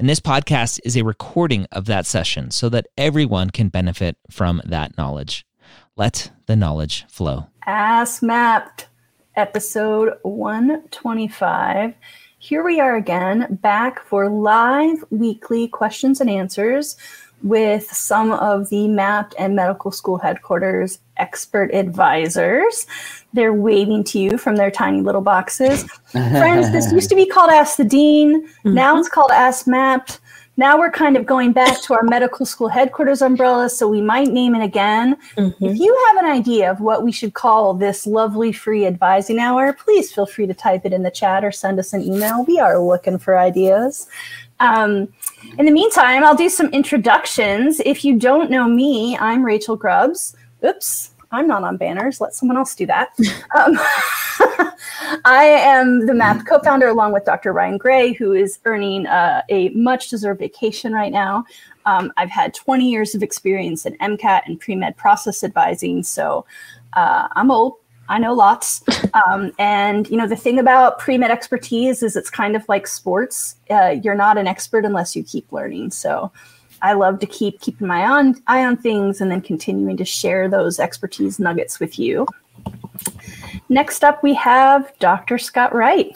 and 0.00 0.08
this 0.08 0.20
podcast 0.20 0.80
is 0.84 0.96
a 0.96 1.04
recording 1.04 1.66
of 1.70 1.84
that 1.84 2.04
session 2.04 2.50
so 2.50 2.68
that 2.68 2.88
everyone 2.98 3.50
can 3.50 3.68
benefit 3.68 4.16
from 4.28 4.60
that 4.64 4.98
knowledge. 4.98 5.46
Let 5.96 6.32
the 6.46 6.56
knowledge 6.56 7.04
flow. 7.08 7.46
Ask 7.64 8.20
Mapped, 8.20 8.88
episode 9.36 10.14
125. 10.22 11.94
Here 12.38 12.64
we 12.64 12.80
are 12.80 12.96
again, 12.96 13.58
back 13.62 14.04
for 14.04 14.28
live 14.28 15.04
weekly 15.10 15.68
questions 15.68 16.20
and 16.20 16.28
answers 16.28 16.96
with 17.44 17.92
some 17.92 18.32
of 18.32 18.70
the 18.70 18.88
MAPT 18.88 19.34
and 19.38 19.54
medical 19.54 19.92
school 19.92 20.18
headquarters 20.18 20.98
expert 21.18 21.72
advisors. 21.72 22.86
They're 23.34 23.52
waving 23.52 24.04
to 24.04 24.18
you 24.18 24.38
from 24.38 24.56
their 24.56 24.70
tiny 24.70 25.02
little 25.02 25.20
boxes. 25.20 25.84
Friends, 26.10 26.72
this 26.72 26.90
used 26.90 27.10
to 27.10 27.14
be 27.14 27.26
called 27.26 27.50
Ask 27.50 27.76
the 27.76 27.84
Dean. 27.84 28.46
Mm-hmm. 28.48 28.74
Now 28.74 28.98
it's 28.98 29.08
called 29.08 29.30
Ask 29.30 29.66
MAPT. 29.66 30.20
Now 30.56 30.78
we're 30.78 30.90
kind 30.90 31.16
of 31.16 31.26
going 31.26 31.52
back 31.52 31.82
to 31.82 31.94
our 31.94 32.04
medical 32.04 32.46
school 32.46 32.68
headquarters 32.68 33.22
umbrella, 33.22 33.68
so 33.68 33.88
we 33.88 34.00
might 34.00 34.28
name 34.28 34.54
it 34.54 34.62
again. 34.62 35.16
Mm-hmm. 35.36 35.64
If 35.64 35.78
you 35.78 36.06
have 36.06 36.24
an 36.24 36.30
idea 36.30 36.70
of 36.70 36.80
what 36.80 37.02
we 37.02 37.10
should 37.10 37.34
call 37.34 37.74
this 37.74 38.06
lovely 38.06 38.52
free 38.52 38.86
advising 38.86 39.40
hour, 39.40 39.72
please 39.72 40.12
feel 40.12 40.26
free 40.26 40.46
to 40.46 40.54
type 40.54 40.82
it 40.84 40.92
in 40.92 41.02
the 41.02 41.10
chat 41.10 41.44
or 41.44 41.50
send 41.50 41.80
us 41.80 41.92
an 41.92 42.02
email. 42.02 42.44
We 42.44 42.60
are 42.60 42.78
looking 42.78 43.18
for 43.18 43.36
ideas. 43.36 44.06
Um, 44.60 45.12
in 45.58 45.66
the 45.66 45.72
meantime, 45.72 46.24
I'll 46.24 46.36
do 46.36 46.48
some 46.48 46.68
introductions. 46.68 47.80
If 47.84 48.04
you 48.04 48.18
don't 48.18 48.50
know 48.50 48.68
me, 48.68 49.16
I'm 49.18 49.44
Rachel 49.44 49.76
Grubbs. 49.76 50.36
Oops, 50.64 51.10
I'm 51.30 51.46
not 51.46 51.64
on 51.64 51.76
banners. 51.76 52.20
Let 52.20 52.34
someone 52.34 52.56
else 52.56 52.74
do 52.74 52.86
that. 52.86 53.16
Um, 53.54 53.78
I 55.24 55.44
am 55.44 56.06
the 56.06 56.14
MAP 56.14 56.44
co 56.46 56.58
founder 56.58 56.88
along 56.88 57.12
with 57.12 57.24
Dr. 57.24 57.52
Ryan 57.52 57.78
Gray, 57.78 58.12
who 58.12 58.32
is 58.32 58.58
earning 58.64 59.06
uh, 59.06 59.42
a 59.48 59.68
much 59.70 60.08
deserved 60.08 60.40
vacation 60.40 60.92
right 60.92 61.12
now. 61.12 61.44
Um, 61.86 62.12
I've 62.16 62.30
had 62.30 62.52
20 62.52 62.90
years 62.90 63.14
of 63.14 63.22
experience 63.22 63.86
in 63.86 63.96
MCAT 63.98 64.42
and 64.46 64.58
pre 64.58 64.74
med 64.74 64.96
process 64.96 65.44
advising. 65.44 66.02
So 66.02 66.46
uh, 66.94 67.28
I'm 67.32 67.50
old, 67.50 67.74
I 68.08 68.18
know 68.18 68.32
lots. 68.32 68.82
Um, 69.28 69.52
and 69.60 70.10
you 70.10 70.16
know, 70.16 70.26
the 70.26 70.34
thing 70.34 70.58
about 70.58 70.98
pre 70.98 71.16
med 71.18 71.30
expertise 71.30 72.02
is 72.02 72.16
it's 72.16 72.30
kind 72.30 72.56
of 72.56 72.68
like 72.68 72.88
sports. 72.88 73.54
Uh, 73.70 73.94
you're 74.02 74.16
not 74.16 74.36
an 74.36 74.48
expert 74.48 74.84
unless 74.84 75.14
you 75.14 75.22
keep 75.22 75.52
learning. 75.52 75.92
So 75.92 76.32
I 76.82 76.94
love 76.94 77.20
to 77.20 77.26
keep 77.26 77.60
keeping 77.60 77.86
my 77.86 78.04
on, 78.04 78.42
eye 78.48 78.64
on 78.64 78.76
things 78.76 79.20
and 79.20 79.30
then 79.30 79.40
continuing 79.40 79.96
to 79.98 80.04
share 80.04 80.48
those 80.48 80.80
expertise 80.80 81.38
nuggets 81.38 81.78
with 81.78 81.96
you. 81.96 82.26
Next 83.68 84.02
up, 84.04 84.22
we 84.22 84.34
have 84.34 84.92
Dr. 84.98 85.38
Scott 85.38 85.74
Wright. 85.74 86.12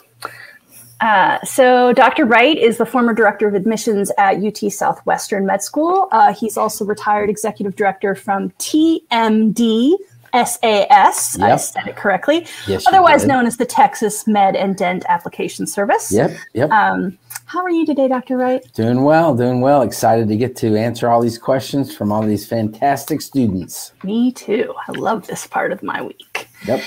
Uh, 1.01 1.39
so, 1.43 1.93
Dr. 1.93 2.25
Wright 2.25 2.57
is 2.57 2.77
the 2.77 2.85
former 2.85 3.13
director 3.13 3.47
of 3.47 3.53
admissions 3.53 4.11
at 4.17 4.43
UT 4.43 4.71
Southwestern 4.71 5.45
Med 5.45 5.63
School. 5.63 6.09
Uh, 6.11 6.33
he's 6.33 6.57
also 6.57 6.83
retired 6.83 7.29
executive 7.29 7.75
director 7.75 8.13
from 8.15 8.49
TMD, 8.59 9.93
SAS. 10.33 11.37
Yep. 11.39 11.49
I 11.49 11.55
said 11.57 11.87
it 11.87 11.95
correctly. 11.95 12.45
Yes, 12.67 12.85
Otherwise 12.87 13.25
known 13.25 13.45
as 13.45 13.57
the 13.57 13.65
Texas 13.65 14.27
Med 14.27 14.55
and 14.55 14.75
Dent 14.75 15.05
Application 15.09 15.67
Service. 15.67 16.11
Yep. 16.11 16.31
Yep. 16.53 16.69
Um, 16.71 17.17
how 17.45 17.63
are 17.63 17.69
you 17.71 17.85
today, 17.85 18.07
Dr. 18.07 18.37
Wright? 18.37 18.63
Doing 18.73 19.03
well, 19.03 19.35
doing 19.35 19.61
well. 19.61 19.81
Excited 19.81 20.27
to 20.27 20.37
get 20.37 20.55
to 20.57 20.75
answer 20.75 21.09
all 21.09 21.21
these 21.21 21.37
questions 21.37 21.95
from 21.95 22.11
all 22.11 22.21
these 22.21 22.47
fantastic 22.47 23.21
students. 23.21 23.91
Me 24.03 24.31
too. 24.31 24.73
I 24.87 24.91
love 24.91 25.25
this 25.27 25.47
part 25.47 25.71
of 25.71 25.81
my 25.81 26.01
week. 26.01 26.47
Yep. 26.65 26.81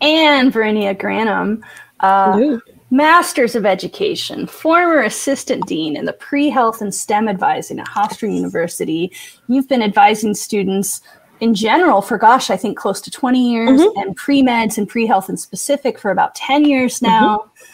And 0.00 0.52
Verinia 0.52 0.96
Granum, 0.96 1.62
uh, 2.00 2.58
Masters 2.90 3.54
of 3.54 3.66
Education, 3.66 4.46
former 4.46 5.02
assistant 5.02 5.66
dean 5.66 5.96
in 5.96 6.04
the 6.04 6.12
pre 6.14 6.48
health 6.48 6.80
and 6.80 6.94
STEM 6.94 7.28
advising 7.28 7.78
at 7.78 7.86
Hofstra 7.86 8.34
University. 8.34 9.12
You've 9.46 9.68
been 9.68 9.82
advising 9.82 10.34
students 10.34 11.02
in 11.40 11.54
general 11.54 12.02
for 12.02 12.18
gosh, 12.18 12.50
I 12.50 12.56
think 12.56 12.76
close 12.76 13.00
to 13.02 13.10
20 13.10 13.52
years, 13.52 13.80
mm-hmm. 13.80 14.00
and 14.00 14.16
pre 14.16 14.42
meds 14.42 14.78
and 14.78 14.88
pre 14.88 15.06
health 15.06 15.28
in 15.28 15.36
specific 15.36 15.98
for 15.98 16.10
about 16.10 16.34
10 16.34 16.64
years 16.64 17.02
now. 17.02 17.38
Mm-hmm. 17.38 17.64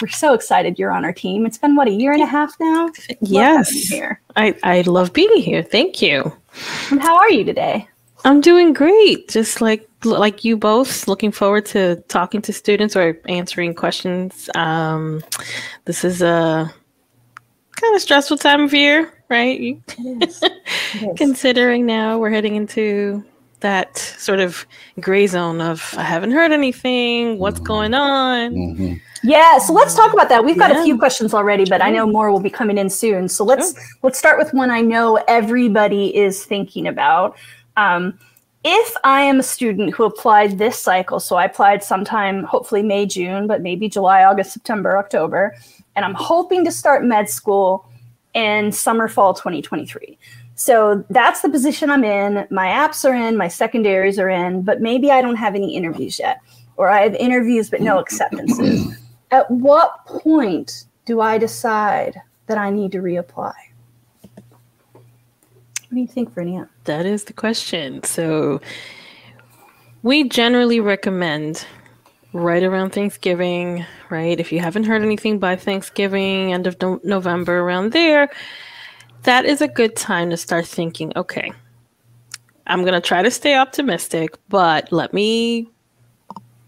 We're 0.00 0.08
so 0.08 0.32
excited 0.32 0.78
you're 0.78 0.92
on 0.92 1.04
our 1.04 1.12
team. 1.12 1.44
It's 1.44 1.58
been 1.58 1.76
what 1.76 1.86
a 1.86 1.90
year 1.90 2.12
and 2.12 2.22
a 2.22 2.26
half 2.26 2.58
now. 2.58 2.90
Yes, 3.20 3.70
here. 3.70 4.20
I 4.36 4.56
I 4.62 4.80
love 4.82 5.12
being 5.12 5.36
here. 5.36 5.62
Thank 5.62 6.00
you. 6.00 6.32
And 6.90 7.02
how 7.02 7.16
are 7.18 7.30
you 7.30 7.44
today? 7.44 7.86
I'm 8.24 8.40
doing 8.40 8.72
great. 8.72 9.28
Just 9.28 9.60
like 9.60 9.86
like 10.04 10.44
you 10.44 10.56
both, 10.56 11.06
looking 11.06 11.32
forward 11.32 11.66
to 11.66 11.96
talking 12.08 12.40
to 12.42 12.52
students 12.52 12.96
or 12.96 13.20
answering 13.28 13.74
questions. 13.74 14.48
Um, 14.54 15.22
this 15.84 16.04
is 16.04 16.22
a 16.22 16.72
kind 17.80 17.96
of 17.96 18.02
stressful 18.02 18.38
time 18.38 18.62
of 18.62 18.74
year 18.74 19.12
right? 19.30 19.80
Yes. 19.98 20.42
yes. 21.00 21.16
Considering 21.16 21.86
now 21.86 22.18
we're 22.18 22.30
heading 22.30 22.56
into 22.56 23.24
that 23.60 23.96
sort 23.98 24.40
of 24.40 24.66
gray 25.00 25.26
zone 25.26 25.60
of 25.60 25.94
I 25.96 26.02
haven't 26.02 26.32
heard 26.32 26.52
anything. 26.52 27.38
What's 27.38 27.56
mm-hmm. 27.56 27.64
going 27.64 27.94
on? 27.94 28.52
Mm-hmm. 28.52 28.94
Yeah, 29.22 29.58
so 29.58 29.74
let's 29.74 29.94
talk 29.94 30.12
about 30.14 30.30
that. 30.30 30.44
We've 30.44 30.58
got 30.58 30.70
yeah. 30.70 30.80
a 30.80 30.84
few 30.84 30.98
questions 30.98 31.34
already, 31.34 31.66
but 31.66 31.82
I 31.82 31.90
know 31.90 32.06
more 32.06 32.32
will 32.32 32.40
be 32.40 32.50
coming 32.50 32.78
in 32.78 32.88
soon. 32.88 33.28
So 33.28 33.44
let's 33.44 33.74
sure. 33.74 33.82
let's 34.02 34.18
start 34.18 34.38
with 34.38 34.52
one 34.52 34.70
I 34.70 34.80
know 34.80 35.16
everybody 35.28 36.14
is 36.14 36.44
thinking 36.44 36.86
about. 36.86 37.36
Um, 37.76 38.18
if 38.62 38.94
I 39.04 39.22
am 39.22 39.40
a 39.40 39.42
student 39.42 39.94
who 39.94 40.04
applied 40.04 40.58
this 40.58 40.78
cycle, 40.78 41.18
so 41.18 41.36
I 41.36 41.44
applied 41.44 41.82
sometime, 41.82 42.44
hopefully 42.44 42.82
May, 42.82 43.06
June, 43.06 43.46
but 43.46 43.62
maybe 43.62 43.88
July, 43.88 44.24
August, 44.24 44.52
September, 44.52 44.98
October, 44.98 45.54
and 46.00 46.06
I'm 46.06 46.14
hoping 46.14 46.64
to 46.64 46.72
start 46.72 47.04
med 47.04 47.28
school 47.28 47.84
in 48.32 48.72
summer 48.72 49.06
fall 49.06 49.34
2023. 49.34 50.16
So 50.54 51.04
that's 51.10 51.42
the 51.42 51.50
position 51.50 51.90
I'm 51.90 52.04
in. 52.04 52.46
My 52.50 52.68
apps 52.68 53.04
are 53.04 53.12
in, 53.14 53.36
my 53.36 53.48
secondaries 53.48 54.18
are 54.18 54.30
in, 54.30 54.62
but 54.62 54.80
maybe 54.80 55.10
I 55.10 55.20
don't 55.20 55.36
have 55.36 55.54
any 55.54 55.76
interviews 55.76 56.18
yet, 56.18 56.40
or 56.78 56.88
I 56.88 57.02
have 57.02 57.14
interviews 57.16 57.68
but 57.68 57.82
no 57.82 57.98
acceptances. 57.98 58.96
At 59.30 59.50
what 59.50 60.06
point 60.06 60.86
do 61.04 61.20
I 61.20 61.36
decide 61.36 62.18
that 62.46 62.56
I 62.56 62.70
need 62.70 62.92
to 62.92 62.98
reapply? 63.02 63.52
What 64.32 65.92
do 65.92 66.00
you 66.00 66.06
think, 66.06 66.34
Vernia? 66.34 66.66
That 66.84 67.04
is 67.04 67.24
the 67.24 67.34
question. 67.34 68.02
So 68.04 68.62
we 70.02 70.26
generally 70.26 70.80
recommend 70.80 71.66
right 72.32 72.62
around 72.62 72.90
Thanksgiving, 72.90 73.84
right? 74.08 74.38
If 74.38 74.52
you 74.52 74.60
haven't 74.60 74.84
heard 74.84 75.02
anything 75.02 75.38
by 75.38 75.56
Thanksgiving, 75.56 76.52
end 76.52 76.66
of 76.66 76.80
no- 76.80 77.00
November, 77.02 77.60
around 77.60 77.92
there, 77.92 78.30
that 79.22 79.44
is 79.44 79.60
a 79.60 79.68
good 79.68 79.96
time 79.96 80.30
to 80.30 80.36
start 80.36 80.66
thinking, 80.66 81.12
okay, 81.16 81.52
I'm 82.66 82.82
going 82.82 82.94
to 82.94 83.00
try 83.00 83.22
to 83.22 83.30
stay 83.30 83.56
optimistic, 83.56 84.36
but 84.48 84.92
let 84.92 85.12
me, 85.12 85.68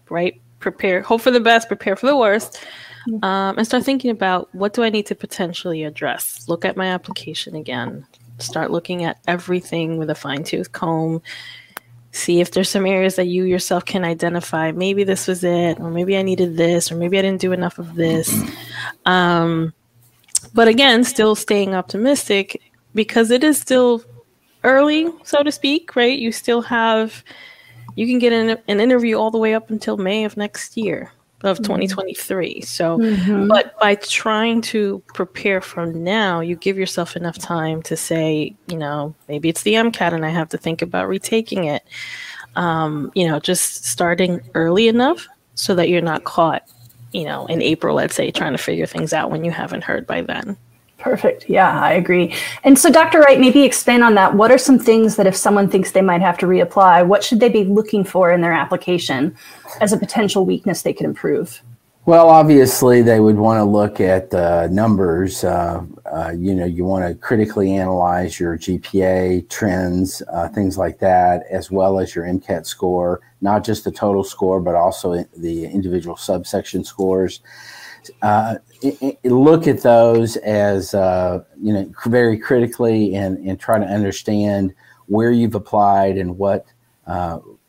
right, 0.09 0.39
prepare, 0.59 1.01
hope 1.01 1.21
for 1.21 1.31
the 1.31 1.39
best, 1.39 1.67
prepare 1.67 1.95
for 1.95 2.07
the 2.07 2.17
worst, 2.17 2.59
mm-hmm. 3.07 3.23
um, 3.23 3.57
and 3.57 3.65
start 3.65 3.83
thinking 3.83 4.11
about 4.11 4.53
what 4.53 4.73
do 4.73 4.83
I 4.83 4.89
need 4.89 5.05
to 5.07 5.15
potentially 5.15 5.83
address? 5.83 6.47
Look 6.47 6.65
at 6.65 6.77
my 6.77 6.87
application 6.87 7.55
again. 7.55 8.05
Start 8.39 8.71
looking 8.71 9.03
at 9.03 9.19
everything 9.27 9.97
with 9.97 10.09
a 10.09 10.15
fine 10.15 10.43
tooth 10.43 10.71
comb 10.73 11.21
see 12.13 12.39
if 12.39 12.51
there's 12.51 12.69
some 12.69 12.85
areas 12.85 13.15
that 13.15 13.25
you 13.25 13.43
yourself 13.43 13.85
can 13.85 14.05
identify 14.05 14.71
maybe 14.71 15.03
this 15.03 15.27
was 15.27 15.43
it 15.43 15.79
or 15.79 15.89
maybe 15.89 16.15
i 16.15 16.21
needed 16.21 16.55
this 16.55 16.91
or 16.91 16.95
maybe 16.95 17.17
i 17.17 17.21
didn't 17.21 17.41
do 17.41 17.51
enough 17.51 17.79
of 17.79 17.95
this. 17.95 18.33
Um, 19.05 19.73
but 20.53 20.67
again 20.67 21.03
still 21.03 21.35
staying 21.35 21.73
optimistic 21.73 22.61
because 22.93 23.31
it 23.31 23.43
is 23.43 23.59
still 23.59 24.03
early 24.63 25.09
so 25.23 25.43
to 25.43 25.51
speak 25.51 25.95
right? 25.95 26.17
You 26.17 26.31
still 26.31 26.61
have 26.61 27.23
you 27.95 28.07
can 28.07 28.19
get 28.19 28.31
an, 28.31 28.57
an 28.67 28.79
interview 28.79 29.17
all 29.17 29.31
the 29.31 29.37
way 29.39 29.55
up 29.55 29.71
until 29.71 29.97
may 29.97 30.23
of 30.23 30.37
next 30.37 30.77
year 30.77 31.11
of 31.43 31.57
mm-hmm. 31.57 31.63
2023. 31.63 32.61
So, 32.61 32.97
mm-hmm. 32.97 33.47
but 33.47 33.77
by 33.79 33.95
trying 33.95 34.61
to 34.61 35.01
prepare 35.13 35.61
from 35.61 36.03
now, 36.03 36.39
you 36.39 36.55
give 36.55 36.77
yourself 36.77 37.15
enough 37.15 37.37
time 37.37 37.81
to 37.83 37.97
say, 37.97 38.55
you 38.67 38.77
know, 38.77 39.13
maybe 39.27 39.49
it's 39.49 39.63
the 39.63 39.73
MCAT 39.73 40.13
and 40.13 40.25
I 40.25 40.29
have 40.29 40.49
to 40.49 40.57
think 40.57 40.81
about 40.81 41.07
retaking 41.07 41.65
it. 41.65 41.83
Um, 42.55 43.11
you 43.15 43.27
know, 43.27 43.39
just 43.39 43.85
starting 43.85 44.41
early 44.53 44.87
enough 44.87 45.27
so 45.55 45.75
that 45.75 45.89
you're 45.89 46.01
not 46.01 46.23
caught, 46.23 46.63
you 47.11 47.25
know, 47.25 47.45
in 47.47 47.61
April, 47.61 47.95
let's 47.95 48.15
say, 48.15 48.31
trying 48.31 48.53
to 48.53 48.57
figure 48.57 48.85
things 48.85 49.11
out 49.11 49.31
when 49.31 49.43
you 49.43 49.51
haven't 49.51 49.83
heard 49.83 50.05
by 50.05 50.21
then. 50.21 50.57
Perfect. 51.03 51.49
Yeah, 51.49 51.81
I 51.81 51.91
agree. 51.91 52.33
And 52.63 52.79
so, 52.79 52.89
Dr. 52.89 53.19
Wright, 53.19 53.37
maybe 53.37 53.63
expand 53.63 54.05
on 54.05 54.15
that. 54.15 54.35
What 54.35 54.51
are 54.51 54.57
some 54.57 54.79
things 54.79 55.17
that 55.17 55.27
if 55.27 55.35
someone 55.35 55.69
thinks 55.69 55.91
they 55.91 56.01
might 56.01 56.21
have 56.21 56.37
to 56.37 56.45
reapply, 56.45 57.05
what 57.05 57.25
should 57.25 57.41
they 57.41 57.49
be 57.49 57.65
looking 57.65 58.05
for 58.05 58.31
in 58.31 58.39
their 58.39 58.53
application 58.53 59.35
as 59.81 59.91
a 59.91 59.97
potential 59.97 60.45
weakness 60.45 60.81
they 60.81 60.93
could 60.93 61.05
improve? 61.05 61.61
Well, 62.05 62.29
obviously, 62.29 63.01
they 63.01 63.19
would 63.19 63.35
want 63.35 63.59
to 63.59 63.65
look 63.65 63.99
at 63.99 64.33
uh, 64.33 64.67
numbers. 64.67 65.43
Uh, 65.43 65.83
uh, 66.05 66.31
you 66.37 66.55
know, 66.55 66.65
you 66.65 66.85
want 66.85 67.05
to 67.05 67.15
critically 67.15 67.73
analyze 67.73 68.39
your 68.39 68.57
GPA 68.57 69.49
trends, 69.49 70.21
uh, 70.31 70.47
things 70.47 70.77
like 70.77 70.99
that, 70.99 71.43
as 71.51 71.69
well 71.69 71.99
as 71.99 72.15
your 72.15 72.23
MCAT 72.23 72.65
score, 72.65 73.19
not 73.41 73.65
just 73.65 73.83
the 73.83 73.91
total 73.91 74.23
score, 74.23 74.61
but 74.61 74.75
also 74.75 75.25
the 75.35 75.65
individual 75.65 76.15
subsection 76.15 76.85
scores. 76.85 77.41
Uh, 78.83 79.11
look 79.23 79.67
at 79.67 79.81
those 79.81 80.35
as 80.37 80.93
uh, 80.93 81.43
you 81.61 81.73
know 81.73 81.91
very 82.05 82.37
critically 82.37 83.15
and, 83.15 83.37
and 83.47 83.59
try 83.59 83.79
to 83.79 83.85
understand 83.85 84.73
where 85.07 85.31
you've 85.31 85.55
applied 85.55 86.17
and 86.17 86.37
what 86.37 86.65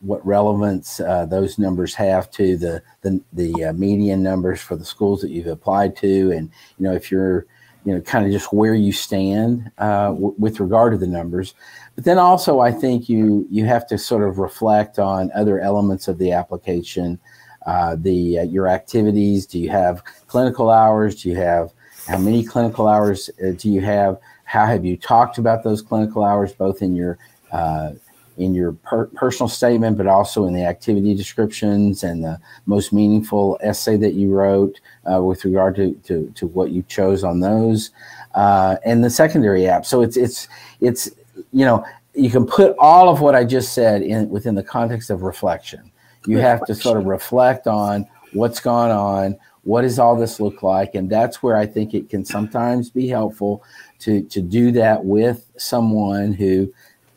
what 0.04 0.24
relevance 0.26 1.00
uh, 1.00 1.24
those 1.26 1.58
numbers 1.58 1.94
have 1.94 2.30
to 2.30 2.56
the 2.56 2.82
the, 3.02 3.20
the 3.32 3.64
uh, 3.64 3.72
median 3.72 4.22
numbers 4.22 4.60
for 4.60 4.76
the 4.76 4.84
schools 4.84 5.20
that 5.20 5.30
you've 5.30 5.46
applied 5.46 5.96
to, 5.96 6.30
and 6.32 6.50
you 6.78 6.84
know 6.84 6.92
if 6.92 7.10
you're 7.10 7.46
you 7.84 7.94
know 7.94 8.00
kind 8.02 8.26
of 8.26 8.32
just 8.32 8.52
where 8.52 8.74
you 8.74 8.92
stand 8.92 9.70
uh, 9.78 10.08
w- 10.08 10.34
with 10.38 10.60
regard 10.60 10.92
to 10.92 10.98
the 10.98 11.06
numbers. 11.06 11.54
But 11.94 12.04
then 12.04 12.18
also, 12.18 12.60
I 12.60 12.70
think 12.70 13.08
you 13.08 13.46
you 13.50 13.64
have 13.64 13.86
to 13.88 13.98
sort 13.98 14.28
of 14.28 14.38
reflect 14.38 14.98
on 14.98 15.30
other 15.34 15.58
elements 15.60 16.06
of 16.08 16.18
the 16.18 16.32
application, 16.32 17.18
uh, 17.66 17.96
the 17.98 18.40
uh, 18.40 18.42
your 18.42 18.68
activities. 18.68 19.46
Do 19.46 19.58
you 19.58 19.70
have 19.70 20.02
clinical 20.26 20.70
hours? 20.70 21.22
Do 21.22 21.28
you 21.30 21.36
have 21.36 21.72
how 22.06 22.18
many 22.18 22.44
clinical 22.44 22.88
hours 22.88 23.30
uh, 23.42 23.52
do 23.56 23.70
you 23.70 23.80
have? 23.80 24.18
How 24.44 24.66
have 24.66 24.84
you 24.84 24.96
talked 24.96 25.38
about 25.38 25.64
those 25.64 25.80
clinical 25.80 26.24
hours, 26.24 26.52
both 26.52 26.82
in 26.82 26.94
your 26.94 27.18
in 28.36 28.54
your 28.54 28.72
per- 28.72 29.06
personal 29.06 29.48
statement, 29.48 29.96
but 29.96 30.06
also 30.06 30.46
in 30.46 30.54
the 30.54 30.64
activity 30.64 31.14
descriptions 31.14 32.02
and 32.02 32.24
the 32.24 32.38
most 32.66 32.92
meaningful 32.92 33.58
essay 33.62 33.96
that 33.96 34.14
you 34.14 34.30
wrote 34.30 34.80
uh, 35.10 35.22
with 35.22 35.44
regard 35.44 35.76
to, 35.76 35.94
to, 36.04 36.30
to, 36.34 36.46
what 36.48 36.70
you 36.70 36.82
chose 36.88 37.22
on 37.22 37.40
those, 37.40 37.90
uh, 38.34 38.76
and 38.84 39.04
the 39.04 39.10
secondary 39.10 39.66
app. 39.66 39.86
So 39.86 40.02
it's 40.02 40.16
it's 40.16 40.48
it's 40.80 41.10
you 41.52 41.64
know 41.64 41.84
you 42.14 42.30
can 42.30 42.46
put 42.46 42.76
all 42.78 43.08
of 43.08 43.20
what 43.20 43.34
I 43.34 43.44
just 43.44 43.72
said 43.72 44.02
in 44.02 44.28
within 44.28 44.54
the 44.54 44.62
context 44.62 45.10
of 45.10 45.22
reflection. 45.22 45.90
You 46.26 46.38
have 46.38 46.64
to 46.66 46.74
sort 46.74 46.98
of 46.98 47.06
reflect 47.06 47.66
on 47.66 48.06
what's 48.32 48.60
gone 48.60 48.90
on. 48.90 49.36
What 49.62 49.82
does 49.82 49.98
all 49.98 50.16
this 50.16 50.40
look 50.40 50.62
like? 50.62 50.94
And 50.94 51.08
that's 51.08 51.42
where 51.42 51.56
I 51.56 51.66
think 51.66 51.94
it 51.94 52.10
can 52.10 52.24
sometimes 52.24 52.90
be 52.90 53.08
helpful 53.08 53.62
to 54.00 54.22
to 54.24 54.42
do 54.42 54.70
that 54.72 55.04
with 55.04 55.46
someone 55.56 56.32
who 56.32 56.72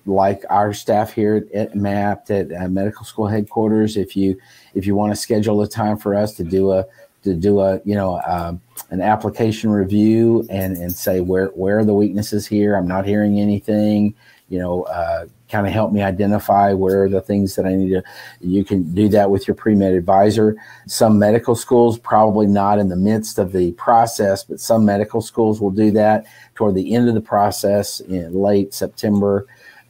like 0.06 0.44
our 0.50 0.74
staff 0.74 1.12
here 1.12 1.46
at 1.54 1.76
MAPT 1.76 2.32
at 2.32 2.52
uh, 2.54 2.68
medical 2.70 3.06
school 3.06 3.28
headquarters. 3.28 3.98
If 3.98 4.16
you 4.16 4.40
if 4.74 4.88
you 4.88 4.96
want 4.96 5.12
to 5.12 5.16
schedule 5.16 5.62
a 5.62 5.68
time 5.68 5.98
for 5.98 6.16
us 6.16 6.34
to 6.36 6.44
do 6.44 6.72
a 6.72 6.86
to 7.24 7.34
do 7.34 7.60
a 7.60 7.82
you 7.84 7.96
know 7.96 8.22
um, 8.26 8.62
an 8.90 9.02
application 9.02 9.70
review 9.70 10.48
and 10.50 10.78
and 10.78 10.94
say 10.94 11.20
where 11.20 11.48
where 11.48 11.80
are 11.80 11.86
the 11.86 11.94
weaknesses 11.94 12.48
here? 12.48 12.76
I'm 12.76 12.88
not 12.88 13.06
hearing 13.06 13.40
anything. 13.40 14.16
You 14.50 14.60
know, 14.60 14.84
uh, 14.84 15.26
kind 15.50 15.66
of 15.66 15.74
help 15.74 15.92
me 15.92 16.02
identify 16.02 16.74
where 16.74 17.04
are 17.04 17.10
the 17.10 17.22
things 17.22 17.56
that 17.56 17.66
I 17.66 17.76
need 17.76 17.90
to. 17.90 18.04
You 18.42 18.64
can 18.64 18.94
do 18.94 19.08
that 19.10 19.30
with 19.30 19.48
your 19.48 19.56
pre 19.56 19.76
med 19.76 19.94
advisor. 19.94 20.56
Some 20.88 21.18
medical 21.18 21.56
schools 21.56 21.98
probably 21.98 22.48
not 22.48 22.80
in 22.80 22.90
the 22.90 22.96
midst 22.96 23.40
of 23.40 23.52
the 23.52 23.72
process, 23.74 24.44
but 24.44 24.60
some 24.60 24.86
medical 24.86 25.22
schools 25.22 25.62
will 25.62 25.72
do 25.72 25.92
that 25.92 26.26
toward 26.56 26.76
the 26.76 26.94
end 26.94 27.08
of 27.08 27.16
the 27.16 27.22
process 27.22 28.00
in 28.02 28.34
late 28.34 28.74
September 28.74 29.48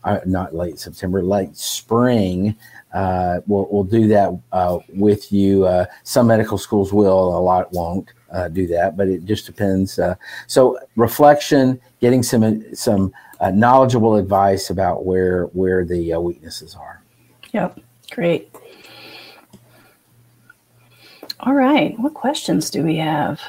uh, 0.08 0.20
not 0.26 0.56
late 0.56 0.80
September, 0.80 1.22
late 1.22 1.56
spring. 1.58 2.56
Uh, 2.94 3.42
we'll, 3.46 3.68
we'll 3.70 3.84
do 3.84 4.08
that 4.08 4.38
uh, 4.54 4.80
with 4.96 5.32
you. 5.32 5.66
Uh, 5.66 5.86
some 6.04 6.28
medical 6.28 6.58
schools 6.58 6.94
will, 6.94 7.38
a 7.38 7.42
lot 7.42 7.72
won't 7.74 8.14
uh, 8.32 8.48
do 8.48 8.66
that, 8.68 8.96
but 8.96 9.08
it 9.08 9.26
just 9.26 9.46
depends. 9.46 10.00
Uh, 10.00 10.16
so 10.48 10.80
reflection, 10.96 11.80
getting 12.00 12.24
some 12.24 12.64
some 12.74 13.12
knowledgeable 13.54 14.16
advice 14.16 14.70
about 14.70 15.06
where 15.06 15.46
where 15.48 15.86
the 15.86 16.16
weaknesses 16.16 16.76
are. 16.76 17.02
Yep, 17.54 17.80
great. 18.12 18.54
All 21.40 21.54
right, 21.54 21.98
what 22.00 22.14
questions 22.16 22.70
do 22.72 22.84
we 22.84 22.98
have? 22.98 23.40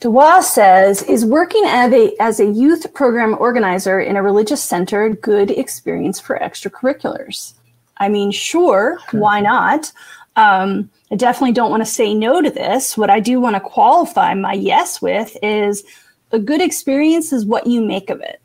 Dewa 0.00 0.42
says, 0.42 1.02
is 1.02 1.24
working 1.24 1.64
as 1.66 1.92
a, 1.92 2.14
as 2.20 2.38
a 2.38 2.46
youth 2.46 2.92
program 2.94 3.36
organizer 3.38 3.98
in 3.98 4.16
a 4.16 4.22
religious 4.22 4.62
center 4.62 5.04
a 5.04 5.14
good 5.14 5.50
experience 5.50 6.20
for 6.20 6.38
extracurriculars? 6.38 7.54
I 7.96 8.08
mean, 8.08 8.30
sure, 8.30 8.98
why 9.12 9.40
not? 9.40 9.90
Um, 10.36 10.90
I 11.10 11.16
definitely 11.16 11.52
don't 11.52 11.70
want 11.70 11.80
to 11.80 11.90
say 11.90 12.14
no 12.14 12.42
to 12.42 12.50
this. 12.50 12.96
What 12.96 13.08
I 13.08 13.20
do 13.20 13.40
want 13.40 13.56
to 13.56 13.60
qualify 13.60 14.34
my 14.34 14.52
yes 14.52 15.00
with 15.00 15.36
is 15.42 15.82
a 16.32 16.38
good 16.38 16.60
experience 16.60 17.32
is 17.32 17.44
what 17.44 17.66
you 17.66 17.80
make 17.80 18.10
of 18.10 18.20
it. 18.20 18.40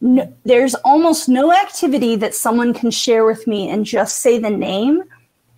No, 0.00 0.32
there's 0.44 0.74
almost 0.76 1.28
no 1.28 1.52
activity 1.52 2.16
that 2.16 2.34
someone 2.34 2.72
can 2.72 2.90
share 2.90 3.24
with 3.24 3.46
me 3.46 3.68
and 3.68 3.84
just 3.84 4.20
say 4.20 4.38
the 4.38 4.50
name 4.50 5.02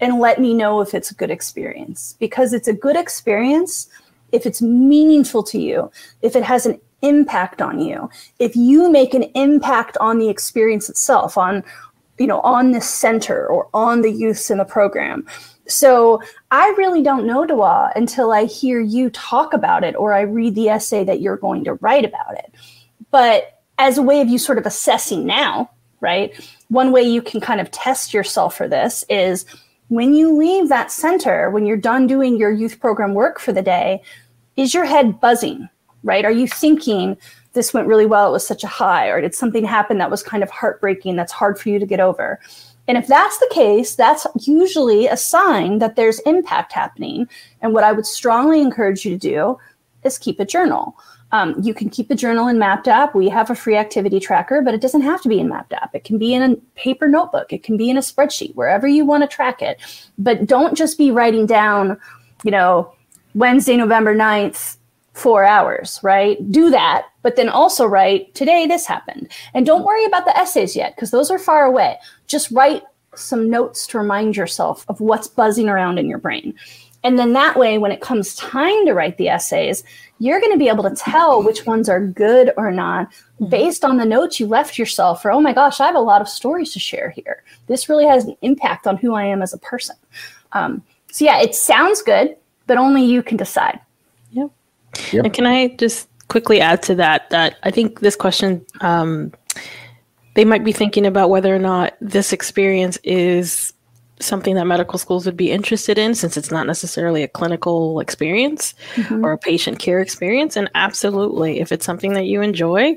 and 0.00 0.18
let 0.18 0.40
me 0.40 0.54
know 0.54 0.80
if 0.80 0.94
it's 0.94 1.10
a 1.10 1.14
good 1.14 1.30
experience. 1.30 2.16
Because 2.18 2.52
it's 2.52 2.68
a 2.68 2.72
good 2.72 2.96
experience 2.96 3.88
if 4.32 4.46
it's 4.46 4.62
meaningful 4.62 5.42
to 5.42 5.58
you, 5.58 5.90
if 6.22 6.36
it 6.36 6.42
has 6.42 6.64
an 6.64 6.80
impact 7.02 7.60
on 7.60 7.80
you, 7.80 8.08
if 8.38 8.56
you 8.56 8.90
make 8.90 9.12
an 9.12 9.24
impact 9.34 9.96
on 9.98 10.18
the 10.18 10.28
experience 10.28 10.88
itself, 10.88 11.36
on 11.36 11.62
you 12.20 12.26
know, 12.26 12.40
on 12.40 12.72
the 12.72 12.82
center 12.82 13.46
or 13.46 13.68
on 13.72 14.02
the 14.02 14.12
youths 14.12 14.50
in 14.50 14.58
the 14.58 14.64
program. 14.64 15.26
So 15.70 16.22
I 16.50 16.68
really 16.76 17.02
don't 17.02 17.26
know 17.26 17.46
Dewa 17.46 17.92
until 17.96 18.32
I 18.32 18.44
hear 18.44 18.80
you 18.80 19.10
talk 19.10 19.52
about 19.54 19.84
it 19.84 19.94
or 19.96 20.12
I 20.12 20.22
read 20.22 20.54
the 20.54 20.68
essay 20.68 21.04
that 21.04 21.20
you're 21.20 21.36
going 21.36 21.64
to 21.64 21.74
write 21.74 22.04
about 22.04 22.34
it. 22.34 22.54
But 23.10 23.62
as 23.78 23.98
a 23.98 24.02
way 24.02 24.20
of 24.20 24.28
you 24.28 24.38
sort 24.38 24.58
of 24.58 24.66
assessing 24.66 25.26
now, 25.26 25.70
right? 26.00 26.32
One 26.68 26.92
way 26.92 27.02
you 27.02 27.22
can 27.22 27.40
kind 27.40 27.60
of 27.60 27.70
test 27.70 28.12
yourself 28.12 28.56
for 28.56 28.68
this 28.68 29.04
is 29.08 29.44
when 29.88 30.14
you 30.14 30.36
leave 30.36 30.68
that 30.68 30.92
center, 30.92 31.50
when 31.50 31.66
you're 31.66 31.76
done 31.76 32.06
doing 32.06 32.36
your 32.36 32.52
youth 32.52 32.78
program 32.78 33.14
work 33.14 33.40
for 33.40 33.52
the 33.52 33.62
day, 33.62 34.02
is 34.56 34.72
your 34.72 34.84
head 34.84 35.20
buzzing, 35.20 35.68
right? 36.04 36.24
Are 36.24 36.30
you 36.30 36.46
thinking 36.46 37.16
this 37.54 37.74
went 37.74 37.88
really 37.88 38.06
well? 38.06 38.28
It 38.28 38.32
was 38.32 38.46
such 38.46 38.62
a 38.62 38.68
high, 38.68 39.08
or 39.08 39.20
did 39.20 39.34
something 39.34 39.64
happen 39.64 39.98
that 39.98 40.10
was 40.10 40.22
kind 40.22 40.42
of 40.42 40.50
heartbreaking 40.50 41.16
that's 41.16 41.32
hard 41.32 41.58
for 41.58 41.70
you 41.70 41.78
to 41.78 41.86
get 41.86 41.98
over? 41.98 42.38
And 42.90 42.98
if 42.98 43.06
that's 43.06 43.38
the 43.38 43.48
case, 43.52 43.94
that's 43.94 44.26
usually 44.40 45.06
a 45.06 45.16
sign 45.16 45.78
that 45.78 45.94
there's 45.94 46.18
impact 46.26 46.72
happening. 46.72 47.28
And 47.62 47.72
what 47.72 47.84
I 47.84 47.92
would 47.92 48.04
strongly 48.04 48.60
encourage 48.60 49.04
you 49.04 49.12
to 49.12 49.16
do 49.16 49.58
is 50.02 50.18
keep 50.18 50.40
a 50.40 50.44
journal. 50.44 50.96
Um, 51.30 51.54
you 51.62 51.72
can 51.72 51.88
keep 51.88 52.10
a 52.10 52.16
journal 52.16 52.48
in 52.48 52.58
Mapped 52.58 52.88
app. 52.88 53.14
We 53.14 53.28
have 53.28 53.48
a 53.48 53.54
free 53.54 53.76
activity 53.76 54.18
tracker, 54.18 54.60
but 54.60 54.74
it 54.74 54.80
doesn't 54.80 55.02
have 55.02 55.22
to 55.22 55.28
be 55.28 55.38
in 55.38 55.48
Mapped 55.48 55.72
app. 55.72 55.94
It 55.94 56.02
can 56.02 56.18
be 56.18 56.34
in 56.34 56.42
a 56.42 56.56
paper 56.74 57.06
notebook. 57.06 57.52
It 57.52 57.62
can 57.62 57.76
be 57.76 57.90
in 57.90 57.96
a 57.96 58.00
spreadsheet, 58.00 58.56
wherever 58.56 58.88
you 58.88 59.04
want 59.04 59.22
to 59.22 59.28
track 59.28 59.62
it. 59.62 59.78
But 60.18 60.46
don't 60.46 60.76
just 60.76 60.98
be 60.98 61.12
writing 61.12 61.46
down, 61.46 61.96
you 62.42 62.50
know, 62.50 62.92
Wednesday, 63.36 63.76
November 63.76 64.16
9th, 64.16 64.78
four 65.12 65.44
hours, 65.44 65.98
right? 66.02 66.38
Do 66.50 66.70
that, 66.70 67.06
but 67.22 67.36
then 67.36 67.48
also 67.48 67.84
write, 67.84 68.34
today 68.34 68.66
this 68.66 68.86
happened. 68.86 69.28
And 69.54 69.66
don't 69.66 69.84
worry 69.84 70.04
about 70.04 70.24
the 70.24 70.36
essays 70.36 70.76
yet, 70.76 70.94
because 70.94 71.10
those 71.10 71.30
are 71.30 71.38
far 71.38 71.64
away. 71.64 71.98
Just 72.26 72.50
write 72.50 72.82
some 73.16 73.50
notes 73.50 73.86
to 73.88 73.98
remind 73.98 74.36
yourself 74.36 74.84
of 74.88 75.00
what's 75.00 75.26
buzzing 75.26 75.68
around 75.68 75.98
in 75.98 76.08
your 76.08 76.18
brain. 76.18 76.54
And 77.02 77.18
then 77.18 77.32
that 77.32 77.56
way, 77.56 77.78
when 77.78 77.92
it 77.92 78.02
comes 78.02 78.34
time 78.36 78.86
to 78.86 78.92
write 78.92 79.16
the 79.16 79.28
essays, 79.28 79.82
you're 80.18 80.38
going 80.38 80.52
to 80.52 80.58
be 80.58 80.68
able 80.68 80.84
to 80.84 80.94
tell 80.94 81.42
which 81.42 81.64
ones 81.64 81.88
are 81.88 82.06
good 82.06 82.52
or 82.58 82.70
not 82.70 83.10
mm-hmm. 83.10 83.46
based 83.46 83.84
on 83.84 83.96
the 83.96 84.04
notes 84.04 84.38
you 84.38 84.46
left 84.46 84.78
yourself 84.78 85.22
for, 85.22 85.32
oh 85.32 85.40
my 85.40 85.54
gosh, 85.54 85.80
I 85.80 85.86
have 85.86 85.94
a 85.94 86.00
lot 86.00 86.20
of 86.20 86.28
stories 86.28 86.72
to 86.74 86.78
share 86.78 87.10
here. 87.10 87.42
This 87.68 87.88
really 87.88 88.06
has 88.06 88.26
an 88.26 88.36
impact 88.42 88.86
on 88.86 88.98
who 88.98 89.14
I 89.14 89.24
am 89.24 89.40
as 89.40 89.54
a 89.54 89.58
person. 89.58 89.96
Um, 90.52 90.82
so, 91.10 91.24
yeah, 91.24 91.40
it 91.40 91.54
sounds 91.54 92.02
good, 92.02 92.36
but 92.66 92.76
only 92.76 93.02
you 93.02 93.22
can 93.22 93.38
decide. 93.38 93.80
Yep. 95.12 95.24
And 95.24 95.34
can 95.34 95.46
I 95.46 95.68
just 95.76 96.08
quickly 96.28 96.60
add 96.60 96.82
to 96.84 96.94
that 96.96 97.30
that 97.30 97.56
I 97.62 97.70
think 97.70 98.00
this 98.00 98.16
question, 98.16 98.64
um, 98.80 99.32
they 100.34 100.44
might 100.44 100.64
be 100.64 100.72
thinking 100.72 101.06
about 101.06 101.30
whether 101.30 101.54
or 101.54 101.58
not 101.58 101.94
this 102.00 102.32
experience 102.32 102.98
is 103.02 103.72
something 104.20 104.54
that 104.54 104.66
medical 104.66 104.98
schools 104.98 105.26
would 105.26 105.36
be 105.36 105.50
interested 105.50 105.98
in 105.98 106.14
since 106.14 106.36
it's 106.36 106.50
not 106.50 106.66
necessarily 106.66 107.22
a 107.22 107.28
clinical 107.28 108.00
experience 108.00 108.74
mm-hmm. 108.94 109.24
or 109.24 109.32
a 109.32 109.38
patient 109.38 109.78
care 109.78 110.00
experience. 110.00 110.56
And 110.56 110.70
absolutely, 110.74 111.60
if 111.60 111.72
it's 111.72 111.86
something 111.86 112.12
that 112.12 112.26
you 112.26 112.42
enjoy, 112.42 112.96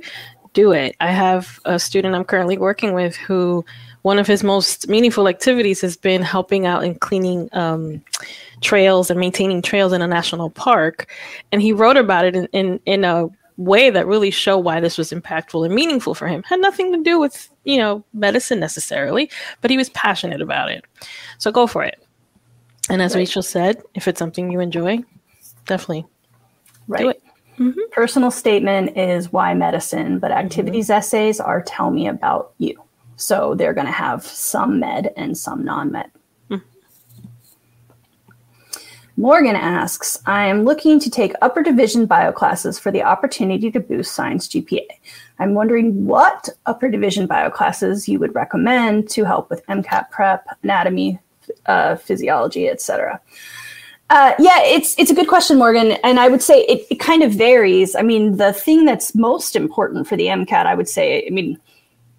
do 0.53 0.71
it. 0.71 0.95
I 1.00 1.12
have 1.12 1.59
a 1.65 1.79
student 1.79 2.15
I'm 2.15 2.25
currently 2.25 2.57
working 2.57 2.93
with 2.93 3.15
who 3.15 3.65
one 4.03 4.19
of 4.19 4.27
his 4.27 4.43
most 4.43 4.88
meaningful 4.88 5.27
activities 5.27 5.81
has 5.81 5.97
been 5.97 6.21
helping 6.21 6.65
out 6.65 6.83
in 6.83 6.95
cleaning 6.95 7.50
um, 7.53 8.03
trails 8.63 9.12
and 9.12 9.20
maintaining 9.20 9.62
trails 9.62 9.93
in 9.93 10.01
a 10.01 10.08
national 10.08 10.50
park. 10.50 11.12
And 11.51 11.62
he 11.62 11.72
wrote 11.72 11.98
about 11.98 12.25
it 12.25 12.36
in, 12.36 12.48
in, 12.48 12.79
in 12.86 13.03
a 13.03 13.29
way 13.58 13.89
that 13.89 14.08
really 14.08 14.32
showed 14.32 14.60
why 14.60 14.79
this 14.79 14.98
was 14.98 15.12
impactful 15.12 15.63
and 15.65 15.75
meaningful 15.75 16.15
for 16.15 16.27
him. 16.27 16.43
Had 16.43 16.60
nothing 16.60 16.91
to 16.93 17.03
do 17.03 17.20
with, 17.20 17.50
you 17.65 17.77
know, 17.77 18.03
medicine 18.13 18.60
necessarily, 18.60 19.29
but 19.62 19.70
he 19.70 19.77
was 19.77 19.89
passionate 19.89 20.41
about 20.41 20.72
it. 20.72 20.84
So 21.38 21.51
go 21.51 21.67
for 21.67 21.84
it. 21.84 22.03
And 22.89 23.01
as 23.01 23.13
right. 23.13 23.22
Rachel 23.22 23.43
said, 23.43 23.82
if 23.93 24.08
it's 24.08 24.20
something 24.20 24.51
you 24.51 24.60
enjoy, 24.60 25.00
definitely 25.65 26.05
right. 26.88 27.01
do 27.01 27.10
it. 27.10 27.24
Mm-hmm. 27.60 27.79
Personal 27.91 28.32
statement 28.32 28.98
is 28.98 29.32
why 29.32 29.53
medicine, 29.53 30.17
but 30.17 30.32
activities 30.32 30.86
mm-hmm. 30.86 30.98
essays 30.98 31.39
are 31.39 31.62
tell 31.62 31.91
me 31.91 32.08
about 32.08 32.53
you. 32.58 32.82
So 33.15 33.53
they're 33.55 33.74
going 33.74 33.86
to 33.86 33.93
have 33.93 34.25
some 34.25 34.79
med 34.79 35.13
and 35.15 35.38
some 35.38 35.63
non 35.63 35.91
med. 35.91 36.10
Morgan 39.15 39.55
asks 39.55 40.20
I 40.25 40.46
am 40.46 40.63
looking 40.63 41.00
to 41.00 41.10
take 41.10 41.34
upper 41.41 41.62
division 41.62 42.08
bio 42.08 42.32
classes 42.32 42.79
for 42.79 42.91
the 42.91 43.03
opportunity 43.03 43.70
to 43.72 43.79
boost 43.79 44.13
science 44.13 44.48
GPA. 44.48 44.86
I'm 45.38 45.53
wondering 45.53 46.05
what 46.05 46.50
upper 46.65 46.89
division 46.89 47.27
bio 47.27 47.51
classes 47.51 48.10
you 48.10 48.17
would 48.20 48.34
recommend 48.34 49.10
to 49.12 49.24
help 49.24 49.50
with 49.50 49.65
MCAT 49.67 50.10
prep, 50.10 50.46
anatomy, 50.63 51.20
uh, 51.67 51.96
physiology, 51.96 52.67
etc. 52.67 53.22
Uh, 54.10 54.34
yeah, 54.39 54.62
it's 54.63 54.98
it's 54.98 55.12
a 55.12 55.15
good 55.15 55.27
question, 55.27 55.58
Morgan, 55.58 55.93
and 56.03 56.20
I 56.20 56.27
would 56.27 56.41
say 56.41 56.62
it, 56.65 56.86
it 56.89 57.00
kind 57.00 57.24
of 57.24 57.32
varies. 57.32 57.96
I 57.96 58.01
mean, 58.01 58.38
the 58.38 58.53
thing 58.53 58.86
that's 58.86 59.15
most 59.15 59.55
important 59.55 60.08
for 60.08 60.15
the 60.15 60.25
MCAT, 60.27 60.65
I 60.65 60.75
would 60.75 60.89
say, 60.89 61.25
I 61.25 61.29
mean, 61.29 61.60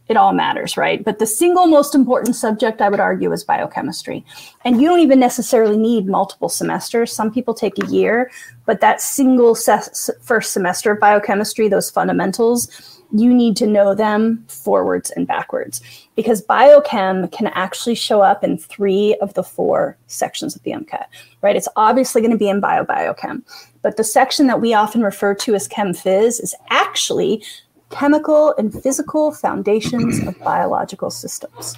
it 0.08 0.16
all 0.16 0.32
matters, 0.34 0.76
right? 0.76 1.02
But 1.02 1.18
the 1.18 1.26
single 1.26 1.66
most 1.66 1.94
important 1.94 2.36
subject, 2.36 2.82
I 2.82 2.88
would 2.88 3.00
argue, 3.00 3.32
is 3.32 3.42
biochemistry. 3.42 4.24
And 4.64 4.80
you 4.80 4.88
don't 4.88 5.00
even 5.00 5.18
necessarily 5.18 5.78
need 5.78 6.06
multiple 6.06 6.48
semesters. 6.48 7.12
Some 7.12 7.32
people 7.32 7.54
take 7.54 7.82
a 7.82 7.86
year, 7.86 8.30
but 8.66 8.80
that 8.80 9.00
single 9.00 9.54
se- 9.54 10.12
first 10.20 10.52
semester 10.52 10.92
of 10.92 11.00
biochemistry, 11.00 11.68
those 11.68 11.90
fundamentals, 11.90 12.94
you 13.12 13.32
need 13.32 13.56
to 13.56 13.66
know 13.66 13.94
them 13.94 14.44
forwards 14.48 15.10
and 15.10 15.26
backwards 15.26 15.80
because 16.16 16.42
biochem 16.42 17.30
can 17.30 17.46
actually 17.48 17.94
show 17.94 18.20
up 18.20 18.42
in 18.42 18.58
three 18.58 19.14
of 19.20 19.34
the 19.34 19.42
four 19.42 19.96
sections 20.08 20.56
of 20.56 20.62
the 20.64 20.72
MCAT, 20.72 21.04
right? 21.40 21.54
It's 21.54 21.68
obviously 21.76 22.20
going 22.20 22.32
to 22.32 22.36
be 22.36 22.48
in 22.48 22.60
bio 22.60 22.84
biochem, 22.84 23.42
but 23.82 23.96
the 23.96 24.04
section 24.04 24.48
that 24.48 24.60
we 24.60 24.74
often 24.74 25.02
refer 25.02 25.34
to 25.36 25.54
as 25.54 25.68
chem 25.68 25.92
phys 25.92 26.42
is 26.42 26.54
actually 26.70 27.44
chemical 27.94 28.54
and 28.58 28.72
physical 28.82 29.32
foundations 29.32 30.18
of 30.26 30.38
biological 30.40 31.10
systems. 31.10 31.76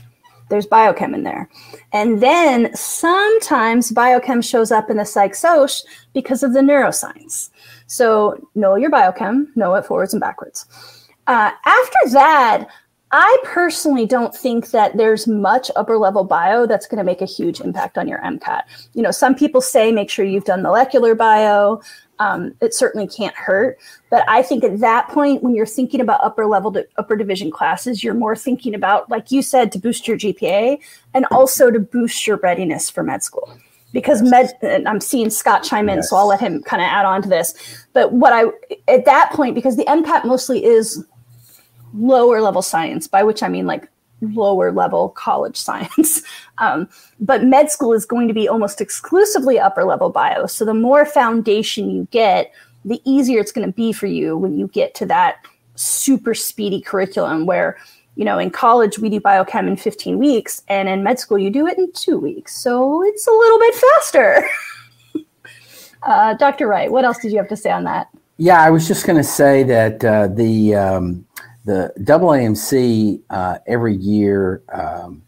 There's 0.48 0.66
biochem 0.66 1.14
in 1.14 1.24
there. 1.24 1.50
And 1.92 2.22
then 2.22 2.74
sometimes 2.74 3.92
biochem 3.92 4.42
shows 4.48 4.70
up 4.70 4.88
in 4.90 4.96
the 4.96 5.04
psych 5.04 5.34
because 6.14 6.42
of 6.42 6.52
the 6.54 6.60
neuroscience. 6.60 7.50
So 7.86 8.48
know 8.54 8.76
your 8.76 8.90
biochem, 8.90 9.54
know 9.56 9.74
it 9.74 9.84
forwards 9.84 10.14
and 10.14 10.20
backwards. 10.20 10.66
Uh, 11.26 11.50
after 11.64 12.10
that, 12.12 12.68
I 13.12 13.38
personally 13.44 14.06
don't 14.06 14.34
think 14.34 14.70
that 14.70 14.96
there's 14.96 15.26
much 15.26 15.70
upper 15.76 15.96
level 15.96 16.24
bio 16.24 16.66
that's 16.66 16.86
going 16.86 16.98
to 16.98 17.04
make 17.04 17.22
a 17.22 17.26
huge 17.26 17.60
impact 17.60 17.98
on 17.98 18.08
your 18.08 18.18
MCAT. 18.18 18.62
You 18.94 19.02
know, 19.02 19.12
some 19.12 19.34
people 19.34 19.60
say 19.60 19.92
make 19.92 20.10
sure 20.10 20.24
you've 20.24 20.44
done 20.44 20.62
molecular 20.62 21.14
bio. 21.14 21.80
Um, 22.18 22.54
it 22.60 22.72
certainly 22.74 23.06
can't 23.06 23.34
hurt. 23.34 23.78
But 24.10 24.24
I 24.28 24.42
think 24.42 24.64
at 24.64 24.80
that 24.80 25.08
point, 25.08 25.42
when 25.42 25.54
you're 25.54 25.66
thinking 25.66 26.00
about 26.00 26.22
upper 26.22 26.46
level 26.46 26.72
to 26.72 26.86
upper 26.96 27.16
division 27.16 27.50
classes, 27.50 28.02
you're 28.02 28.14
more 28.14 28.36
thinking 28.36 28.74
about, 28.74 29.10
like 29.10 29.30
you 29.30 29.42
said, 29.42 29.72
to 29.72 29.78
boost 29.78 30.08
your 30.08 30.16
GPA 30.16 30.78
and 31.14 31.26
also 31.30 31.70
to 31.70 31.78
boost 31.78 32.26
your 32.26 32.38
readiness 32.38 32.88
for 32.88 33.02
med 33.02 33.22
school. 33.22 33.58
Because 33.92 34.22
med, 34.22 34.52
I'm 34.86 35.00
seeing 35.00 35.30
Scott 35.30 35.62
chime 35.62 35.88
in, 35.88 35.96
yes. 35.96 36.10
so 36.10 36.16
I'll 36.16 36.26
let 36.26 36.40
him 36.40 36.62
kind 36.62 36.82
of 36.82 36.86
add 36.86 37.06
on 37.06 37.22
to 37.22 37.28
this. 37.28 37.54
But 37.92 38.12
what 38.12 38.32
I, 38.32 38.44
at 38.92 39.04
that 39.04 39.32
point, 39.32 39.54
because 39.54 39.76
the 39.76 39.84
MCAT 39.84 40.24
mostly 40.24 40.64
is 40.64 41.04
lower 41.94 42.40
level 42.40 42.62
science, 42.62 43.06
by 43.06 43.22
which 43.22 43.42
I 43.42 43.48
mean 43.48 43.66
like 43.66 43.88
lower 44.20 44.72
level 44.72 45.10
college 45.10 45.56
science. 45.68 46.22
Um, 46.58 46.88
but 47.20 47.44
med 47.44 47.70
school 47.70 47.92
is 47.92 48.04
going 48.04 48.28
to 48.28 48.34
be 48.34 48.48
almost 48.48 48.80
exclusively 48.80 49.58
upper 49.58 49.84
level 49.84 50.10
bio. 50.10 50.46
So 50.46 50.64
the 50.64 50.74
more 50.74 51.04
foundation 51.04 51.90
you 51.90 52.08
get, 52.10 52.52
the 52.86 53.02
easier 53.04 53.40
it's 53.40 53.52
going 53.52 53.66
to 53.66 53.72
be 53.72 53.92
for 53.92 54.06
you 54.06 54.36
when 54.36 54.58
you 54.58 54.68
get 54.68 54.94
to 54.94 55.06
that 55.06 55.44
super 55.74 56.34
speedy 56.34 56.80
curriculum 56.80 57.44
where 57.44 57.76
you 58.14 58.24
know 58.24 58.38
in 58.38 58.48
college 58.48 58.98
we 58.98 59.10
do 59.10 59.20
biochem 59.20 59.68
in 59.68 59.76
15 59.76 60.18
weeks 60.18 60.62
and 60.68 60.88
in 60.88 61.02
med 61.02 61.18
school 61.18 61.38
you 61.38 61.50
do 61.50 61.66
it 61.66 61.76
in 61.76 61.92
two 61.92 62.18
weeks 62.18 62.56
so 62.56 63.02
it's 63.04 63.26
a 63.26 63.30
little 63.30 63.58
bit 63.58 63.74
faster 63.74 64.48
uh, 66.04 66.34
dr 66.34 66.66
wright 66.66 66.90
what 66.90 67.04
else 67.04 67.18
did 67.18 67.30
you 67.30 67.36
have 67.36 67.48
to 67.48 67.56
say 67.56 67.70
on 67.70 67.84
that 67.84 68.08
yeah 68.38 68.62
i 68.62 68.70
was 68.70 68.88
just 68.88 69.04
going 69.04 69.18
to 69.18 69.24
say 69.24 69.62
that 69.62 70.02
uh, 70.02 70.28
the 70.28 70.74
um, 70.74 71.26
the 71.66 71.92
AAMC 71.98 73.20
uh, 73.28 73.58
every 73.66 73.96
year 73.96 74.62
um, 74.72 75.20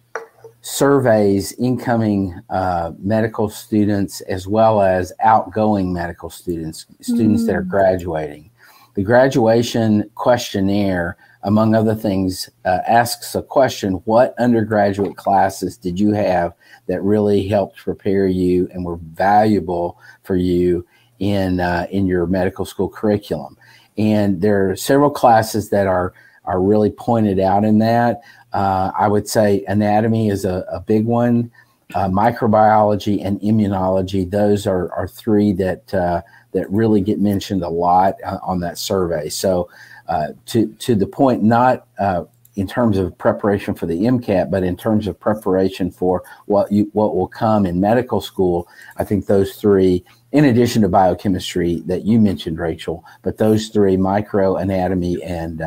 surveys 0.60 1.52
incoming 1.52 2.40
uh, 2.48 2.92
medical 3.00 3.48
students 3.48 4.20
as 4.22 4.46
well 4.46 4.80
as 4.80 5.12
outgoing 5.20 5.92
medical 5.92 6.30
students, 6.30 6.86
students 7.00 7.42
mm. 7.42 7.46
that 7.46 7.56
are 7.56 7.64
mm. 7.64 7.68
graduating. 7.68 8.50
The 8.94 9.02
graduation 9.02 10.08
questionnaire, 10.14 11.16
among 11.42 11.74
other 11.74 11.96
things, 11.96 12.48
uh, 12.64 12.78
asks 12.86 13.34
a 13.34 13.42
question 13.42 13.94
What 14.04 14.34
undergraduate 14.38 15.16
classes 15.16 15.76
did 15.76 15.98
you 15.98 16.12
have 16.12 16.54
that 16.86 17.02
really 17.02 17.48
helped 17.48 17.78
prepare 17.78 18.28
you 18.28 18.68
and 18.72 18.84
were 18.84 18.98
valuable 19.12 19.98
for 20.22 20.36
you 20.36 20.86
in, 21.18 21.58
uh, 21.58 21.88
in 21.90 22.06
your 22.06 22.26
medical 22.26 22.64
school 22.64 22.88
curriculum? 22.88 23.56
And 23.96 24.40
there 24.40 24.70
are 24.70 24.76
several 24.76 25.10
classes 25.10 25.70
that 25.70 25.88
are 25.88 26.14
are 26.48 26.60
really 26.60 26.90
pointed 26.90 27.38
out 27.38 27.64
in 27.64 27.78
that. 27.78 28.22
Uh, 28.52 28.90
I 28.98 29.06
would 29.06 29.28
say 29.28 29.64
anatomy 29.68 30.30
is 30.30 30.44
a, 30.44 30.64
a 30.72 30.80
big 30.80 31.04
one. 31.04 31.50
Uh, 31.94 32.08
microbiology 32.08 33.24
and 33.24 33.40
immunology; 33.40 34.28
those 34.28 34.66
are, 34.66 34.92
are 34.92 35.08
three 35.08 35.52
that 35.52 35.94
uh, 35.94 36.20
that 36.52 36.70
really 36.70 37.00
get 37.00 37.20
mentioned 37.20 37.62
a 37.62 37.68
lot 37.68 38.14
uh, 38.24 38.38
on 38.42 38.60
that 38.60 38.78
survey. 38.78 39.28
So, 39.28 39.70
uh, 40.08 40.28
to 40.46 40.66
to 40.66 40.94
the 40.94 41.06
point, 41.06 41.42
not 41.42 41.86
uh, 41.98 42.24
in 42.56 42.66
terms 42.66 42.98
of 42.98 43.16
preparation 43.16 43.74
for 43.74 43.86
the 43.86 44.02
MCAT, 44.02 44.50
but 44.50 44.64
in 44.64 44.76
terms 44.76 45.06
of 45.06 45.18
preparation 45.18 45.90
for 45.90 46.22
what 46.46 46.70
you 46.72 46.90
what 46.92 47.14
will 47.14 47.28
come 47.28 47.64
in 47.64 47.80
medical 47.80 48.20
school, 48.20 48.68
I 48.96 49.04
think 49.04 49.26
those 49.26 49.54
three, 49.54 50.04
in 50.32 50.44
addition 50.44 50.82
to 50.82 50.88
biochemistry 50.88 51.82
that 51.86 52.04
you 52.04 52.18
mentioned, 52.18 52.58
Rachel, 52.58 53.04
but 53.22 53.38
those 53.38 53.68
three, 53.68 53.96
micro, 53.96 54.56
anatomy, 54.56 55.22
and 55.22 55.62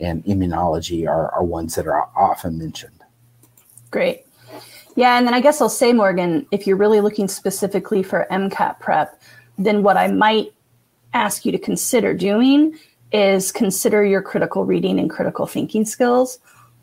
and 0.00 0.24
immunology 0.24 1.08
are, 1.08 1.30
are 1.30 1.44
ones 1.44 1.74
that 1.74 1.86
are 1.86 2.08
often 2.16 2.58
mentioned. 2.58 3.02
Great. 3.90 4.24
Yeah, 4.96 5.16
and 5.16 5.26
then 5.26 5.34
I 5.34 5.40
guess 5.40 5.60
I'll 5.60 5.68
say, 5.68 5.92
Morgan, 5.92 6.46
if 6.50 6.66
you're 6.66 6.76
really 6.76 7.00
looking 7.00 7.28
specifically 7.28 8.02
for 8.02 8.26
MCAT 8.30 8.80
prep, 8.80 9.20
then 9.56 9.82
what 9.82 9.96
I 9.96 10.08
might 10.08 10.52
ask 11.14 11.44
you 11.44 11.52
to 11.52 11.58
consider 11.58 12.14
doing 12.14 12.76
is 13.12 13.52
consider 13.52 14.04
your 14.04 14.22
critical 14.22 14.64
reading 14.64 14.98
and 14.98 15.08
critical 15.08 15.46
thinking 15.46 15.84
skills 15.84 16.38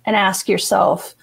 and 0.06 0.16
ask 0.16 0.48
yourself, 0.48 1.14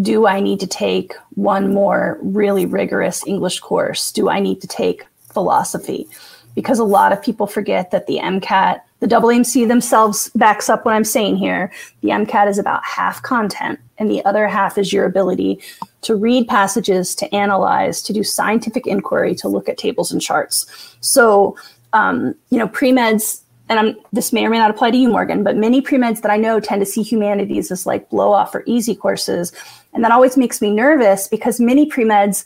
do 0.00 0.26
I 0.26 0.40
need 0.40 0.60
to 0.60 0.66
take 0.66 1.14
one 1.34 1.72
more 1.72 2.18
really 2.22 2.66
rigorous 2.66 3.26
English 3.26 3.60
course? 3.60 4.10
Do 4.12 4.28
I 4.28 4.40
need 4.40 4.60
to 4.62 4.66
take 4.66 5.06
philosophy? 5.32 6.08
Because 6.54 6.78
a 6.78 6.84
lot 6.84 7.12
of 7.12 7.22
people 7.22 7.46
forget 7.46 7.90
that 7.90 8.06
the 8.06 8.18
MCAT 8.18 8.80
the 9.02 9.08
AAMC 9.08 9.66
themselves 9.66 10.30
backs 10.36 10.70
up 10.70 10.84
what 10.84 10.94
I'm 10.94 11.02
saying 11.02 11.36
here. 11.36 11.72
The 12.02 12.10
MCAT 12.10 12.48
is 12.48 12.56
about 12.56 12.84
half 12.84 13.20
content, 13.20 13.80
and 13.98 14.08
the 14.08 14.24
other 14.24 14.46
half 14.46 14.78
is 14.78 14.92
your 14.92 15.06
ability 15.06 15.60
to 16.02 16.14
read 16.14 16.46
passages, 16.46 17.16
to 17.16 17.34
analyze, 17.34 18.00
to 18.02 18.12
do 18.12 18.22
scientific 18.22 18.86
inquiry, 18.86 19.34
to 19.34 19.48
look 19.48 19.68
at 19.68 19.76
tables 19.76 20.12
and 20.12 20.22
charts. 20.22 20.96
So, 21.00 21.56
um, 21.92 22.36
you 22.50 22.58
know, 22.58 22.68
pre 22.68 22.92
meds, 22.92 23.40
and 23.68 23.80
I'm, 23.80 23.96
this 24.12 24.32
may 24.32 24.46
or 24.46 24.50
may 24.50 24.58
not 24.58 24.70
apply 24.70 24.92
to 24.92 24.96
you, 24.96 25.08
Morgan, 25.08 25.42
but 25.42 25.56
many 25.56 25.80
pre 25.80 25.98
meds 25.98 26.22
that 26.22 26.30
I 26.30 26.36
know 26.36 26.60
tend 26.60 26.80
to 26.80 26.86
see 26.86 27.02
humanities 27.02 27.72
as 27.72 27.84
like 27.84 28.08
blow 28.08 28.30
off 28.30 28.54
or 28.54 28.62
easy 28.66 28.94
courses. 28.94 29.52
And 29.92 30.04
that 30.04 30.12
always 30.12 30.36
makes 30.36 30.62
me 30.62 30.70
nervous 30.70 31.26
because 31.26 31.58
many 31.58 31.86
pre 31.86 32.04
meds, 32.04 32.44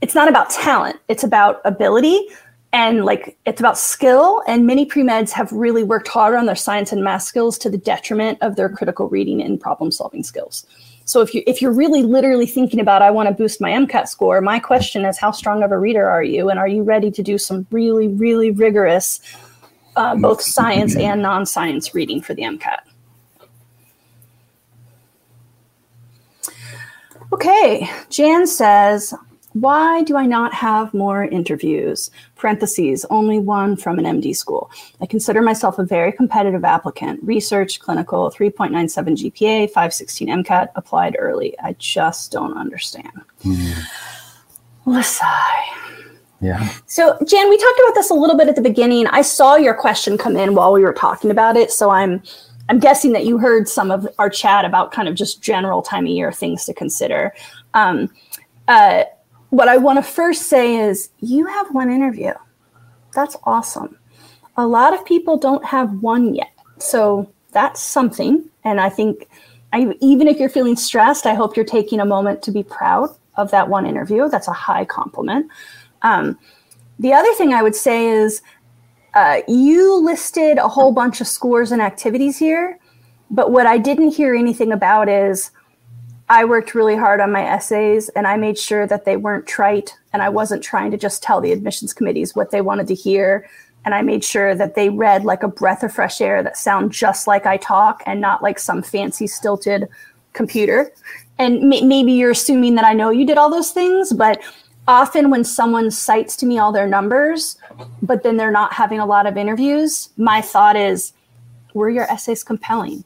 it's 0.00 0.14
not 0.14 0.28
about 0.28 0.48
talent, 0.50 1.00
it's 1.08 1.24
about 1.24 1.60
ability 1.64 2.28
and 2.72 3.04
like 3.04 3.36
it's 3.44 3.60
about 3.60 3.76
skill 3.76 4.42
and 4.46 4.66
many 4.66 4.86
pre-meds 4.86 5.30
have 5.30 5.52
really 5.52 5.82
worked 5.82 6.08
hard 6.08 6.34
on 6.34 6.46
their 6.46 6.56
science 6.56 6.92
and 6.92 7.04
math 7.04 7.22
skills 7.22 7.58
to 7.58 7.70
the 7.70 7.78
detriment 7.78 8.38
of 8.40 8.56
their 8.56 8.68
critical 8.68 9.08
reading 9.08 9.42
and 9.42 9.60
problem 9.60 9.90
solving 9.90 10.22
skills. 10.22 10.66
So 11.04 11.20
if 11.20 11.34
you 11.34 11.42
if 11.46 11.60
you're 11.60 11.72
really 11.72 12.02
literally 12.02 12.46
thinking 12.46 12.80
about 12.80 13.02
i 13.02 13.10
want 13.10 13.28
to 13.28 13.34
boost 13.34 13.60
my 13.60 13.70
mcat 13.70 14.08
score 14.08 14.40
my 14.40 14.58
question 14.58 15.04
is 15.04 15.18
how 15.18 15.32
strong 15.32 15.62
of 15.62 15.72
a 15.72 15.78
reader 15.78 16.08
are 16.08 16.22
you? 16.22 16.48
And 16.48 16.58
are 16.58 16.68
you 16.68 16.82
ready 16.82 17.10
to 17.10 17.22
do 17.22 17.38
some 17.38 17.66
really 17.70 18.08
really 18.08 18.50
rigorous 18.50 19.20
uh, 19.96 20.16
both 20.16 20.40
science 20.40 20.96
and 20.96 21.20
non-science 21.20 21.94
reading 21.94 22.22
for 22.22 22.34
the 22.34 22.42
mcat 22.42 22.80
Okay, 27.32 27.90
Jan 28.10 28.46
says, 28.46 29.14
why 29.54 30.02
do 30.02 30.16
I 30.16 30.26
not 30.26 30.54
have 30.54 30.94
more 30.94 31.24
interviews? 31.24 32.10
Parentheses, 32.36 33.04
only 33.10 33.38
one 33.38 33.76
from 33.76 33.98
an 33.98 34.04
MD 34.04 34.34
school. 34.34 34.70
I 35.00 35.06
consider 35.06 35.42
myself 35.42 35.78
a 35.78 35.84
very 35.84 36.12
competitive 36.12 36.64
applicant. 36.64 37.22
Research, 37.22 37.80
clinical, 37.80 38.30
3.97 38.30 39.32
GPA, 39.32 39.66
516 39.68 40.28
MCAT, 40.28 40.68
applied 40.74 41.16
early. 41.18 41.58
I 41.60 41.74
just 41.78 42.32
don't 42.32 42.56
understand. 42.56 43.12
Mm. 43.44 43.82
Yeah. 46.40 46.68
So, 46.86 47.16
Jan, 47.24 47.48
we 47.48 47.56
talked 47.56 47.80
about 47.84 47.94
this 47.94 48.10
a 48.10 48.14
little 48.14 48.36
bit 48.36 48.48
at 48.48 48.56
the 48.56 48.62
beginning. 48.62 49.06
I 49.06 49.22
saw 49.22 49.54
your 49.54 49.74
question 49.74 50.18
come 50.18 50.36
in 50.36 50.54
while 50.54 50.72
we 50.72 50.82
were 50.82 50.92
talking 50.92 51.30
about 51.30 51.56
it, 51.56 51.70
so 51.70 51.90
I'm 51.90 52.22
I'm 52.68 52.78
guessing 52.80 53.12
that 53.12 53.26
you 53.26 53.38
heard 53.38 53.68
some 53.68 53.90
of 53.90 54.08
our 54.18 54.30
chat 54.30 54.64
about 54.64 54.92
kind 54.92 55.08
of 55.08 55.14
just 55.14 55.42
general 55.42 55.82
time 55.82 56.04
of 56.04 56.10
year 56.10 56.32
things 56.32 56.64
to 56.66 56.74
consider. 56.74 57.34
Um, 57.74 58.10
uh, 58.66 59.04
what 59.52 59.68
I 59.68 59.76
want 59.76 59.98
to 59.98 60.02
first 60.02 60.44
say 60.44 60.76
is 60.76 61.10
you 61.18 61.44
have 61.44 61.74
one 61.74 61.92
interview. 61.92 62.32
That's 63.14 63.36
awesome. 63.44 63.98
A 64.56 64.66
lot 64.66 64.94
of 64.94 65.04
people 65.04 65.36
don't 65.36 65.62
have 65.66 65.92
one 66.00 66.34
yet. 66.34 66.52
So 66.78 67.30
that's 67.50 67.78
something. 67.78 68.48
And 68.64 68.80
I 68.80 68.88
think 68.88 69.28
I, 69.74 69.94
even 70.00 70.26
if 70.26 70.38
you're 70.40 70.48
feeling 70.48 70.74
stressed, 70.74 71.26
I 71.26 71.34
hope 71.34 71.54
you're 71.54 71.66
taking 71.66 72.00
a 72.00 72.06
moment 72.06 72.40
to 72.44 72.50
be 72.50 72.62
proud 72.62 73.10
of 73.34 73.50
that 73.50 73.68
one 73.68 73.84
interview. 73.84 74.26
That's 74.30 74.48
a 74.48 74.54
high 74.54 74.86
compliment. 74.86 75.50
Um, 76.00 76.38
the 76.98 77.12
other 77.12 77.34
thing 77.34 77.52
I 77.52 77.62
would 77.62 77.76
say 77.76 78.08
is 78.08 78.40
uh, 79.12 79.42
you 79.48 80.02
listed 80.02 80.56
a 80.56 80.68
whole 80.68 80.92
bunch 80.92 81.20
of 81.20 81.26
scores 81.26 81.72
and 81.72 81.82
activities 81.82 82.38
here, 82.38 82.78
but 83.30 83.52
what 83.52 83.66
I 83.66 83.76
didn't 83.76 84.12
hear 84.12 84.34
anything 84.34 84.72
about 84.72 85.10
is 85.10 85.50
I 86.32 86.46
worked 86.46 86.74
really 86.74 86.96
hard 86.96 87.20
on 87.20 87.30
my 87.30 87.44
essays 87.44 88.08
and 88.08 88.26
I 88.26 88.38
made 88.38 88.56
sure 88.56 88.86
that 88.86 89.04
they 89.04 89.18
weren't 89.18 89.46
trite 89.46 89.98
and 90.14 90.22
I 90.22 90.30
wasn't 90.30 90.64
trying 90.64 90.90
to 90.92 90.96
just 90.96 91.22
tell 91.22 91.42
the 91.42 91.52
admissions 91.52 91.92
committees 91.92 92.34
what 92.34 92.50
they 92.50 92.62
wanted 92.62 92.86
to 92.86 92.94
hear. 92.94 93.46
And 93.84 93.94
I 93.94 94.00
made 94.00 94.24
sure 94.24 94.54
that 94.54 94.74
they 94.74 94.88
read 94.88 95.26
like 95.26 95.42
a 95.42 95.48
breath 95.48 95.82
of 95.82 95.92
fresh 95.92 96.22
air 96.22 96.42
that 96.42 96.56
sound 96.56 96.90
just 96.90 97.26
like 97.26 97.44
I 97.44 97.58
talk 97.58 98.02
and 98.06 98.18
not 98.18 98.42
like 98.42 98.58
some 98.58 98.82
fancy 98.82 99.26
stilted 99.26 99.86
computer. 100.32 100.90
And 101.38 101.68
may- 101.68 101.82
maybe 101.82 102.12
you're 102.12 102.30
assuming 102.30 102.76
that 102.76 102.86
I 102.86 102.94
know 102.94 103.10
you 103.10 103.26
did 103.26 103.36
all 103.36 103.50
those 103.50 103.72
things, 103.72 104.14
but 104.14 104.40
often 104.88 105.28
when 105.28 105.44
someone 105.44 105.90
cites 105.90 106.34
to 106.36 106.46
me 106.46 106.58
all 106.58 106.72
their 106.72 106.88
numbers, 106.88 107.58
but 108.00 108.22
then 108.22 108.38
they're 108.38 108.50
not 108.50 108.72
having 108.72 109.00
a 109.00 109.06
lot 109.06 109.26
of 109.26 109.36
interviews, 109.36 110.08
my 110.16 110.40
thought 110.40 110.76
is, 110.76 111.12
were 111.74 111.90
your 111.90 112.10
essays 112.10 112.42
compelling? 112.42 113.04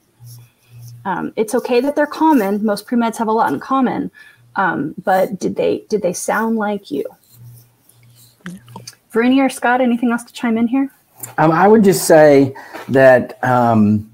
Um, 1.06 1.32
it's 1.36 1.54
okay 1.54 1.80
that 1.80 1.94
they're 1.94 2.04
common. 2.04 2.64
Most 2.64 2.84
pre-meds 2.84 3.16
have 3.18 3.28
a 3.28 3.32
lot 3.32 3.52
in 3.52 3.60
common, 3.60 4.10
um, 4.56 4.92
but 5.04 5.38
did 5.38 5.54
they 5.54 5.84
did 5.88 6.02
they 6.02 6.12
sound 6.12 6.56
like 6.56 6.90
you? 6.90 7.04
Verini 9.12 9.38
or 9.38 9.48
Scott, 9.48 9.80
anything 9.80 10.10
else 10.10 10.24
to 10.24 10.32
chime 10.32 10.58
in 10.58 10.66
here? 10.66 10.90
Um, 11.38 11.52
I 11.52 11.68
would 11.68 11.84
just 11.84 12.08
say 12.08 12.56
that 12.88 13.42
um, 13.44 14.10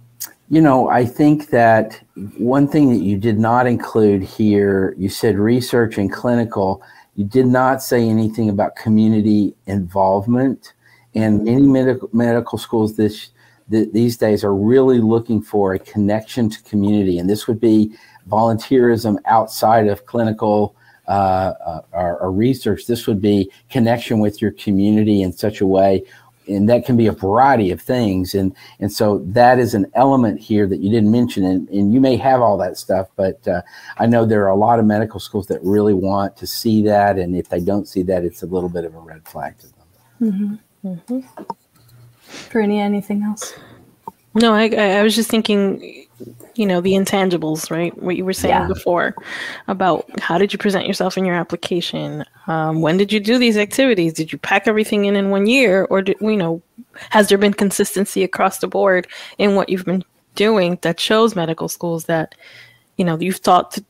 you 0.50 0.60
know 0.60 0.90
I 0.90 1.06
think 1.06 1.48
that 1.48 1.98
one 2.36 2.68
thing 2.68 2.90
that 2.90 3.02
you 3.02 3.16
did 3.16 3.38
not 3.38 3.66
include 3.66 4.22
here, 4.22 4.94
you 4.98 5.08
said 5.08 5.38
research 5.38 5.96
and 5.96 6.12
clinical. 6.12 6.82
You 7.16 7.24
did 7.24 7.46
not 7.46 7.82
say 7.82 8.06
anything 8.06 8.50
about 8.50 8.76
community 8.76 9.54
involvement, 9.66 10.74
and 11.14 11.42
many 11.42 11.62
medical 11.62 12.10
medical 12.12 12.58
schools 12.58 12.96
this 12.96 13.30
these 13.68 14.16
days 14.16 14.44
are 14.44 14.54
really 14.54 14.98
looking 14.98 15.42
for 15.42 15.74
a 15.74 15.78
connection 15.78 16.50
to 16.50 16.62
community, 16.62 17.18
and 17.18 17.28
this 17.28 17.46
would 17.46 17.60
be 17.60 17.94
volunteerism 18.28 19.16
outside 19.26 19.88
of 19.88 20.06
clinical 20.06 20.76
uh, 21.08 21.54
uh, 21.66 21.80
or, 21.92 22.18
or, 22.18 22.30
research. 22.30 22.86
This 22.86 23.08
would 23.08 23.20
be 23.20 23.50
connection 23.68 24.20
with 24.20 24.40
your 24.40 24.52
community 24.52 25.22
in 25.22 25.32
such 25.32 25.60
a 25.60 25.66
way, 25.66 26.04
and 26.46 26.68
that 26.68 26.86
can 26.86 26.96
be 26.96 27.08
a 27.08 27.12
variety 27.12 27.72
of 27.72 27.82
things. 27.82 28.34
And 28.34 28.54
and 28.78 28.92
so 28.92 29.18
that 29.26 29.58
is 29.58 29.74
an 29.74 29.90
element 29.94 30.40
here 30.40 30.68
that 30.68 30.78
you 30.78 30.90
didn't 30.90 31.10
mention, 31.10 31.44
and, 31.44 31.68
and 31.70 31.92
you 31.92 32.00
may 32.00 32.16
have 32.16 32.40
all 32.40 32.56
that 32.58 32.78
stuff, 32.78 33.08
but 33.16 33.46
uh, 33.48 33.62
I 33.98 34.06
know 34.06 34.24
there 34.24 34.44
are 34.44 34.50
a 34.50 34.56
lot 34.56 34.78
of 34.78 34.84
medical 34.84 35.18
schools 35.18 35.48
that 35.48 35.60
really 35.62 35.94
want 35.94 36.36
to 36.36 36.46
see 36.46 36.82
that, 36.84 37.18
and 37.18 37.34
if 37.36 37.48
they 37.48 37.60
don't 37.60 37.88
see 37.88 38.02
that, 38.04 38.24
it's 38.24 38.42
a 38.42 38.46
little 38.46 38.68
bit 38.68 38.84
of 38.84 38.94
a 38.94 39.00
red 39.00 39.26
flag 39.26 39.58
to 39.58 39.66
them. 39.66 39.82
Mm-hmm. 40.20 40.88
Mm-hmm. 40.88 41.42
Verini, 42.50 42.78
anything 42.78 43.22
else? 43.22 43.54
No, 44.34 44.54
I, 44.54 44.68
I 44.68 45.02
was 45.02 45.14
just 45.14 45.28
thinking, 45.28 46.06
you 46.54 46.66
know, 46.66 46.80
the 46.80 46.92
intangibles, 46.92 47.70
right? 47.70 47.96
What 48.02 48.16
you 48.16 48.24
were 48.24 48.32
saying 48.32 48.54
yeah. 48.54 48.66
before 48.66 49.14
about 49.68 50.08
how 50.20 50.38
did 50.38 50.52
you 50.52 50.58
present 50.58 50.86
yourself 50.86 51.18
in 51.18 51.24
your 51.24 51.34
application? 51.34 52.24
Um, 52.46 52.80
when 52.80 52.96
did 52.96 53.12
you 53.12 53.20
do 53.20 53.38
these 53.38 53.58
activities? 53.58 54.14
Did 54.14 54.32
you 54.32 54.38
pack 54.38 54.66
everything 54.66 55.04
in 55.04 55.16
in 55.16 55.30
one 55.30 55.46
year, 55.46 55.86
or 55.90 56.02
did 56.02 56.16
you 56.20 56.36
know, 56.36 56.62
has 57.10 57.28
there 57.28 57.38
been 57.38 57.52
consistency 57.52 58.22
across 58.22 58.58
the 58.58 58.68
board 58.68 59.06
in 59.38 59.54
what 59.54 59.68
you've 59.68 59.84
been 59.84 60.04
doing 60.34 60.78
that 60.82 60.98
shows 60.98 61.36
medical 61.36 61.68
schools 61.68 62.06
that, 62.06 62.34
you 62.96 63.04
know, 63.04 63.18
you've 63.18 63.36
thought 63.36 63.72
to, 63.72 63.84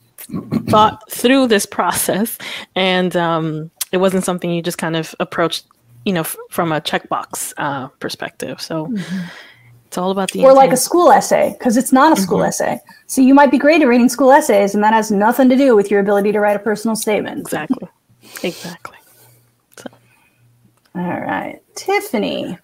thought 0.68 1.08
through 1.10 1.46
this 1.46 1.66
process 1.66 2.38
and 2.74 3.16
um, 3.16 3.70
it 3.92 3.98
wasn't 3.98 4.24
something 4.24 4.50
you 4.50 4.62
just 4.62 4.78
kind 4.78 4.96
of 4.96 5.14
approached 5.20 5.66
you 6.04 6.12
know, 6.12 6.20
f- 6.20 6.36
from 6.50 6.72
a 6.72 6.80
checkbox 6.80 7.52
uh, 7.56 7.88
perspective. 8.00 8.60
So 8.60 8.86
mm-hmm. 8.86 9.24
it's 9.86 9.98
all 9.98 10.10
about 10.10 10.30
the 10.32 10.40
or 10.40 10.50
intent. 10.50 10.56
like 10.56 10.72
a 10.72 10.76
school 10.76 11.10
essay 11.10 11.54
because 11.58 11.76
it's 11.76 11.92
not 11.92 12.16
a 12.16 12.20
school 12.20 12.38
mm-hmm. 12.38 12.48
essay. 12.48 12.80
So 13.06 13.20
you 13.20 13.34
might 13.34 13.50
be 13.50 13.58
great 13.58 13.82
at 13.82 13.88
reading 13.88 14.08
school 14.08 14.30
essays, 14.32 14.74
and 14.74 14.82
that 14.82 14.92
has 14.92 15.10
nothing 15.10 15.48
to 15.48 15.56
do 15.56 15.76
with 15.76 15.90
your 15.90 16.00
ability 16.00 16.32
to 16.32 16.40
write 16.40 16.56
a 16.56 16.60
personal 16.60 16.96
statement. 16.96 17.40
Exactly. 17.40 17.88
exactly. 18.42 18.96
So. 19.78 19.90
All 20.94 21.20
right, 21.20 21.60
Tiffany. 21.74 22.58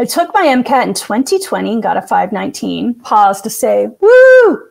I 0.00 0.04
took 0.04 0.32
my 0.32 0.46
MCAT 0.46 0.86
in 0.86 0.94
2020 0.94 1.72
and 1.72 1.82
got 1.82 1.96
a 1.96 2.02
519. 2.02 2.94
Pause 3.00 3.42
to 3.42 3.50
say, 3.50 3.88
woo! 4.00 4.68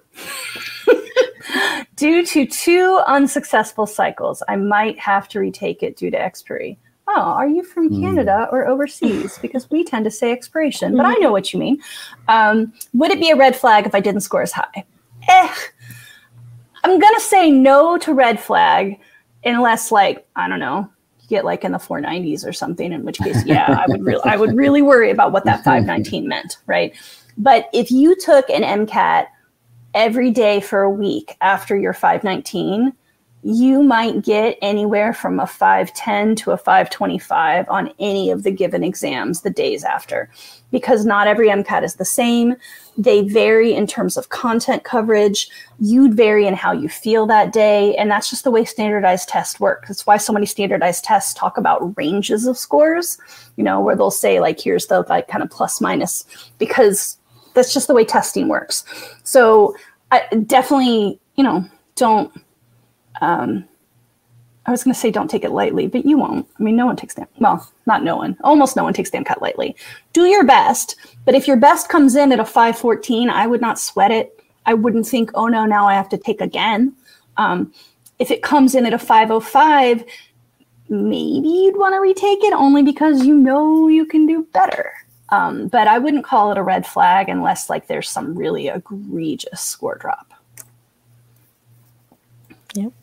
due 1.97 2.25
to 2.25 2.45
two 2.45 3.01
unsuccessful 3.07 3.85
cycles, 3.85 4.41
I 4.47 4.55
might 4.55 4.97
have 4.99 5.27
to 5.29 5.39
retake 5.39 5.83
it 5.83 5.97
due 5.97 6.09
to 6.11 6.17
expiry 6.17 6.79
oh, 7.07 7.13
are 7.13 7.47
you 7.47 7.63
from 7.63 7.89
hmm. 7.89 8.01
Canada 8.01 8.47
or 8.51 8.67
overseas? 8.67 9.37
Because 9.41 9.69
we 9.69 9.83
tend 9.83 10.05
to 10.05 10.11
say 10.11 10.31
expiration, 10.31 10.95
but 10.97 11.05
I 11.05 11.13
know 11.15 11.31
what 11.31 11.53
you 11.53 11.59
mean. 11.59 11.81
Um, 12.27 12.73
would 12.93 13.11
it 13.11 13.19
be 13.19 13.29
a 13.29 13.35
red 13.35 13.55
flag 13.55 13.85
if 13.85 13.95
I 13.95 13.99
didn't 13.99 14.21
score 14.21 14.41
as 14.41 14.51
high? 14.51 14.83
Eh, 15.29 15.53
I'm 16.83 16.99
going 16.99 17.13
to 17.15 17.21
say 17.21 17.49
no 17.51 17.97
to 17.99 18.13
red 18.13 18.39
flag 18.39 18.99
unless, 19.43 19.91
like, 19.91 20.27
I 20.35 20.47
don't 20.47 20.59
know, 20.59 20.89
you 21.21 21.27
get 21.27 21.45
like 21.45 21.63
in 21.63 21.71
the 21.71 21.77
490s 21.77 22.45
or 22.45 22.53
something, 22.53 22.91
in 22.91 23.03
which 23.03 23.19
case, 23.19 23.45
yeah, 23.45 23.79
I 23.79 23.85
would 23.87 24.03
really, 24.03 24.21
I 24.23 24.35
would 24.35 24.55
really 24.55 24.81
worry 24.81 25.11
about 25.11 25.31
what 25.31 25.45
that 25.45 25.63
519 25.63 26.27
meant, 26.29 26.57
right? 26.65 26.95
But 27.37 27.69
if 27.73 27.91
you 27.91 28.15
took 28.15 28.49
an 28.49 28.63
MCAT 28.63 29.27
every 29.93 30.31
day 30.31 30.59
for 30.59 30.81
a 30.81 30.89
week 30.89 31.35
after 31.41 31.77
your 31.77 31.93
519, 31.93 32.93
you 33.43 33.83
might 33.83 34.23
get 34.23 34.57
anywhere 34.61 35.13
from 35.13 35.39
a 35.39 35.47
510 35.47 36.35
to 36.35 36.51
a 36.51 36.57
525 36.57 37.69
on 37.69 37.93
any 37.99 38.31
of 38.31 38.43
the 38.43 38.51
given 38.51 38.83
exams 38.83 39.41
the 39.41 39.49
days 39.49 39.83
after 39.83 40.29
because 40.71 41.05
not 41.05 41.27
every 41.27 41.47
MCAT 41.47 41.83
is 41.83 41.95
the 41.95 42.03
same. 42.03 42.55
They 42.97 43.21
vary 43.21 43.73
in 43.73 43.85
terms 43.85 44.17
of 44.17 44.29
content 44.29 44.83
coverage. 44.83 45.49
You'd 45.79 46.15
vary 46.15 46.47
in 46.47 46.55
how 46.55 46.71
you 46.71 46.89
feel 46.89 47.25
that 47.27 47.53
day. 47.53 47.95
And 47.95 48.09
that's 48.09 48.29
just 48.29 48.43
the 48.43 48.51
way 48.51 48.65
standardized 48.65 49.29
tests 49.29 49.59
work. 49.59 49.85
That's 49.87 50.05
why 50.05 50.17
so 50.17 50.33
many 50.33 50.45
standardized 50.45 51.03
tests 51.03 51.33
talk 51.33 51.57
about 51.57 51.95
ranges 51.95 52.47
of 52.47 52.57
scores, 52.57 53.17
you 53.55 53.63
know, 53.63 53.79
where 53.79 53.95
they'll 53.95 54.11
say, 54.11 54.39
like, 54.39 54.59
here's 54.59 54.87
the 54.87 55.01
like 55.07 55.27
kind 55.27 55.43
of 55.43 55.51
plus 55.51 55.79
minus, 55.79 56.25
because 56.57 57.17
that's 57.53 57.73
just 57.73 57.87
the 57.87 57.93
way 57.93 58.03
testing 58.03 58.47
works. 58.47 58.83
So 59.23 59.75
I 60.11 60.25
definitely, 60.45 61.19
you 61.35 61.43
know, 61.43 61.65
don't 61.95 62.33
um, 63.21 63.67
I 64.65 64.71
was 64.71 64.83
going 64.83 64.93
to 64.93 64.99
say 64.99 65.11
don't 65.11 65.29
take 65.29 65.45
it 65.45 65.51
lightly, 65.51 65.87
but 65.87 66.05
you 66.05 66.17
won't. 66.17 66.45
I 66.59 66.63
mean, 66.63 66.75
no 66.75 66.85
one 66.85 66.97
takes 66.97 67.13
them. 67.13 67.27
Well, 67.39 67.71
not 67.85 68.03
no 68.03 68.17
one. 68.17 68.37
Almost 68.43 68.75
no 68.75 68.83
one 68.83 68.93
takes 68.93 69.09
the 69.09 69.17
MCAT 69.17 69.41
lightly. 69.41 69.75
Do 70.11 70.25
your 70.25 70.43
best, 70.43 70.97
but 71.23 71.35
if 71.35 71.47
your 71.47 71.55
best 71.55 71.87
comes 71.87 72.15
in 72.15 72.33
at 72.33 72.39
a 72.39 72.45
514, 72.45 73.29
I 73.29 73.47
would 73.47 73.61
not 73.61 73.79
sweat 73.79 74.11
it. 74.11 74.43
I 74.65 74.73
wouldn't 74.73 75.07
think, 75.07 75.31
oh 75.35 75.47
no, 75.47 75.65
now 75.65 75.87
I 75.87 75.93
have 75.93 76.09
to 76.09 76.17
take 76.17 76.41
again. 76.41 76.93
Um, 77.37 77.71
if 78.19 78.29
it 78.29 78.43
comes 78.43 78.75
in 78.75 78.85
at 78.85 78.93
a 78.93 78.99
505, 78.99 80.03
maybe 80.89 81.47
you'd 81.47 81.77
want 81.77 81.93
to 81.93 82.01
retake 82.01 82.43
it 82.43 82.53
only 82.53 82.83
because 82.83 83.25
you 83.25 83.35
know 83.35 83.87
you 83.87 84.05
can 84.05 84.25
do 84.25 84.45
better. 84.51 84.91
Um, 85.29 85.67
but 85.67 85.87
I 85.87 85.97
wouldn't 85.97 86.25
call 86.25 86.51
it 86.51 86.57
a 86.57 86.63
red 86.63 86.85
flag 86.85 87.29
unless 87.29 87.69
like 87.69 87.87
there's 87.87 88.09
some 88.09 88.35
really 88.37 88.67
egregious 88.67 89.61
score 89.61 89.95
drop. 89.95 90.33
Yep. 92.73 92.93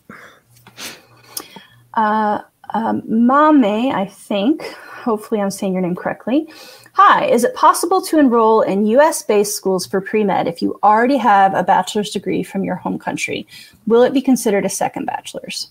Um, 1.96 3.02
Mame, 3.06 3.92
I 3.94 4.06
think, 4.06 4.62
hopefully 4.64 5.40
I'm 5.40 5.50
saying 5.50 5.74
your 5.74 5.82
name 5.82 5.94
correctly. 5.94 6.48
Hi, 6.94 7.26
is 7.26 7.44
it 7.44 7.54
possible 7.54 8.00
to 8.02 8.18
enroll 8.18 8.62
in 8.62 8.86
US 8.86 9.22
based 9.22 9.56
schools 9.56 9.86
for 9.86 10.00
pre 10.00 10.24
med 10.24 10.46
if 10.46 10.62
you 10.62 10.78
already 10.82 11.16
have 11.16 11.54
a 11.54 11.62
bachelor's 11.62 12.10
degree 12.10 12.42
from 12.42 12.64
your 12.64 12.76
home 12.76 12.98
country? 12.98 13.46
Will 13.86 14.02
it 14.02 14.12
be 14.12 14.22
considered 14.22 14.64
a 14.64 14.68
second 14.68 15.04
bachelor's? 15.04 15.68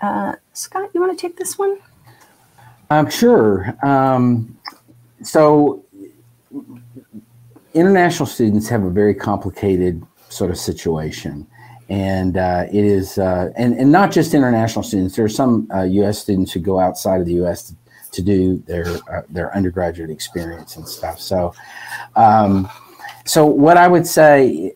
Uh, 0.00 0.34
Scott, 0.52 0.90
you 0.94 1.00
want 1.00 1.18
to 1.18 1.20
take 1.20 1.36
this 1.36 1.58
one? 1.58 1.78
I'm 2.90 3.10
sure. 3.10 3.76
Um, 3.82 4.56
so, 5.22 5.84
international 7.74 8.26
students 8.26 8.68
have 8.68 8.84
a 8.84 8.90
very 8.90 9.14
complicated 9.14 10.02
sort 10.28 10.50
of 10.50 10.56
situation. 10.56 11.46
And 11.88 12.36
uh, 12.36 12.66
it 12.70 12.84
is, 12.84 13.16
uh, 13.16 13.50
and, 13.56 13.74
and 13.74 13.90
not 13.90 14.12
just 14.12 14.34
international 14.34 14.82
students. 14.82 15.16
There 15.16 15.24
are 15.24 15.28
some 15.28 15.68
U.S. 15.72 16.18
Uh, 16.18 16.20
students 16.20 16.52
who 16.52 16.60
go 16.60 16.78
outside 16.78 17.20
of 17.20 17.26
the 17.26 17.34
U.S. 17.34 17.68
to, 17.68 17.74
to 18.12 18.22
do 18.22 18.58
their 18.66 18.86
uh, 18.86 19.22
their 19.30 19.54
undergraduate 19.56 20.10
experience 20.10 20.76
and 20.76 20.86
stuff. 20.86 21.18
So, 21.18 21.54
um, 22.14 22.68
so 23.24 23.46
what 23.46 23.78
I 23.78 23.88
would 23.88 24.06
say, 24.06 24.74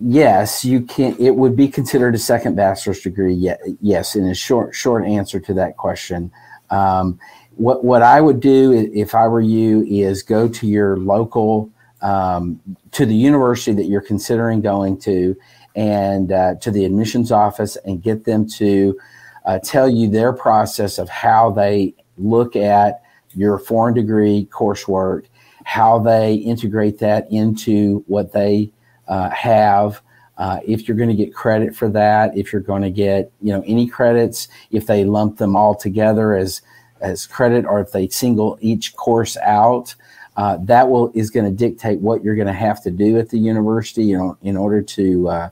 yes, 0.00 0.64
you 0.64 0.80
can. 0.82 1.16
It 1.20 1.36
would 1.36 1.54
be 1.54 1.68
considered 1.68 2.16
a 2.16 2.18
second 2.18 2.56
bachelor's 2.56 3.00
degree. 3.00 3.52
yes, 3.80 4.16
in 4.16 4.26
a 4.26 4.34
short 4.34 4.74
short 4.74 5.04
answer 5.04 5.38
to 5.38 5.54
that 5.54 5.76
question. 5.76 6.32
Um, 6.70 7.20
what 7.56 7.84
what 7.84 8.02
I 8.02 8.20
would 8.20 8.40
do 8.40 8.72
if 8.92 9.14
I 9.14 9.28
were 9.28 9.40
you 9.40 9.84
is 9.84 10.22
go 10.22 10.48
to 10.48 10.66
your 10.66 10.96
local 10.96 11.70
um, 12.02 12.60
to 12.92 13.04
the 13.04 13.14
university 13.14 13.72
that 13.72 13.84
you're 13.84 14.00
considering 14.00 14.60
going 14.60 14.98
to 15.00 15.36
and 15.74 16.32
uh, 16.32 16.54
to 16.56 16.70
the 16.70 16.84
admissions 16.84 17.30
office 17.32 17.76
and 17.84 18.02
get 18.02 18.24
them 18.24 18.48
to 18.48 18.98
uh, 19.44 19.58
tell 19.60 19.88
you 19.88 20.08
their 20.08 20.32
process 20.32 20.98
of 20.98 21.08
how 21.08 21.50
they 21.50 21.94
look 22.18 22.56
at 22.56 23.02
your 23.34 23.58
foreign 23.58 23.94
degree 23.94 24.48
coursework, 24.50 25.26
how 25.64 25.98
they 25.98 26.34
integrate 26.34 26.98
that 26.98 27.30
into 27.30 28.04
what 28.06 28.32
they 28.32 28.70
uh, 29.08 29.30
have. 29.30 30.00
Uh, 30.36 30.58
if 30.64 30.88
you're 30.88 30.96
going 30.96 31.10
to 31.10 31.14
get 31.14 31.34
credit 31.34 31.76
for 31.76 31.88
that, 31.88 32.36
if 32.36 32.52
you're 32.52 32.62
going 32.62 32.82
to 32.82 32.90
get 32.90 33.30
you 33.42 33.52
know 33.52 33.62
any 33.66 33.86
credits, 33.86 34.48
if 34.70 34.86
they 34.86 35.04
lump 35.04 35.36
them 35.36 35.54
all 35.54 35.74
together 35.74 36.34
as 36.34 36.62
as 37.00 37.26
credit, 37.26 37.64
or 37.64 37.80
if 37.80 37.92
they 37.92 38.08
single 38.08 38.58
each 38.60 38.94
course 38.96 39.36
out, 39.38 39.94
uh, 40.36 40.58
that 40.62 40.88
will 40.88 41.10
is 41.14 41.30
going 41.30 41.44
to 41.44 41.50
dictate 41.50 42.00
what 42.00 42.22
you're 42.22 42.34
going 42.34 42.46
to 42.46 42.52
have 42.52 42.82
to 42.82 42.90
do 42.90 43.18
at 43.18 43.28
the 43.28 43.38
university, 43.38 44.04
you 44.04 44.16
know, 44.16 44.36
in 44.42 44.56
order 44.56 44.80
to 44.80 45.28
uh, 45.28 45.48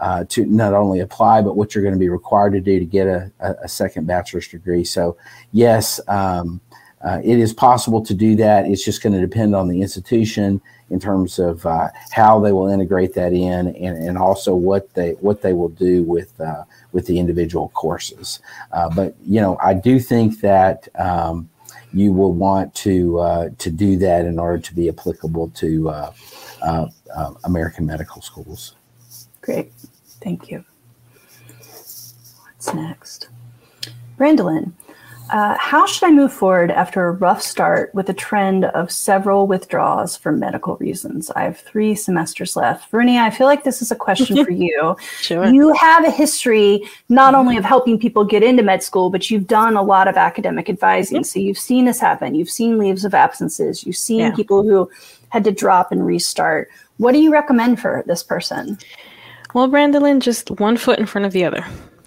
uh, 0.00 0.24
to 0.28 0.46
not 0.46 0.74
only 0.74 1.00
apply, 1.00 1.40
but 1.42 1.56
what 1.56 1.74
you're 1.74 1.82
going 1.82 1.94
to 1.94 2.00
be 2.00 2.08
required 2.08 2.52
to 2.52 2.60
do 2.60 2.78
to 2.78 2.84
get 2.84 3.06
a, 3.06 3.30
a 3.62 3.68
second 3.68 4.06
bachelor's 4.06 4.48
degree. 4.48 4.84
So, 4.84 5.16
yes, 5.52 6.00
um, 6.08 6.60
uh, 7.04 7.20
it 7.22 7.38
is 7.38 7.52
possible 7.52 8.04
to 8.04 8.14
do 8.14 8.34
that. 8.36 8.64
It's 8.66 8.84
just 8.84 9.02
going 9.02 9.12
to 9.12 9.20
depend 9.20 9.54
on 9.54 9.68
the 9.68 9.80
institution 9.80 10.60
in 10.90 11.00
terms 11.00 11.38
of 11.38 11.64
uh, 11.66 11.88
how 12.10 12.40
they 12.40 12.52
will 12.52 12.68
integrate 12.68 13.14
that 13.14 13.32
in, 13.32 13.68
and, 13.68 13.76
and 13.76 14.18
also 14.18 14.54
what 14.54 14.92
they 14.94 15.12
what 15.20 15.42
they 15.42 15.52
will 15.52 15.68
do 15.68 16.02
with 16.04 16.40
uh, 16.40 16.64
with 16.92 17.06
the 17.06 17.18
individual 17.18 17.70
courses. 17.70 18.40
but 18.94 19.14
you 19.24 19.40
know, 19.40 19.58
I 19.60 19.74
do 19.74 19.98
think 19.98 20.40
that. 20.40 20.88
Um, 20.98 21.48
you 21.92 22.12
will 22.12 22.32
want 22.32 22.74
to 22.74 23.18
uh, 23.18 23.48
to 23.58 23.70
do 23.70 23.96
that 23.98 24.24
in 24.24 24.38
order 24.38 24.58
to 24.58 24.74
be 24.74 24.88
applicable 24.88 25.50
to 25.50 25.88
uh, 25.88 26.12
uh, 26.62 26.86
uh 27.14 27.34
American 27.44 27.86
medical 27.86 28.22
schools. 28.22 28.74
Great, 29.40 29.72
thank 30.20 30.50
you. 30.50 30.64
What's 31.58 32.74
next? 32.74 33.28
Brandolyn, 34.16 34.72
uh, 35.32 35.56
how 35.58 35.86
should 35.86 36.06
I 36.06 36.10
move 36.10 36.30
forward 36.30 36.70
after 36.70 37.06
a 37.06 37.12
rough 37.12 37.40
start 37.40 37.92
with 37.94 38.06
a 38.10 38.12
trend 38.12 38.66
of 38.66 38.90
several 38.90 39.46
withdrawals 39.46 40.14
for 40.14 40.30
medical 40.30 40.76
reasons? 40.76 41.30
I 41.30 41.44
have 41.44 41.58
three 41.58 41.94
semesters 41.94 42.54
left. 42.54 42.90
Vernie, 42.90 43.18
I 43.18 43.30
feel 43.30 43.46
like 43.46 43.64
this 43.64 43.80
is 43.80 43.90
a 43.90 43.96
question 43.96 44.44
for 44.44 44.50
you. 44.66 44.94
Sure. 45.22 45.46
You 45.46 45.72
have 45.72 46.04
a 46.04 46.10
history 46.10 46.86
not 47.08 47.34
only 47.34 47.56
of 47.56 47.64
helping 47.64 47.98
people 47.98 48.26
get 48.26 48.42
into 48.42 48.62
med 48.62 48.82
school, 48.82 49.08
but 49.08 49.30
you've 49.30 49.46
done 49.46 49.74
a 49.74 49.82
lot 49.82 50.06
of 50.06 50.18
academic 50.18 50.68
advising. 50.68 51.16
Yep. 51.16 51.24
So 51.24 51.38
you've 51.40 51.58
seen 51.58 51.86
this 51.86 51.98
happen. 51.98 52.34
You've 52.34 52.50
seen 52.50 52.76
leaves 52.76 53.06
of 53.06 53.14
absences. 53.14 53.86
You've 53.86 53.96
seen 53.96 54.20
yeah. 54.20 54.34
people 54.34 54.62
who 54.62 54.90
had 55.30 55.44
to 55.44 55.50
drop 55.50 55.92
and 55.92 56.04
restart. 56.04 56.68
What 56.98 57.12
do 57.12 57.18
you 57.18 57.32
recommend 57.32 57.80
for 57.80 58.04
this 58.06 58.22
person? 58.22 58.76
Well, 59.54 59.68
Brandolyn, 59.68 60.20
just 60.20 60.50
one 60.50 60.76
foot 60.76 60.98
in 60.98 61.06
front 61.06 61.24
of 61.24 61.32
the 61.32 61.46
other. 61.46 61.64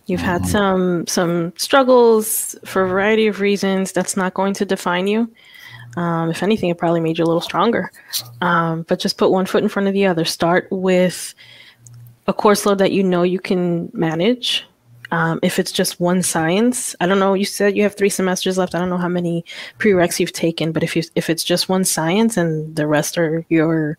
You've 0.08 0.22
had 0.22 0.41
mm-hmm. 0.41 0.52
some 0.52 1.08
some 1.08 1.54
struggles 1.58 2.56
for 2.65 2.84
a 2.84 2.88
variety 2.88 3.28
of 3.28 3.39
reasons. 3.39 3.91
That's 3.91 4.15
not 4.15 4.34
going 4.34 4.54
to 4.56 4.65
define 4.65 5.08
you. 5.08 5.32
Um, 5.98 6.30
if 6.30 6.44
anything, 6.44 6.70
it 6.70 6.78
probably 6.78 7.00
made 7.00 7.18
you 7.18 7.24
a 7.24 7.28
little 7.28 7.41
stronger. 7.41 7.91
Um, 8.41 8.84
but 8.84 9.00
just 9.00 9.18
put 9.18 9.32
one 9.32 9.46
foot 9.46 9.63
in 9.63 9.70
front 9.70 9.88
of 9.88 9.94
the 9.94 10.06
other. 10.06 10.26
Start 10.26 10.68
with 10.70 11.34
a 12.28 12.34
course 12.34 12.65
load 12.65 12.80
that 12.80 12.91
you 12.91 13.04
know 13.04 13.24
you 13.24 13.39
can 13.39 13.89
manage. 13.94 14.65
Um, 15.12 15.39
if 15.44 15.60
it's 15.60 15.72
just 15.72 16.00
one 16.00 16.24
science, 16.24 16.96
I 17.00 17.06
don't 17.06 17.20
know. 17.20 17.34
You 17.36 17.46
said 17.46 17.78
you 17.78 17.84
have 17.84 17.96
three 17.96 18.10
semesters 18.10 18.58
left. 18.58 18.76
I 18.76 18.80
don't 18.80 18.89
know 18.89 18.98
how 18.98 19.08
many 19.08 19.46
prereqs 19.80 20.20
you've 20.20 20.34
taken, 20.34 20.72
but 20.72 20.84
if 20.84 20.96
you 20.96 21.04
if 21.15 21.30
it's 21.30 21.44
just 21.44 21.70
one 21.70 21.86
science 21.86 22.38
and 22.38 22.76
the 22.76 22.88
rest 22.88 23.18
are 23.18 23.46
your 23.50 23.98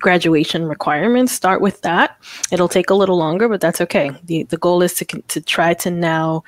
graduation 0.00 0.66
requirements. 0.66 1.32
Start 1.32 1.60
with 1.60 1.80
that. 1.82 2.16
It'll 2.50 2.68
take 2.68 2.90
a 2.90 2.94
little 2.94 3.16
longer, 3.16 3.48
but 3.48 3.60
that's 3.60 3.80
okay. 3.80 4.10
The, 4.24 4.44
the 4.44 4.56
goal 4.56 4.82
is 4.82 4.94
to, 4.94 5.04
to 5.04 5.40
try 5.40 5.74
to 5.74 5.90
now 5.90 6.42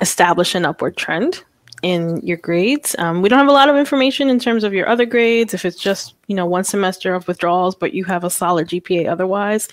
establish 0.00 0.54
an 0.54 0.64
upward 0.64 0.96
trend 0.96 1.42
in 1.82 2.18
your 2.26 2.38
grades. 2.38 2.96
Um, 2.98 3.20
we 3.20 3.28
don't 3.28 3.38
have 3.38 3.48
a 3.48 3.52
lot 3.52 3.68
of 3.68 3.76
information 3.76 4.30
in 4.30 4.38
terms 4.38 4.64
of 4.64 4.72
your 4.72 4.88
other 4.88 5.04
grades. 5.04 5.52
If 5.52 5.66
it's 5.66 5.78
just, 5.78 6.14
you 6.28 6.34
know, 6.34 6.46
one 6.46 6.64
semester 6.64 7.14
of 7.14 7.28
withdrawals, 7.28 7.74
but 7.74 7.92
you 7.92 8.04
have 8.04 8.24
a 8.24 8.30
solid 8.30 8.68
GPA 8.68 9.06
otherwise, 9.06 9.68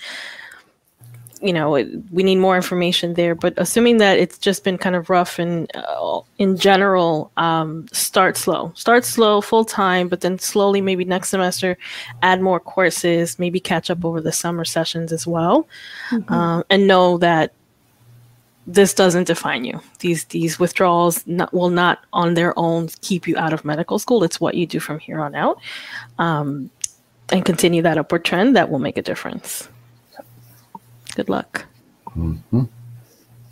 you 1.42 1.52
know 1.52 1.72
we 2.10 2.22
need 2.22 2.36
more 2.36 2.56
information 2.56 3.14
there. 3.14 3.34
But 3.34 3.54
assuming 3.56 3.98
that 3.98 4.18
it's 4.18 4.38
just 4.38 4.64
been 4.64 4.78
kind 4.78 4.96
of 4.96 5.10
rough 5.10 5.38
and 5.38 5.70
uh, 5.74 6.20
in 6.38 6.56
general 6.56 7.30
um, 7.36 7.86
start 7.92 8.36
slow. 8.36 8.72
Start 8.74 9.04
slow 9.04 9.40
full 9.40 9.64
time 9.64 10.08
but 10.08 10.20
then 10.20 10.38
slowly 10.38 10.80
maybe 10.80 11.04
next 11.04 11.30
semester 11.30 11.76
add 12.22 12.40
more 12.40 12.60
courses 12.60 13.38
maybe 13.38 13.60
catch 13.60 13.90
up 13.90 14.04
over 14.04 14.20
the 14.20 14.32
summer 14.32 14.64
sessions 14.64 15.12
as 15.12 15.26
well. 15.26 15.66
Mm-hmm. 16.10 16.32
um, 16.32 16.64
and 16.70 16.86
know 16.86 17.18
that 17.18 17.52
this 18.66 18.94
doesn't 18.94 19.26
define 19.26 19.64
you. 19.64 19.80
These 19.98 20.24
these 20.26 20.58
withdrawals 20.60 21.26
not, 21.26 21.52
will 21.52 21.70
not 21.70 22.04
on 22.12 22.34
their 22.34 22.56
own 22.56 22.88
keep 23.00 23.26
you 23.26 23.36
out 23.36 23.52
of 23.52 23.64
medical 23.64 23.98
school. 23.98 24.22
It's 24.22 24.40
what 24.40 24.54
you 24.54 24.66
do 24.66 24.78
from 24.78 25.00
here 25.00 25.20
on 25.20 25.34
out. 25.34 25.58
Um, 26.18 26.70
and 27.30 27.44
continue 27.44 27.82
that 27.82 27.98
upward 27.98 28.24
trend 28.24 28.54
that 28.56 28.70
will 28.70 28.78
make 28.78 28.96
a 28.96 29.02
difference 29.02 29.68
Good 31.14 31.28
luck. 31.28 31.66
Mm-hmm. 32.16 32.64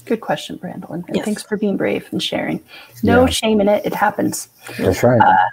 Good 0.05 0.21
question, 0.21 0.57
Brandon. 0.57 1.05
And 1.07 1.17
yes. 1.17 1.25
thanks 1.25 1.43
for 1.43 1.57
being 1.57 1.77
brave 1.77 2.09
and 2.11 2.23
sharing. 2.23 2.63
No 3.03 3.23
yeah. 3.23 3.31
shame 3.31 3.61
in 3.61 3.69
it. 3.69 3.85
It 3.85 3.95
happens. 3.95 4.49
That's 4.79 5.03
right. 5.03 5.21
Uh, 5.21 5.49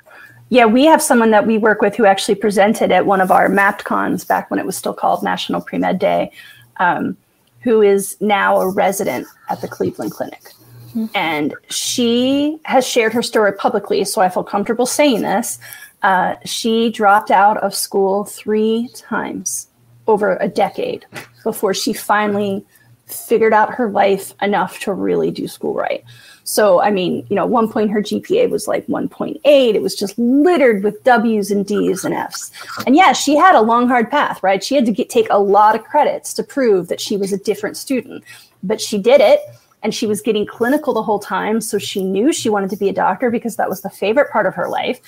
yeah, 0.50 0.66
we 0.66 0.86
have 0.86 1.02
someone 1.02 1.32
that 1.32 1.46
we 1.46 1.58
work 1.58 1.82
with 1.82 1.96
who 1.96 2.06
actually 2.06 2.36
presented 2.36 2.92
at 2.92 3.06
one 3.06 3.20
of 3.20 3.32
our 3.32 3.50
MAPT 3.50 3.84
cons 3.84 4.24
back 4.24 4.50
when 4.50 4.60
it 4.60 4.66
was 4.66 4.78
still 4.78 4.94
called 4.94 5.22
National 5.22 5.62
Pre-Med 5.62 6.00
Day, 6.00 6.32
um, 6.78 7.18
who 7.62 7.82
is 7.82 8.16
now 8.22 8.60
a 8.62 8.70
resident 8.70 9.28
at 9.50 9.60
the 9.62 9.68
Cleveland 9.68 10.12
Clinic. 10.12 10.54
Mm-hmm. 10.90 11.06
And 11.14 11.54
she 11.70 12.60
has 12.64 12.88
shared 12.88 13.14
her 13.14 13.22
story 13.22 13.52
publicly, 13.54 14.06
so 14.06 14.22
I 14.22 14.30
feel 14.30 14.44
comfortable 14.44 14.86
saying 14.86 15.22
this. 15.22 15.60
Uh, 16.02 16.36
she 16.46 16.90
dropped 16.92 17.30
out 17.30 17.58
of 17.58 17.76
school 17.76 18.24
three 18.24 18.90
times 18.96 19.67
over 20.08 20.38
a 20.38 20.48
decade 20.48 21.06
before 21.44 21.74
she 21.74 21.94
finally 21.94 22.66
figured 23.06 23.54
out 23.54 23.74
her 23.74 23.90
life 23.90 24.34
enough 24.42 24.80
to 24.80 24.94
really 24.94 25.32
do 25.32 25.48
school 25.48 25.74
right. 25.74 26.04
So, 26.44 26.82
I 26.82 26.92
mean, 26.92 27.26
you 27.30 27.36
know, 27.36 27.44
at 27.44 27.50
one 27.50 27.70
point 27.70 27.92
her 27.92 28.02
GPA 28.02 28.50
was 28.50 28.70
like 28.70 28.88
1.8. 28.88 29.40
It 29.44 29.82
was 29.82 29.96
just 29.96 30.18
littered 30.18 30.82
with 30.82 31.04
W's 31.04 31.52
and 31.52 31.66
D's 31.66 32.06
and 32.06 32.14
F's. 32.14 32.52
And 32.86 32.96
yeah, 32.96 33.12
she 33.12 33.36
had 33.36 33.54
a 33.54 33.62
long, 33.62 33.90
hard 33.90 34.10
path, 34.10 34.42
right? 34.42 34.64
She 34.64 34.76
had 34.76 34.86
to 34.86 34.94
get, 34.94 35.10
take 35.10 35.28
a 35.30 35.40
lot 35.40 35.76
of 35.76 35.84
credits 35.84 36.34
to 36.36 36.44
prove 36.44 36.88
that 36.88 37.02
she 37.02 37.18
was 37.18 37.34
a 37.34 37.38
different 37.38 37.76
student, 37.76 38.24
but 38.64 38.80
she 38.80 38.98
did 38.98 39.20
it. 39.20 39.42
And 39.84 39.94
she 39.94 40.08
was 40.08 40.22
getting 40.22 40.46
clinical 40.46 40.94
the 40.94 41.04
whole 41.04 41.20
time. 41.20 41.62
So 41.62 41.78
she 41.78 42.04
knew 42.04 42.34
she 42.34 42.50
wanted 42.50 42.70
to 42.72 42.78
be 42.78 42.90
a 42.90 42.94
doctor 42.94 43.30
because 43.30 43.58
that 43.58 43.70
was 43.70 43.82
the 43.82 43.90
favorite 43.90 44.32
part 44.32 44.46
of 44.46 44.56
her 44.56 44.70
life. 44.70 45.02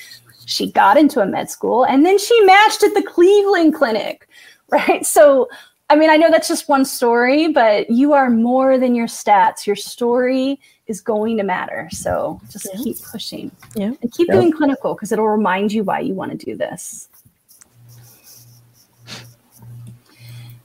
She 0.46 0.72
got 0.72 0.98
into 0.98 1.22
a 1.22 1.26
med 1.26 1.50
school 1.50 1.86
and 1.86 2.06
then 2.06 2.20
she 2.20 2.40
matched 2.42 2.84
at 2.84 2.94
the 2.94 3.04
Cleveland 3.04 3.76
Clinic, 3.76 4.28
right? 4.72 5.06
So, 5.06 5.50
I 5.90 5.96
mean, 5.96 6.10
I 6.10 6.18
know 6.18 6.30
that's 6.30 6.48
just 6.48 6.70
one 6.70 6.86
story, 6.86 7.48
but 7.48 7.90
you 7.90 8.14
are 8.14 8.30
more 8.30 8.78
than 8.78 8.94
your 8.94 9.08
stats. 9.08 9.66
Your 9.66 9.76
story 9.76 10.60
is 10.88 11.02
going 11.02 11.38
to 11.38 11.44
matter. 11.44 11.88
So 11.92 12.40
just 12.50 12.68
yeah. 12.72 12.82
keep 12.84 12.98
pushing. 13.12 13.52
Yeah. 13.76 13.94
And 14.02 14.12
keep 14.12 14.28
yeah. 14.28 14.36
doing 14.36 14.52
clinical 14.52 14.94
because 14.94 15.12
it'll 15.12 15.28
remind 15.28 15.72
you 15.72 15.84
why 15.84 16.00
you 16.00 16.14
want 16.14 16.32
to 16.32 16.46
do 16.46 16.56
this. 16.56 17.10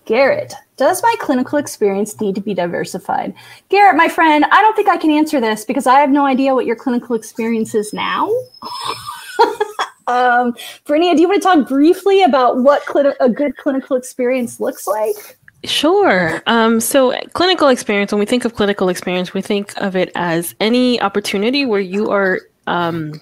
Garrett, 0.07 0.53
does 0.77 1.03
my 1.03 1.15
clinical 1.19 1.59
experience 1.59 2.21
need 2.21 2.35
to 2.35 2.41
be 2.41 2.53
diversified? 2.53 3.33
Garrett, 3.71 3.97
my 3.97 4.09
friend, 4.09 4.45
I 4.51 4.61
don't 4.61 4.77
think 4.77 4.89
I 4.89 4.99
can 4.99 5.11
answer 5.11 5.41
this 5.41 5.65
because 5.65 5.87
I 5.87 6.01
have 6.01 6.11
no 6.11 6.27
idea 6.27 6.55
what 6.55 6.67
your 6.67 6.77
clinical 6.77 7.17
experience 7.17 7.75
is 7.75 7.93
now. 7.93 8.31
Um, 10.07 10.55
Brittany, 10.85 11.15
do 11.15 11.21
you 11.21 11.29
want 11.29 11.43
to 11.43 11.49
talk 11.49 11.69
briefly 11.69 12.23
about 12.23 12.59
what 12.59 12.83
a 13.21 13.29
good 13.29 13.57
clinical 13.57 13.97
experience 13.97 14.61
looks 14.61 14.87
like? 14.87 15.39
Sure. 15.65 16.43
Um, 16.47 16.79
so, 16.79 17.19
clinical 17.33 17.69
experience, 17.69 18.13
when 18.13 18.19
we 18.19 18.27
think 18.27 18.45
of 18.45 18.55
clinical 18.55 18.89
experience, 18.89 19.33
we 19.33 19.41
think 19.41 19.73
of 19.81 19.97
it 19.97 20.13
as 20.15 20.55
any 20.61 21.01
opportunity 21.01 21.65
where 21.65 21.81
you 21.81 22.11
are 22.11 22.41
um, 22.67 23.21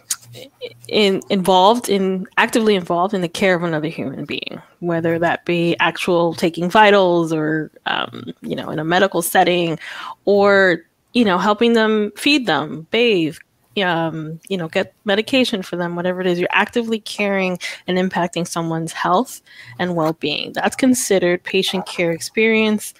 in, 0.89 1.21
involved 1.31 1.89
in 1.89 2.27
actively 2.37 2.75
involved 2.75 3.15
in 3.15 3.21
the 3.21 3.29
care 3.29 3.55
of 3.55 3.63
another 3.63 3.89
human 3.89 4.25
being, 4.25 4.61
whether 4.81 5.19
that 5.19 5.45
be 5.45 5.77
actual 5.79 6.35
taking 6.35 6.69
vitals 6.69 7.33
or 7.33 7.71
um, 7.87 8.33
you 8.41 8.57
know 8.57 8.71
in 8.71 8.79
a 8.79 8.85
medical 8.85 9.23
setting, 9.23 9.79
or 10.25 10.83
you 11.13 11.25
know 11.25 11.39
helping 11.39 11.75
them 11.75 12.13
feed 12.17 12.47
them, 12.47 12.87
bathe, 12.91 13.37
um, 13.81 14.41
you 14.49 14.57
know, 14.57 14.69
get 14.69 14.95
medication 15.05 15.63
for 15.63 15.77
them, 15.77 15.97
whatever 15.97 16.21
it 16.21 16.27
is, 16.27 16.39
you're 16.39 16.49
actively 16.53 17.01
caring 17.01 17.59
and 17.87 17.99
impacting 17.99 18.47
someone's 18.47 18.93
health 18.93 19.41
and 19.79 19.97
well 19.97 20.13
being. 20.15 20.53
That's 20.53 20.77
considered 20.77 21.43
patient 21.45 21.87
care 21.87 22.11
experience. 22.11 22.93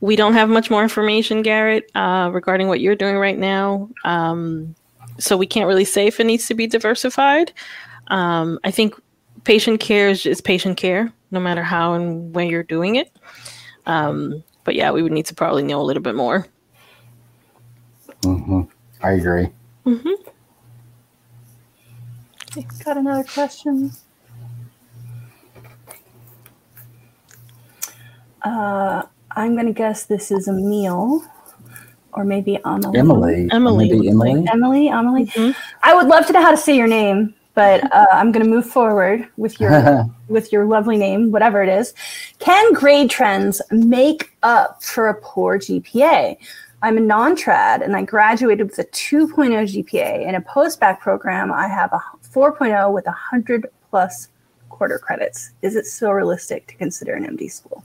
We 0.00 0.16
don't 0.16 0.34
have 0.34 0.48
much 0.48 0.70
more 0.70 0.82
information, 0.82 1.42
Garrett, 1.42 1.90
uh, 1.94 2.30
regarding 2.32 2.68
what 2.68 2.80
you're 2.80 2.96
doing 2.96 3.16
right 3.16 3.38
now. 3.38 3.88
Um, 4.04 4.74
so 5.18 5.36
we 5.36 5.46
can't 5.46 5.68
really 5.68 5.84
say 5.84 6.06
if 6.06 6.20
it 6.20 6.24
needs 6.24 6.46
to 6.46 6.54
be 6.54 6.66
diversified. 6.66 7.52
Um, 8.08 8.58
I 8.64 8.70
think 8.70 8.94
patient 9.44 9.80
care 9.80 10.08
is, 10.08 10.24
is, 10.26 10.40
patient 10.40 10.76
care, 10.76 11.12
no 11.30 11.40
matter 11.40 11.62
how 11.62 11.94
and 11.94 12.34
when 12.34 12.48
you're 12.48 12.62
doing 12.62 12.96
it. 12.96 13.12
Um, 13.86 14.42
but 14.64 14.74
yeah, 14.74 14.90
we 14.90 15.02
would 15.02 15.12
need 15.12 15.26
to 15.26 15.34
probably 15.34 15.62
know 15.62 15.80
a 15.80 15.84
little 15.84 16.02
bit 16.02 16.14
more. 16.14 16.46
Mm-hmm. 18.22 18.62
I 19.02 19.12
agree. 19.12 19.48
Mm-hmm. 19.86 20.28
Okay, 22.52 22.66
got 22.84 22.96
another 22.96 23.24
question. 23.24 23.92
Uh, 28.42 29.02
I'm 29.32 29.54
going 29.54 29.66
to 29.66 29.72
guess 29.72 30.04
this 30.04 30.30
is 30.30 30.48
Emil 30.48 31.22
or 32.12 32.24
maybe 32.24 32.58
Emily. 32.64 32.98
Emily. 32.98 33.48
Emily. 33.52 33.90
Maybe 33.90 34.08
Emily. 34.08 34.46
Emily. 34.50 34.88
Emily. 34.88 35.26
Mhm. 35.26 35.54
I 35.82 35.94
would 35.94 36.06
love 36.06 36.26
to 36.26 36.32
know 36.32 36.42
how 36.42 36.50
to 36.50 36.56
say 36.56 36.76
your 36.76 36.88
name, 36.88 37.34
but 37.54 37.84
uh, 37.92 38.06
I'm 38.12 38.32
going 38.32 38.44
to 38.44 38.50
move 38.50 38.66
forward 38.66 39.28
with 39.36 39.60
your 39.60 40.06
with 40.28 40.52
your 40.52 40.64
lovely 40.64 40.96
name, 40.96 41.30
whatever 41.30 41.62
it 41.62 41.68
is. 41.68 41.94
Can 42.40 42.72
grade 42.72 43.10
trends 43.10 43.62
make 43.70 44.36
up 44.42 44.82
for 44.82 45.08
a 45.08 45.14
poor 45.20 45.58
GPA? 45.58 46.36
I'm 46.82 46.96
a 46.96 47.00
non-trad 47.00 47.82
and 47.82 47.94
I 47.94 48.02
graduated 48.02 48.68
with 48.68 48.78
a 48.78 48.84
2.0 48.84 49.84
GPA. 49.84 50.26
In 50.26 50.34
a 50.34 50.40
post-bac 50.40 51.00
program, 51.00 51.52
I 51.52 51.68
have 51.68 51.92
a 51.92 52.00
4.0 52.22 52.92
with 52.92 53.04
100 53.04 53.66
plus 53.90 54.28
quarter 54.70 54.98
credits. 54.98 55.50
Is 55.60 55.76
it 55.76 55.84
still 55.84 56.12
realistic 56.12 56.68
to 56.68 56.74
consider 56.76 57.14
an 57.14 57.36
MD 57.36 57.50
school? 57.50 57.84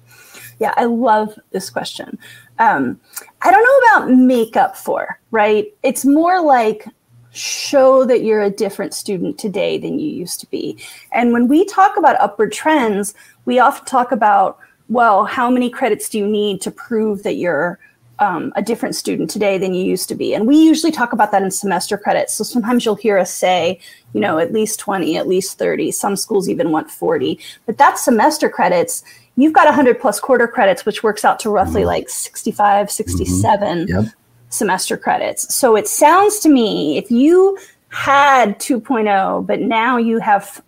Yeah, 0.59 0.73
I 0.77 0.85
love 0.85 1.37
this 1.51 1.69
question. 1.69 2.17
Um, 2.59 2.99
I 3.41 3.51
don't 3.51 3.63
know 3.63 4.05
about 4.05 4.17
make 4.17 4.55
up 4.55 4.77
for, 4.77 5.19
right? 5.31 5.73
It's 5.83 6.05
more 6.05 6.41
like 6.41 6.87
show 7.31 8.05
that 8.05 8.23
you're 8.23 8.43
a 8.43 8.49
different 8.49 8.93
student 8.93 9.37
today 9.37 9.77
than 9.77 9.99
you 9.99 10.09
used 10.09 10.39
to 10.39 10.49
be. 10.49 10.77
And 11.11 11.33
when 11.33 11.49
we 11.49 11.65
talk 11.65 11.97
about 11.97 12.19
upward 12.21 12.53
trends, 12.53 13.13
we 13.43 13.59
often 13.59 13.83
talk 13.83 14.13
about, 14.13 14.57
well, 14.87 15.25
how 15.25 15.49
many 15.49 15.69
credits 15.69 16.07
do 16.07 16.17
you 16.17 16.27
need 16.27 16.61
to 16.61 16.71
prove 16.71 17.23
that 17.23 17.35
you're 17.35 17.77
um, 18.19 18.53
a 18.55 18.61
different 18.61 18.95
student 18.95 19.29
today 19.29 19.57
than 19.57 19.73
you 19.73 19.83
used 19.83 20.07
to 20.09 20.15
be. 20.15 20.33
And 20.33 20.47
we 20.47 20.57
usually 20.57 20.91
talk 20.91 21.11
about 21.13 21.31
that 21.31 21.43
in 21.43 21.51
semester 21.51 21.97
credits. 21.97 22.33
So 22.33 22.43
sometimes 22.43 22.85
you'll 22.85 22.95
hear 22.95 23.17
us 23.17 23.33
say, 23.33 23.79
you 24.13 24.21
know, 24.21 24.37
at 24.37 24.53
least 24.53 24.79
20, 24.79 25.17
at 25.17 25.27
least 25.27 25.57
30. 25.57 25.91
Some 25.91 26.15
schools 26.15 26.47
even 26.47 26.71
want 26.71 26.89
40. 26.89 27.39
But 27.65 27.77
that's 27.77 28.03
semester 28.05 28.49
credits. 28.49 29.03
You've 29.35 29.53
got 29.53 29.65
100 29.65 29.99
plus 29.99 30.19
quarter 30.19 30.47
credits, 30.47 30.85
which 30.85 31.03
works 31.03 31.25
out 31.25 31.39
to 31.39 31.49
roughly 31.49 31.81
Mhm. 31.81 31.87
like 31.87 32.09
65, 32.09 32.89
67 32.89 33.87
Yep. 33.89 34.05
semester 34.49 34.95
credits. 34.95 35.53
So 35.53 35.75
it 35.75 35.87
sounds 35.87 36.39
to 36.39 36.49
me 36.49 36.97
if 36.97 37.11
you 37.11 37.57
had 37.89 38.59
2.0, 38.59 39.41
but 39.41 39.59
now 39.59 39.97
you 39.97 40.19
have 40.19 40.61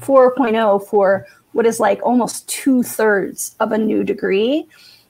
4.0 0.00 0.78
for 0.80 1.26
what 1.52 1.66
is 1.66 1.80
like 1.80 2.00
almost 2.02 2.48
two 2.48 2.82
thirds 2.82 3.54
of 3.60 3.72
a 3.72 3.78
new 3.78 4.04
degree, 4.04 4.66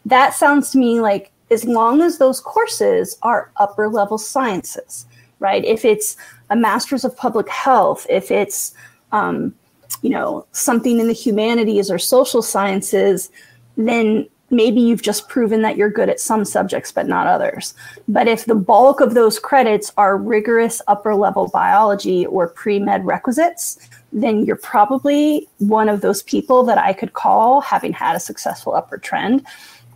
that 0.07 0.35
sounds 0.35 0.70
to 0.70 0.79
me 0.79 1.01
like 1.01 1.31
as 1.51 1.65
long 1.65 2.03
as 2.03 2.19
those 2.19 2.41
courses 2.41 3.19
are 3.23 3.51
upper 3.57 3.89
level 3.89 4.19
sciences, 4.19 5.07
right? 5.39 5.65
If 5.65 5.85
it's 5.85 6.17
a 6.51 6.57
master's 6.57 7.05
of 7.05 7.17
public 7.17 7.49
health, 7.49 8.07
if 8.09 8.31
it's, 8.31 8.75
um, 9.13 9.55
you 10.03 10.11
know, 10.11 10.47
something 10.53 10.99
in 10.99 11.07
the 11.07 11.13
humanities 11.15 11.91
or 11.91 11.99
social 11.99 12.43
sciences, 12.43 13.31
then 13.77 14.29
maybe 14.51 14.81
you've 14.81 15.03
just 15.03 15.29
proven 15.29 15.63
that 15.63 15.77
you're 15.77 15.91
good 15.91 16.09
at 16.09 16.21
some 16.21 16.45
subjects 16.45 16.91
but 16.91 17.07
not 17.07 17.27
others. 17.27 17.75
But 18.09 18.29
if 18.29 18.45
the 18.45 18.55
bulk 18.55 19.01
of 19.01 19.15
those 19.15 19.39
credits 19.39 19.93
are 19.97 20.17
rigorous 20.17 20.81
upper 20.89 21.15
level 21.15 21.49
biology 21.49 22.27
or 22.27 22.49
pre 22.49 22.79
med 22.79 23.05
requisites, 23.05 23.79
then 24.13 24.45
you're 24.45 24.57
probably 24.57 25.49
one 25.59 25.89
of 25.89 26.01
those 26.01 26.23
people 26.23 26.65
that 26.65 26.79
I 26.79 26.93
could 26.93 27.13
call 27.13 27.61
having 27.61 27.93
had 27.93 28.17
a 28.17 28.21
successful 28.21 28.75
upward 28.75 29.03
trend. 29.03 29.45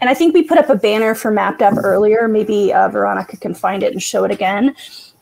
And 0.03 0.11
I 0.11 0.15
think 0.15 0.35
we 0.35 0.43
put 0.43 0.59
up 0.59 0.69
a 0.69 0.75
banner 0.75 1.15
for 1.15 1.31
Mapped 1.31 1.63
Up 1.63 1.75
earlier. 1.77 2.27
Maybe 2.27 2.73
uh, 2.73 2.89
Veronica 2.89 3.37
can 3.37 3.55
find 3.55 3.85
it 3.85 3.93
and 3.93 4.03
show 4.03 4.25
it 4.25 4.33
again. 4.33 4.75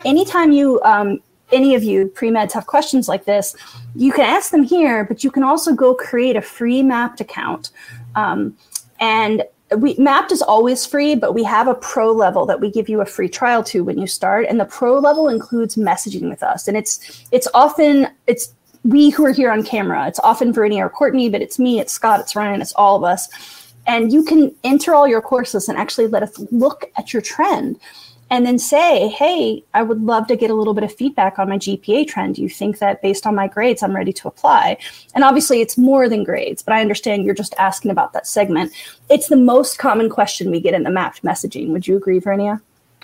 Anytime 0.06 0.52
you, 0.52 0.80
um, 0.84 1.20
any 1.52 1.74
of 1.74 1.84
you 1.84 2.06
pre-meds 2.08 2.52
have 2.52 2.66
questions 2.66 3.06
like 3.06 3.26
this, 3.26 3.54
you 3.94 4.10
can 4.10 4.24
ask 4.24 4.50
them 4.50 4.62
here, 4.62 5.04
but 5.04 5.22
you 5.22 5.30
can 5.30 5.42
also 5.42 5.74
go 5.74 5.94
create 5.94 6.34
a 6.34 6.40
free 6.40 6.82
Mapped 6.82 7.20
account. 7.20 7.72
Um, 8.14 8.56
and 9.00 9.44
we 9.76 9.96
Mapped 9.98 10.32
is 10.32 10.40
always 10.40 10.86
free, 10.86 11.14
but 11.14 11.34
we 11.34 11.44
have 11.44 11.68
a 11.68 11.74
pro 11.74 12.10
level 12.10 12.46
that 12.46 12.58
we 12.58 12.70
give 12.70 12.88
you 12.88 13.02
a 13.02 13.06
free 13.06 13.28
trial 13.28 13.62
to 13.64 13.84
when 13.84 13.98
you 13.98 14.06
start. 14.06 14.46
And 14.48 14.58
the 14.58 14.64
pro 14.64 14.98
level 14.98 15.28
includes 15.28 15.76
messaging 15.76 16.30
with 16.30 16.42
us. 16.42 16.68
And 16.68 16.76
it's 16.78 17.28
it's 17.32 17.46
often 17.52 18.08
it's 18.26 18.54
we 18.84 19.10
who 19.10 19.26
are 19.26 19.32
here 19.32 19.50
on 19.50 19.62
camera. 19.62 20.08
It's 20.08 20.20
often 20.20 20.54
Verinia 20.54 20.86
or 20.86 20.88
Courtney, 20.88 21.28
but 21.28 21.42
it's 21.42 21.58
me, 21.58 21.80
it's 21.80 21.92
Scott, 21.92 22.20
it's 22.20 22.34
Ryan, 22.34 22.62
it's 22.62 22.72
all 22.72 22.96
of 22.96 23.04
us. 23.04 23.28
And 23.86 24.12
you 24.12 24.24
can 24.24 24.54
enter 24.62 24.94
all 24.94 25.08
your 25.08 25.22
courses 25.22 25.68
and 25.68 25.78
actually 25.78 26.06
let 26.06 26.22
us 26.22 26.38
look 26.50 26.90
at 26.96 27.12
your 27.12 27.22
trend 27.22 27.78
and 28.30 28.46
then 28.46 28.58
say, 28.58 29.08
hey, 29.08 29.62
I 29.74 29.82
would 29.82 30.02
love 30.02 30.28
to 30.28 30.36
get 30.36 30.50
a 30.50 30.54
little 30.54 30.72
bit 30.72 30.84
of 30.84 30.94
feedback 30.94 31.38
on 31.38 31.48
my 31.48 31.58
GPA 31.58 32.06
trend. 32.06 32.36
Do 32.36 32.42
you 32.42 32.48
think 32.48 32.78
that 32.78 33.02
based 33.02 33.26
on 33.26 33.34
my 33.34 33.48
grades, 33.48 33.82
I'm 33.82 33.94
ready 33.94 34.12
to 34.12 34.28
apply? 34.28 34.78
And 35.14 35.24
obviously, 35.24 35.60
it's 35.60 35.76
more 35.76 36.08
than 36.08 36.22
grades, 36.22 36.62
but 36.62 36.72
I 36.72 36.80
understand 36.80 37.24
you're 37.24 37.34
just 37.34 37.54
asking 37.58 37.90
about 37.90 38.12
that 38.12 38.28
segment. 38.28 38.72
It's 39.08 39.28
the 39.28 39.36
most 39.36 39.78
common 39.78 40.08
question 40.08 40.50
we 40.50 40.60
get 40.60 40.74
in 40.74 40.84
the 40.84 40.90
mapped 40.90 41.24
messaging. 41.24 41.70
Would 41.70 41.88
you 41.88 41.96
agree, 41.96 42.20
Vernia? 42.20 42.60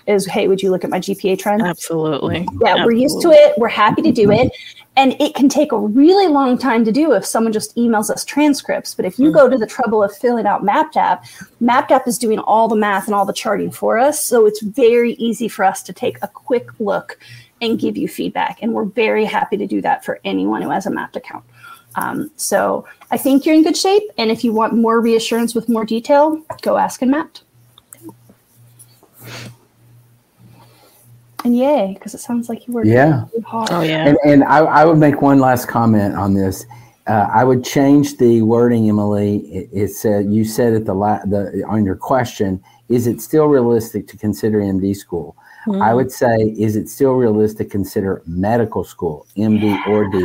Is, 0.07 0.25
hey, 0.25 0.47
would 0.47 0.61
you 0.61 0.71
look 0.71 0.83
at 0.83 0.89
my 0.89 0.99
GPA 0.99 1.37
trend? 1.37 1.61
Absolutely. 1.61 2.47
Yeah, 2.61 2.85
we're 2.85 2.93
used 2.93 3.21
to 3.21 3.31
it. 3.31 3.53
We're 3.57 3.67
happy 3.67 4.01
to 4.01 4.11
do 4.11 4.31
it. 4.31 4.51
And 4.95 5.15
it 5.21 5.35
can 5.35 5.47
take 5.47 5.71
a 5.71 5.77
really 5.77 6.27
long 6.27 6.57
time 6.57 6.83
to 6.85 6.91
do 6.91 7.13
if 7.13 7.25
someone 7.25 7.53
just 7.53 7.75
emails 7.75 8.09
us 8.09 8.25
transcripts. 8.25 8.95
But 8.95 9.05
if 9.05 9.19
you 9.19 9.31
go 9.31 9.47
to 9.47 9.57
the 9.57 9.67
trouble 9.67 10.01
of 10.01 10.15
filling 10.15 10.47
out 10.47 10.63
MappedApp, 10.63 11.21
MappedApp 11.61 12.07
is 12.07 12.17
doing 12.17 12.39
all 12.39 12.67
the 12.67 12.75
math 12.75 13.05
and 13.05 13.13
all 13.13 13.25
the 13.25 13.33
charting 13.33 13.69
for 13.69 13.99
us. 13.99 14.23
So 14.23 14.47
it's 14.47 14.61
very 14.61 15.13
easy 15.13 15.47
for 15.49 15.65
us 15.65 15.83
to 15.83 15.93
take 15.93 16.17
a 16.23 16.27
quick 16.27 16.69
look 16.79 17.19
and 17.61 17.79
give 17.79 17.95
you 17.97 18.07
feedback. 18.07 18.59
And 18.61 18.73
we're 18.73 18.85
very 18.85 19.25
happy 19.25 19.57
to 19.57 19.67
do 19.67 19.81
that 19.81 20.03
for 20.03 20.19
anyone 20.23 20.61
who 20.61 20.69
has 20.69 20.85
a 20.85 20.91
mapped 20.91 21.15
account. 21.15 21.43
Um, 21.95 22.31
so 22.35 22.87
I 23.11 23.17
think 23.17 23.45
you're 23.45 23.55
in 23.55 23.63
good 23.63 23.77
shape. 23.77 24.03
And 24.17 24.31
if 24.31 24.43
you 24.43 24.53
want 24.53 24.73
more 24.73 25.01
reassurance 25.01 25.53
with 25.53 25.67
more 25.67 25.85
detail, 25.85 26.41
go 26.61 26.77
ask 26.77 27.01
and 27.01 27.11
mapped. 27.11 27.43
And 31.47 31.57
yay, 31.57 31.93
because 31.93 32.13
it 32.13 32.17
sounds 32.19 32.49
like 32.49 32.67
you 32.67 32.73
worked 32.73 32.87
Yeah. 32.87 33.23
really 33.31 33.41
hard. 33.43 33.69
Oh 33.71 33.79
yeah. 33.79 34.05
And, 34.09 34.17
and 34.25 34.43
I, 34.43 34.57
I 34.59 34.83
would 34.83 34.97
make 34.97 35.21
one 35.21 35.39
last 35.39 35.65
comment 35.69 36.13
on 36.13 36.33
this. 36.33 36.65
Uh, 37.07 37.29
I 37.33 37.45
would 37.45 37.63
change 37.63 38.17
the 38.17 38.41
wording, 38.41 38.89
Emily. 38.89 39.37
It, 39.47 39.69
it 39.71 39.87
said 39.91 40.25
you 40.25 40.43
said 40.43 40.73
at 40.73 40.83
the, 40.83 40.93
la- 40.93 41.23
the 41.23 41.63
on 41.65 41.85
your 41.85 41.95
question, 41.95 42.61
is 42.89 43.07
it 43.07 43.21
still 43.21 43.45
realistic 43.45 44.07
to 44.09 44.17
consider 44.17 44.59
MD 44.59 44.93
school? 44.93 45.37
Mm-hmm. 45.65 45.81
I 45.81 45.93
would 45.93 46.11
say, 46.11 46.35
is 46.59 46.75
it 46.75 46.89
still 46.89 47.13
realistic 47.13 47.67
to 47.67 47.71
consider 47.71 48.21
medical 48.27 48.83
school, 48.83 49.25
MD 49.37 49.87
or 49.87 50.09
DO? 50.09 50.19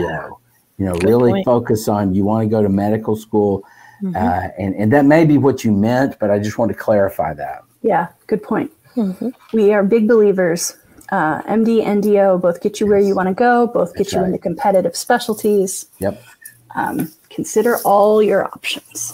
You 0.78 0.86
know, 0.86 0.94
Good 0.94 1.04
really 1.08 1.30
point. 1.30 1.44
focus 1.44 1.86
on 1.86 2.12
you 2.16 2.24
want 2.24 2.44
to 2.44 2.50
go 2.50 2.64
to 2.64 2.68
medical 2.68 3.14
school, 3.14 3.62
Mhm. 4.02 4.16
uh, 4.16 4.48
and 4.58 4.74
and 4.74 4.92
that 4.92 5.04
may 5.04 5.24
be 5.24 5.38
what 5.38 5.62
you 5.62 5.70
meant, 5.70 6.18
but 6.18 6.32
I 6.32 6.40
just 6.40 6.58
want 6.58 6.72
to 6.72 6.76
clarify 6.76 7.32
that. 7.34 7.62
Yeah, 7.82 8.08
good 8.26 8.42
point. 8.42 8.72
Mhm. 8.96 9.32
We 9.52 9.72
are 9.72 9.84
big 9.84 10.08
believers. 10.08 10.76
Uh, 11.12 11.42
MD 11.42 11.84
and 11.84 12.02
DO 12.02 12.38
both 12.38 12.62
get 12.62 12.80
you 12.80 12.86
where 12.86 12.98
you 12.98 13.14
want 13.14 13.28
to 13.28 13.34
go, 13.34 13.66
both 13.66 13.92
get 13.92 14.04
That's 14.04 14.12
you 14.14 14.20
right. 14.20 14.28
into 14.28 14.38
competitive 14.38 14.96
specialties. 14.96 15.86
Yep. 15.98 16.22
Um, 16.74 17.12
consider 17.28 17.76
all 17.84 18.22
your 18.22 18.46
options. 18.46 19.12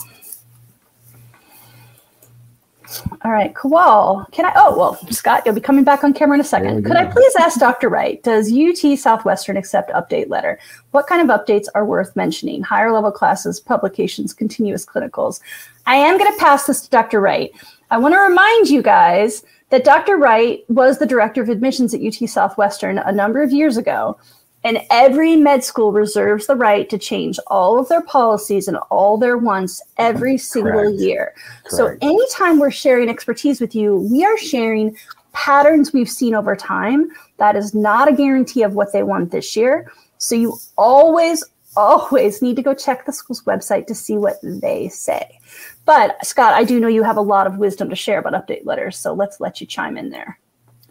All 3.22 3.32
right, 3.32 3.52
Kowal, 3.52 4.30
can 4.30 4.46
I? 4.46 4.52
Oh, 4.54 4.78
well, 4.78 4.94
Scott, 5.10 5.42
you'll 5.44 5.56
be 5.56 5.60
coming 5.60 5.82
back 5.82 6.04
on 6.04 6.14
camera 6.14 6.36
in 6.36 6.40
a 6.40 6.44
second. 6.44 6.84
Could 6.84 6.96
I 6.96 7.04
please 7.04 7.34
ask 7.36 7.58
Dr. 7.58 7.88
Wright, 7.88 8.22
does 8.22 8.50
UT 8.50 8.96
Southwestern 8.96 9.56
accept 9.56 9.90
update 9.90 10.28
letter? 10.28 10.58
What 10.92 11.08
kind 11.08 11.28
of 11.28 11.40
updates 11.40 11.66
are 11.74 11.84
worth 11.84 12.14
mentioning? 12.14 12.62
Higher 12.62 12.92
level 12.92 13.10
classes, 13.10 13.60
publications, 13.60 14.32
continuous 14.32 14.86
clinicals. 14.86 15.40
I 15.84 15.96
am 15.96 16.16
going 16.16 16.32
to 16.32 16.38
pass 16.38 16.66
this 16.66 16.80
to 16.82 16.90
Dr. 16.90 17.20
Wright. 17.20 17.50
I 17.90 17.98
want 17.98 18.14
to 18.14 18.20
remind 18.20 18.68
you 18.68 18.82
guys 18.82 19.44
that 19.70 19.84
Dr. 19.84 20.16
Wright 20.16 20.64
was 20.68 20.98
the 20.98 21.06
director 21.06 21.42
of 21.42 21.48
admissions 21.48 21.94
at 21.94 22.02
UT 22.02 22.28
Southwestern 22.28 22.98
a 22.98 23.12
number 23.12 23.42
of 23.42 23.52
years 23.52 23.76
ago. 23.76 24.18
And 24.64 24.80
every 24.90 25.36
med 25.36 25.62
school 25.62 25.92
reserves 25.92 26.46
the 26.46 26.56
right 26.56 26.90
to 26.90 26.98
change 26.98 27.38
all 27.46 27.78
of 27.78 27.88
their 27.88 28.02
policies 28.02 28.66
and 28.66 28.76
all 28.90 29.16
their 29.16 29.38
wants 29.38 29.80
every 29.98 30.36
single 30.36 30.72
Correct. 30.72 30.98
year. 30.98 31.34
So 31.68 31.96
anytime 32.02 32.58
we're 32.58 32.72
sharing 32.72 33.08
expertise 33.08 33.60
with 33.60 33.74
you, 33.74 34.08
we 34.10 34.24
are 34.24 34.36
sharing 34.36 34.96
patterns 35.32 35.92
we've 35.92 36.10
seen 36.10 36.34
over 36.34 36.56
time. 36.56 37.08
That 37.36 37.54
is 37.54 37.72
not 37.72 38.08
a 38.08 38.12
guarantee 38.12 38.62
of 38.64 38.74
what 38.74 38.92
they 38.92 39.04
want 39.04 39.30
this 39.30 39.56
year. 39.56 39.92
So 40.18 40.34
you 40.34 40.58
always, 40.76 41.44
always 41.78 42.42
need 42.42 42.56
to 42.56 42.62
go 42.62 42.74
check 42.74 43.06
the 43.06 43.12
school's 43.12 43.42
website 43.44 43.86
to 43.86 43.94
see 43.94 44.18
what 44.18 44.38
they 44.42 44.88
say. 44.88 45.38
But 45.84 46.24
Scott, 46.26 46.52
I 46.52 46.64
do 46.64 46.80
know 46.80 46.88
you 46.88 47.04
have 47.04 47.16
a 47.16 47.22
lot 47.22 47.46
of 47.46 47.58
wisdom 47.58 47.88
to 47.88 47.96
share 47.96 48.18
about 48.18 48.34
update 48.34 48.66
letters, 48.66 48.98
so 48.98 49.14
let's 49.14 49.40
let 49.40 49.60
you 49.60 49.66
chime 49.66 49.96
in 49.96 50.10
there. 50.10 50.38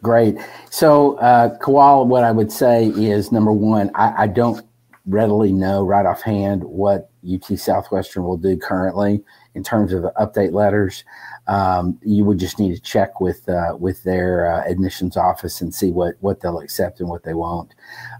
Great. 0.02 0.36
So, 0.70 1.16
uh, 1.18 1.58
Kowal, 1.58 2.06
what 2.06 2.24
I 2.24 2.30
would 2.30 2.50
say 2.50 2.86
is 2.86 3.32
number 3.32 3.52
one, 3.52 3.90
I, 3.94 4.22
I 4.22 4.26
don't 4.28 4.64
readily 5.06 5.52
know 5.52 5.84
right 5.84 6.06
offhand 6.06 6.62
what 6.62 7.10
UT 7.30 7.58
Southwestern 7.58 8.24
will 8.24 8.36
do 8.36 8.56
currently 8.56 9.22
in 9.54 9.62
terms 9.62 9.92
of 9.92 10.04
update 10.20 10.52
letters. 10.52 11.04
Um, 11.48 11.98
you 12.02 12.24
would 12.24 12.38
just 12.38 12.58
need 12.58 12.74
to 12.74 12.80
check 12.80 13.20
with 13.20 13.48
uh, 13.48 13.76
with 13.78 14.02
their 14.04 14.52
uh, 14.52 14.70
admissions 14.70 15.16
office 15.16 15.60
and 15.60 15.74
see 15.74 15.90
what 15.90 16.14
what 16.20 16.40
they'll 16.40 16.60
accept 16.60 17.00
and 17.00 17.08
what 17.08 17.24
they 17.24 17.34
won't. 17.34 17.74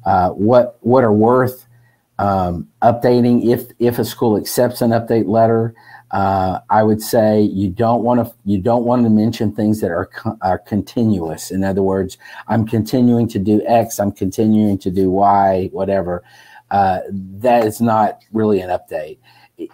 Uh, 0.04 0.30
what 0.30 0.78
what 0.80 1.04
are 1.04 1.12
worth 1.12 1.67
um, 2.18 2.68
updating 2.82 3.46
if 3.48 3.70
if 3.78 3.98
a 3.98 4.04
school 4.04 4.36
accepts 4.36 4.80
an 4.80 4.90
update 4.90 5.26
letter. 5.26 5.74
Uh, 6.10 6.60
I 6.70 6.82
would 6.84 7.02
say 7.02 7.42
you 7.42 7.68
don't 7.68 8.02
want 8.02 8.26
to 8.26 8.34
you 8.46 8.58
don't 8.58 8.84
want 8.84 9.04
to 9.04 9.10
mention 9.10 9.52
things 9.52 9.80
that 9.82 9.90
are 9.90 10.06
co- 10.06 10.38
are 10.40 10.58
continuous. 10.58 11.50
In 11.50 11.64
other 11.64 11.82
words, 11.82 12.16
I'm 12.48 12.66
continuing 12.66 13.28
to 13.28 13.38
do 13.38 13.62
X, 13.66 14.00
I'm 14.00 14.12
continuing 14.12 14.78
to 14.78 14.90
do 14.90 15.10
Y, 15.10 15.68
whatever. 15.72 16.24
Uh, 16.70 17.00
that 17.10 17.66
is 17.66 17.80
not 17.80 18.22
really 18.32 18.60
an 18.60 18.70
update. 18.70 19.18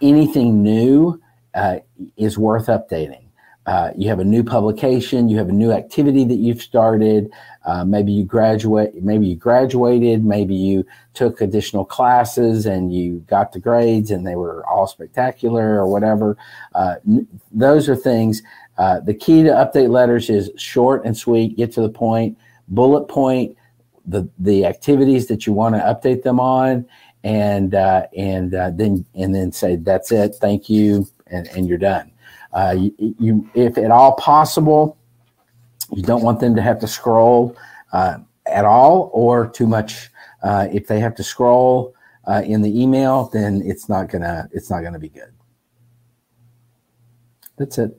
Anything 0.01 0.63
new 0.63 1.21
uh, 1.55 1.79
is 2.17 2.37
worth 2.37 2.67
updating. 2.67 3.25
Uh, 3.67 3.91
you 3.97 4.09
have 4.09 4.21
a 4.21 4.25
new 4.25 4.45
publication, 4.45 5.29
you 5.29 5.39
have 5.39 5.49
a 5.49 5.53
new 5.53 5.73
activity 5.73 6.25
that 6.25 6.37
you've 6.37 6.61
started. 6.61 7.31
Uh, 7.65 7.85
maybe 7.85 8.13
you 8.13 8.25
graduate, 8.25 8.95
maybe 9.03 9.27
you 9.27 9.37
graduated, 9.37 10.25
maybe 10.25 10.55
you 10.55 10.85
took 11.15 11.41
additional 11.41 11.85
classes 11.85 12.67
and 12.67 12.95
you 12.95 13.21
got 13.27 13.53
the 13.53 13.59
grades 13.59 14.11
and 14.11 14.27
they 14.27 14.37
were 14.37 14.67
all 14.67 14.87
spectacular 14.87 15.79
or 15.81 15.87
whatever. 15.87 16.37
Uh, 16.75 16.97
those 17.53 17.89
are 17.89 17.97
things. 17.97 18.43
Uh, 18.77 19.01
the 19.01 19.15
key 19.15 19.43
to 19.43 19.51
update 19.51 19.89
letters 19.89 20.29
is 20.29 20.51
short 20.57 21.05
and 21.05 21.17
sweet, 21.17 21.57
get 21.57 21.73
to 21.73 21.81
the 21.81 21.89
point, 21.89 22.37
bullet 22.69 23.07
point 23.09 23.57
the 24.07 24.29
the 24.39 24.65
activities 24.65 25.27
that 25.29 25.47
you 25.47 25.53
want 25.53 25.75
to 25.75 25.81
update 25.81 26.23
them 26.23 26.39
on, 26.39 26.87
and 27.23 27.75
uh, 27.75 28.07
and 28.17 28.55
uh, 28.55 28.71
then 28.71 29.05
and 29.15 29.35
then 29.35 29.53
say 29.53 29.77
that's 29.77 30.13
it, 30.13 30.35
thank 30.37 30.69
you, 30.69 31.07
and, 31.27 31.47
and 31.49 31.69
you're 31.69 31.79
done. 31.79 32.11
Uh, 32.53 32.75
you, 32.79 33.17
you, 33.19 33.51
if 33.55 33.79
at 33.79 33.91
all 33.91 34.13
possible, 34.13 34.97
you 35.95 36.03
don't 36.03 36.23
want 36.23 36.41
them 36.41 36.55
to 36.55 36.63
have 36.63 36.79
to 36.81 36.89
scroll 36.89 37.57
uh, 37.93 38.19
at 38.47 38.65
all 38.65 39.11
or 39.13 39.49
too 39.49 39.67
much. 39.67 40.11
Uh, 40.43 40.69
if 40.73 40.87
they 40.87 41.01
have 41.01 41.15
to 41.15 41.23
scroll 41.23 41.95
uh, 42.27 42.43
in 42.45 42.63
the 42.63 42.81
email, 42.83 43.31
then 43.33 43.63
it's 43.65 43.89
not 43.89 44.09
gonna 44.09 44.49
it's 44.53 44.71
not 44.71 44.83
gonna 44.83 44.99
be 44.99 45.09
good. 45.09 45.33
That's 47.57 47.79
it. 47.79 47.97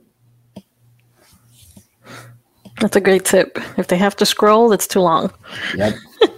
That's 2.80 2.96
a 2.96 3.00
great 3.00 3.24
tip. 3.24 3.58
If 3.78 3.86
they 3.88 3.96
have 3.96 4.16
to 4.16 4.26
scroll, 4.26 4.72
it's 4.72 4.86
too 4.86 5.00
long. 5.00 5.32
Yep. 5.74 5.94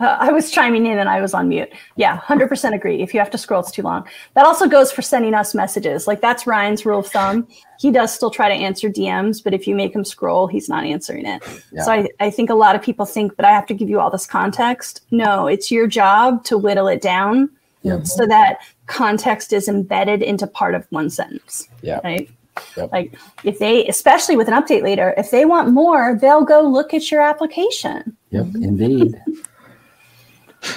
Uh, 0.00 0.16
I 0.20 0.30
was 0.30 0.50
chiming 0.50 0.86
in 0.86 0.98
and 0.98 1.08
I 1.08 1.20
was 1.20 1.34
on 1.34 1.48
mute. 1.48 1.70
Yeah, 1.96 2.20
100% 2.20 2.74
agree. 2.74 3.02
If 3.02 3.12
you 3.12 3.20
have 3.20 3.30
to 3.30 3.38
scroll, 3.38 3.60
it's 3.60 3.70
too 3.72 3.82
long. 3.82 4.06
That 4.34 4.46
also 4.46 4.68
goes 4.68 4.92
for 4.92 5.02
sending 5.02 5.34
us 5.34 5.54
messages. 5.54 6.06
Like, 6.06 6.20
that's 6.20 6.46
Ryan's 6.46 6.86
rule 6.86 7.00
of 7.00 7.06
thumb. 7.08 7.48
He 7.80 7.90
does 7.90 8.12
still 8.14 8.30
try 8.30 8.48
to 8.48 8.54
answer 8.54 8.88
DMs, 8.88 9.42
but 9.42 9.54
if 9.54 9.66
you 9.66 9.74
make 9.74 9.94
him 9.94 10.04
scroll, 10.04 10.46
he's 10.46 10.68
not 10.68 10.84
answering 10.84 11.26
it. 11.26 11.42
Yeah. 11.72 11.82
So 11.82 11.92
I, 11.92 12.08
I 12.20 12.30
think 12.30 12.50
a 12.50 12.54
lot 12.54 12.76
of 12.76 12.82
people 12.82 13.06
think, 13.06 13.34
but 13.36 13.44
I 13.44 13.50
have 13.50 13.66
to 13.66 13.74
give 13.74 13.88
you 13.88 13.98
all 14.00 14.10
this 14.10 14.26
context. 14.26 15.02
No, 15.10 15.46
it's 15.46 15.70
your 15.70 15.86
job 15.86 16.44
to 16.44 16.56
whittle 16.58 16.88
it 16.88 17.00
down 17.02 17.50
Yep. 17.82 18.06
so 18.06 18.26
that 18.26 18.58
context 18.86 19.52
is 19.52 19.68
embedded 19.68 20.22
into 20.22 20.46
part 20.46 20.74
of 20.74 20.86
one 20.90 21.10
sentence. 21.10 21.68
Yeah. 21.82 22.00
Right. 22.04 22.28
Yep. 22.76 22.92
Like, 22.92 23.14
if 23.44 23.58
they, 23.60 23.86
especially 23.86 24.36
with 24.36 24.48
an 24.48 24.54
update 24.54 24.82
later, 24.82 25.14
if 25.16 25.30
they 25.30 25.44
want 25.44 25.70
more, 25.70 26.18
they'll 26.20 26.44
go 26.44 26.60
look 26.60 26.92
at 26.92 27.10
your 27.10 27.20
application. 27.20 28.16
Yep. 28.30 28.46
Indeed. 28.56 29.22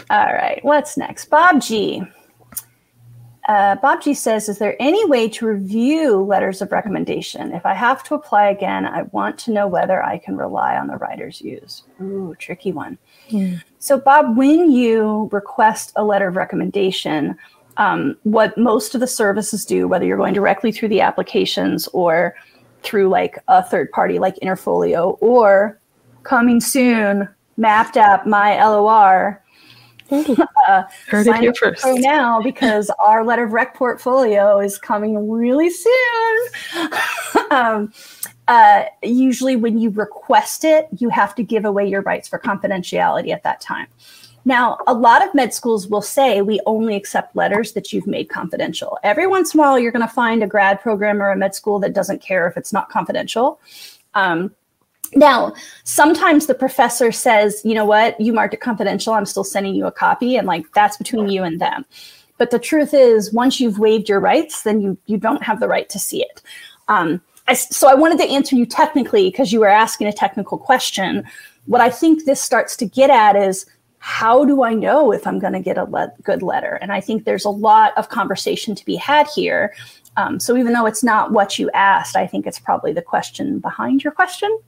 All 0.10 0.34
right, 0.34 0.60
what's 0.64 0.98
next? 0.98 1.26
Bob 1.26 1.62
G. 1.62 2.04
Uh, 3.50 3.76
Bob 3.76 4.02
G 4.02 4.14
says, 4.14 4.48
Is 4.48 4.60
there 4.60 4.76
any 4.80 5.04
way 5.06 5.28
to 5.30 5.48
review 5.48 6.22
letters 6.22 6.62
of 6.62 6.72
recommendation? 6.72 7.52
If 7.54 7.66
I 7.66 7.74
have 7.74 8.04
to 8.04 8.14
apply 8.14 8.50
again, 8.50 8.86
I 8.86 9.04
want 9.12 9.38
to 9.40 9.52
know 9.52 9.68
whether 9.68 10.04
I 10.04 10.20
can 10.20 10.38
rely 10.38 10.78
on 10.78 10.88
the 10.88 10.98
writer's 10.98 11.42
use. 11.42 11.84
Ooh, 12.02 12.36
tricky 12.38 12.72
one. 12.72 12.98
So, 13.80 14.00
Bob, 14.00 14.38
when 14.38 14.72
you 14.72 15.28
request 15.32 15.92
a 15.96 16.04
letter 16.04 16.28
of 16.28 16.36
recommendation, 16.36 17.36
um, 17.78 18.16
what 18.24 18.58
most 18.58 18.94
of 18.94 19.02
the 19.02 19.08
services 19.08 19.66
do, 19.66 19.88
whether 19.88 20.06
you're 20.06 20.18
going 20.18 20.34
directly 20.34 20.72
through 20.72 20.90
the 20.90 21.02
applications 21.02 21.88
or 21.90 22.36
through 22.84 23.10
like 23.10 23.40
a 23.48 23.64
third 23.64 23.92
party 23.92 24.20
like 24.20 24.36
Interfolio 24.38 25.18
or 25.20 25.80
coming 26.24 26.60
soon, 26.62 27.28
Mappd 27.58 27.98
App, 27.98 28.28
My 28.28 28.64
LOR, 28.64 29.41
uh, 30.68 30.84
Heard 31.08 31.28
it 31.28 31.36
here 31.38 31.52
up 31.52 31.58
first. 31.58 31.86
Now 31.86 32.42
because 32.44 32.92
our 33.00 33.24
letter 33.24 33.46
of 33.46 33.54
rec 33.54 33.74
portfolio 33.76 34.60
is 34.60 34.78
coming 34.78 35.30
really 35.30 35.70
soon. 35.70 36.38
um, 37.52 37.94
uh, 38.48 38.84
usually, 39.02 39.56
when 39.56 39.78
you 39.78 39.90
request 39.92 40.66
it, 40.66 40.88
you 40.98 41.10
have 41.10 41.34
to 41.36 41.44
give 41.44 41.64
away 41.64 41.88
your 41.88 42.02
rights 42.02 42.28
for 42.28 42.38
confidentiality 42.38 43.32
at 43.32 43.44
that 43.44 43.62
time. 43.62 43.88
Now, 44.44 44.80
a 44.88 44.94
lot 44.94 45.26
of 45.26 45.34
med 45.34 45.54
schools 45.54 45.88
will 45.88 46.02
say 46.02 46.42
we 46.42 46.60
only 46.66 46.96
accept 46.96 47.36
letters 47.36 47.74
that 47.74 47.94
you've 47.94 48.08
made 48.08 48.30
confidential. 48.30 48.98
Every 49.04 49.28
once 49.28 49.54
in 49.54 49.60
a 49.60 49.64
while, 49.64 49.80
you're 49.80 49.92
going 49.92 50.08
to 50.08 50.14
find 50.14 50.44
a 50.44 50.48
grad 50.48 50.82
program 50.82 51.22
or 51.22 51.30
a 51.30 51.38
med 51.38 51.56
school 51.56 51.80
that 51.80 51.94
doesn't 51.94 52.22
care 52.22 52.48
if 52.48 52.58
it's 52.58 52.74
not 52.74 52.90
confidential. 52.90 53.60
Um, 54.16 54.54
now, 55.16 55.54
sometimes 55.84 56.48
the 56.48 56.56
professor 56.56 57.12
says, 57.12 57.62
you 57.64 57.74
know 57.74 57.86
what, 57.86 58.20
you 58.20 58.34
marked 58.34 58.54
it 58.54 58.62
confidential. 58.62 59.14
I'm 59.14 59.26
still 59.26 59.44
sending 59.44 59.76
you 59.76 59.86
a 59.86 59.92
copy. 59.92 60.38
And 60.38 60.48
like, 60.48 60.72
that's 60.74 60.98
between 60.98 61.30
you 61.30 61.44
and 61.44 61.60
them. 61.60 61.86
But 62.38 62.52
the 62.52 62.60
truth 62.60 62.94
is, 62.94 63.32
once 63.34 63.60
you've 63.60 63.78
waived 63.78 64.10
your 64.10 64.20
rights, 64.20 64.64
then 64.64 64.82
you, 64.82 64.98
you 65.06 65.18
don't 65.18 65.44
have 65.44 65.60
the 65.60 65.68
right 65.68 65.90
to 65.90 66.00
see 66.00 66.24
it. 66.24 66.42
Um, 66.88 67.22
I, 67.48 67.54
so 67.54 67.90
I 67.90 67.94
wanted 67.94 68.18
to 68.20 68.26
answer 68.26 68.56
you 68.56 68.66
technically 68.66 69.30
because 69.30 69.52
you 69.52 69.60
were 69.60 69.68
asking 69.68 70.08
a 70.08 70.14
technical 70.14 70.58
question. 70.58 71.24
What 71.66 71.82
I 71.82 71.90
think 71.90 72.26
this 72.26 72.42
starts 72.42 72.76
to 72.78 72.86
get 72.86 73.10
at 73.10 73.36
is 73.36 73.66
how 74.00 74.46
do 74.46 74.64
I 74.64 74.74
know 74.74 75.12
if 75.12 75.28
I'm 75.28 75.38
going 75.38 75.54
to 75.54 75.60
get 75.60 75.78
a 75.78 75.84
le- 75.84 76.12
good 76.24 76.42
letter? 76.42 76.80
And 76.82 76.92
I 76.92 77.00
think 77.00 77.24
there's 77.24 77.46
a 77.46 77.50
lot 77.50 77.96
of 77.98 78.10
conversation 78.10 78.74
to 78.74 78.86
be 78.86 78.96
had 78.96 79.28
here. 79.28 79.74
Um, 80.18 80.40
so 80.40 80.58
even 80.58 80.74
though 80.74 80.86
it's 80.86 81.04
not 81.04 81.32
what 81.32 81.58
you 81.58 81.70
asked, 81.72 82.16
I 82.16 82.28
think 82.28 82.46
it's 82.46 82.60
probably 82.60 82.92
the 82.92 83.02
question 83.02 83.60
behind 83.60 84.04
your 84.04 84.12
question. 84.12 84.60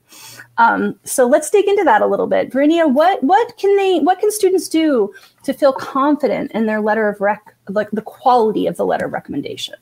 Um, 0.57 0.97
so 1.03 1.27
let's 1.27 1.49
dig 1.49 1.67
into 1.67 1.83
that 1.83 2.01
a 2.01 2.07
little 2.07 2.27
bit. 2.27 2.51
Verinia, 2.51 2.91
what 2.91 3.21
what 3.23 3.57
can 3.57 3.75
they 3.75 3.99
what 3.99 4.19
can 4.19 4.31
students 4.31 4.69
do 4.69 5.13
to 5.43 5.53
feel 5.53 5.73
confident 5.73 6.51
in 6.51 6.65
their 6.65 6.81
letter 6.81 7.09
of 7.09 7.19
rec 7.19 7.55
like 7.69 7.91
the 7.91 8.01
quality 8.01 8.67
of 8.67 8.77
the 8.77 8.85
letter 8.85 9.05
of 9.05 9.13
recommendation? 9.13 9.75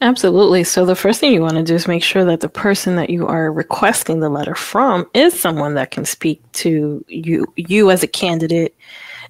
Absolutely. 0.00 0.64
So 0.64 0.84
the 0.84 0.96
first 0.96 1.20
thing 1.20 1.32
you 1.32 1.42
want 1.42 1.56
to 1.56 1.62
do 1.62 1.74
is 1.74 1.88
make 1.88 2.02
sure 2.02 2.24
that 2.24 2.40
the 2.40 2.48
person 2.48 2.96
that 2.96 3.10
you 3.10 3.26
are 3.26 3.52
requesting 3.52 4.20
the 4.20 4.28
letter 4.28 4.54
from 4.54 5.08
is 5.14 5.38
someone 5.38 5.74
that 5.74 5.90
can 5.90 6.04
speak 6.04 6.40
to 6.52 7.04
you 7.08 7.52
you 7.56 7.90
as 7.90 8.02
a 8.02 8.08
candidate 8.08 8.74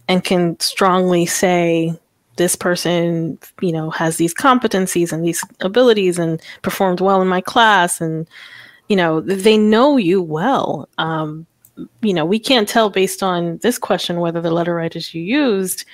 and 0.08 0.24
can 0.24 0.58
strongly 0.60 1.26
say 1.26 1.98
this 2.38 2.56
person, 2.56 3.38
you 3.60 3.72
know, 3.72 3.90
has 3.90 4.16
these 4.16 4.34
competencies 4.34 5.12
and 5.12 5.24
these 5.24 5.44
abilities 5.60 6.18
and 6.18 6.40
performed 6.62 7.00
well 7.00 7.20
in 7.20 7.28
my 7.28 7.40
class 7.42 8.00
and 8.00 8.26
you 8.88 8.96
know, 8.96 9.20
they 9.20 9.56
know 9.56 9.96
you 9.96 10.22
well. 10.22 10.88
Um, 10.98 11.46
you 12.00 12.12
know, 12.14 12.24
we 12.24 12.38
can't 12.38 12.68
tell 12.68 12.90
based 12.90 13.22
on 13.22 13.58
this 13.58 13.78
question 13.78 14.20
whether 14.20 14.40
the 14.40 14.50
letter 14.50 14.74
writers 14.74 15.14
you 15.14 15.22
used 15.22 15.84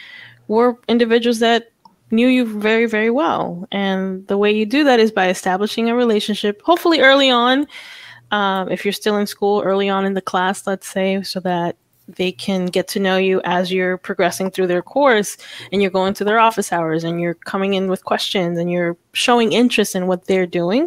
were 0.49 0.78
individuals 0.88 1.40
that 1.40 1.72
knew 2.11 2.28
you 2.28 2.47
very, 2.47 2.86
very 2.86 3.11
well. 3.11 3.66
And 3.72 4.26
the 4.28 4.38
way 4.38 4.53
you 4.53 4.64
do 4.64 4.84
that 4.84 5.01
is 5.01 5.11
by 5.11 5.28
establishing 5.28 5.90
a 5.90 5.97
relationship, 5.97 6.62
hopefully 6.62 7.01
early 7.01 7.30
on, 7.30 7.66
um, 8.30 8.70
if 8.70 8.84
you're 8.84 8.92
still 8.92 9.16
in 9.16 9.26
school, 9.26 9.62
early 9.62 9.88
on 9.88 10.05
in 10.05 10.14
the 10.14 10.22
class, 10.22 10.66
let's 10.66 10.88
say, 10.88 11.22
so 11.22 11.40
that 11.40 11.76
they 12.09 12.32
can 12.32 12.66
get 12.66 12.86
to 12.88 13.00
know 13.00 13.16
you 13.16 13.40
as 13.44 13.72
you're 13.72 13.96
progressing 13.96 14.50
through 14.50 14.66
their 14.66 14.82
course 14.82 15.36
and 15.72 15.80
you're 15.80 15.90
going 15.90 16.14
to 16.14 16.24
their 16.24 16.38
office 16.38 16.72
hours 16.72 17.05
and 17.05 17.20
you're 17.20 17.34
coming 17.34 17.74
in 17.74 17.88
with 17.88 18.05
questions 18.05 18.59
and 18.59 18.70
you're 18.70 18.96
showing 19.12 19.52
interest 19.52 19.94
in 19.94 20.07
what 20.07 20.26
they're 20.26 20.46
doing 20.46 20.86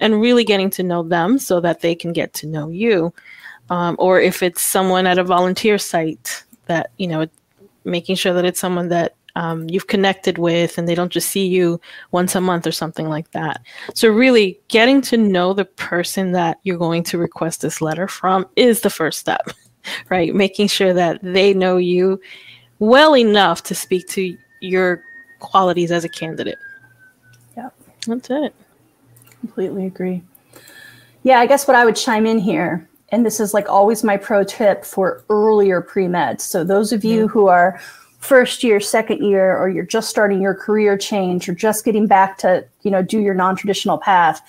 and 0.00 0.20
really 0.20 0.44
getting 0.44 0.70
to 0.70 0.82
know 0.82 1.02
them 1.02 1.38
so 1.38 1.60
that 1.60 1.80
they 1.80 1.94
can 1.94 2.12
get 2.12 2.34
to 2.34 2.46
know 2.46 2.68
you. 2.68 3.12
Um, 3.70 3.96
or 3.98 4.20
if 4.20 4.42
it's 4.42 4.62
someone 4.62 5.06
at 5.06 5.18
a 5.18 5.24
volunteer 5.24 5.78
site 5.78 6.44
that, 6.66 6.90
you 6.96 7.06
know, 7.06 7.26
making 7.84 8.16
sure 8.16 8.34
that 8.34 8.44
it's 8.44 8.60
someone 8.60 8.88
that 8.88 9.14
um, 9.36 9.68
you've 9.70 9.86
connected 9.86 10.36
with 10.36 10.78
and 10.78 10.88
they 10.88 10.94
don't 10.94 11.12
just 11.12 11.30
see 11.30 11.46
you 11.46 11.80
once 12.10 12.34
a 12.34 12.40
month 12.40 12.66
or 12.66 12.72
something 12.72 13.08
like 13.08 13.30
that. 13.30 13.62
So, 13.94 14.08
really 14.08 14.58
getting 14.66 15.00
to 15.02 15.16
know 15.16 15.52
the 15.52 15.64
person 15.64 16.32
that 16.32 16.58
you're 16.64 16.78
going 16.78 17.04
to 17.04 17.18
request 17.18 17.60
this 17.60 17.80
letter 17.80 18.08
from 18.08 18.46
is 18.56 18.80
the 18.80 18.90
first 18.90 19.20
step. 19.20 19.50
right? 20.08 20.34
Making 20.34 20.68
sure 20.68 20.92
that 20.94 21.20
they 21.22 21.54
know 21.54 21.76
you 21.76 22.20
well 22.78 23.16
enough 23.16 23.62
to 23.64 23.74
speak 23.74 24.08
to 24.08 24.36
your 24.60 25.02
qualities 25.40 25.90
as 25.90 26.04
a 26.04 26.08
candidate. 26.08 26.58
Yeah. 27.56 27.70
That's 28.06 28.30
it. 28.30 28.54
Completely 29.40 29.86
agree. 29.86 30.22
Yeah, 31.22 31.40
I 31.40 31.46
guess 31.46 31.66
what 31.66 31.76
I 31.76 31.84
would 31.84 31.96
chime 31.96 32.26
in 32.26 32.38
here, 32.38 32.88
and 33.10 33.24
this 33.24 33.40
is 33.40 33.52
like 33.54 33.68
always 33.68 34.04
my 34.04 34.16
pro 34.16 34.44
tip 34.44 34.84
for 34.84 35.24
earlier 35.28 35.80
pre 35.80 36.08
med. 36.08 36.40
So, 36.40 36.64
those 36.64 36.92
of 36.92 37.04
you 37.04 37.28
who 37.28 37.48
are 37.48 37.80
first 38.18 38.64
year, 38.64 38.80
second 38.80 39.22
year, 39.24 39.56
or 39.56 39.68
you're 39.68 39.84
just 39.84 40.10
starting 40.10 40.40
your 40.40 40.54
career 40.54 40.96
change, 40.96 41.46
you're 41.46 41.56
just 41.56 41.84
getting 41.84 42.06
back 42.06 42.38
to, 42.38 42.64
you 42.82 42.90
know, 42.90 43.02
do 43.02 43.20
your 43.20 43.34
non 43.34 43.56
traditional 43.56 43.98
path, 43.98 44.40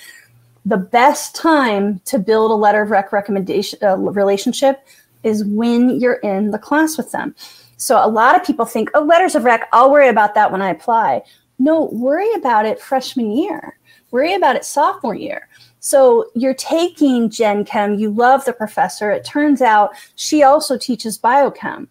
the 0.65 0.77
best 0.77 1.35
time 1.35 1.99
to 2.05 2.19
build 2.19 2.51
a 2.51 2.55
letter 2.55 2.81
of 2.81 2.91
rec 2.91 3.11
recommendation 3.11 3.79
uh, 3.83 3.97
relationship 3.97 4.85
is 5.23 5.43
when 5.45 5.99
you're 5.99 6.15
in 6.15 6.51
the 6.51 6.59
class 6.59 6.97
with 6.97 7.11
them. 7.11 7.35
So 7.77 8.03
a 8.03 8.07
lot 8.07 8.35
of 8.35 8.45
people 8.45 8.65
think, 8.65 8.89
oh, 8.93 9.01
letters 9.01 9.35
of 9.35 9.45
rec, 9.45 9.69
I'll 9.71 9.91
worry 9.91 10.09
about 10.09 10.35
that 10.35 10.51
when 10.51 10.61
I 10.61 10.69
apply. 10.69 11.23
No, 11.59 11.89
worry 11.91 12.31
about 12.33 12.65
it 12.65 12.79
freshman 12.79 13.31
year. 13.31 13.77
Worry 14.11 14.33
about 14.33 14.55
it 14.55 14.65
sophomore 14.65 15.15
year. 15.15 15.47
So 15.79 16.29
you're 16.35 16.53
taking 16.53 17.29
Gen 17.29 17.63
Chem, 17.63 17.95
you 17.95 18.11
love 18.11 18.43
the 18.45 18.53
professor. 18.53 19.11
It 19.11 19.23
turns 19.23 19.61
out 19.61 19.91
she 20.15 20.43
also 20.43 20.77
teaches 20.77 21.17
biochem. 21.17 21.87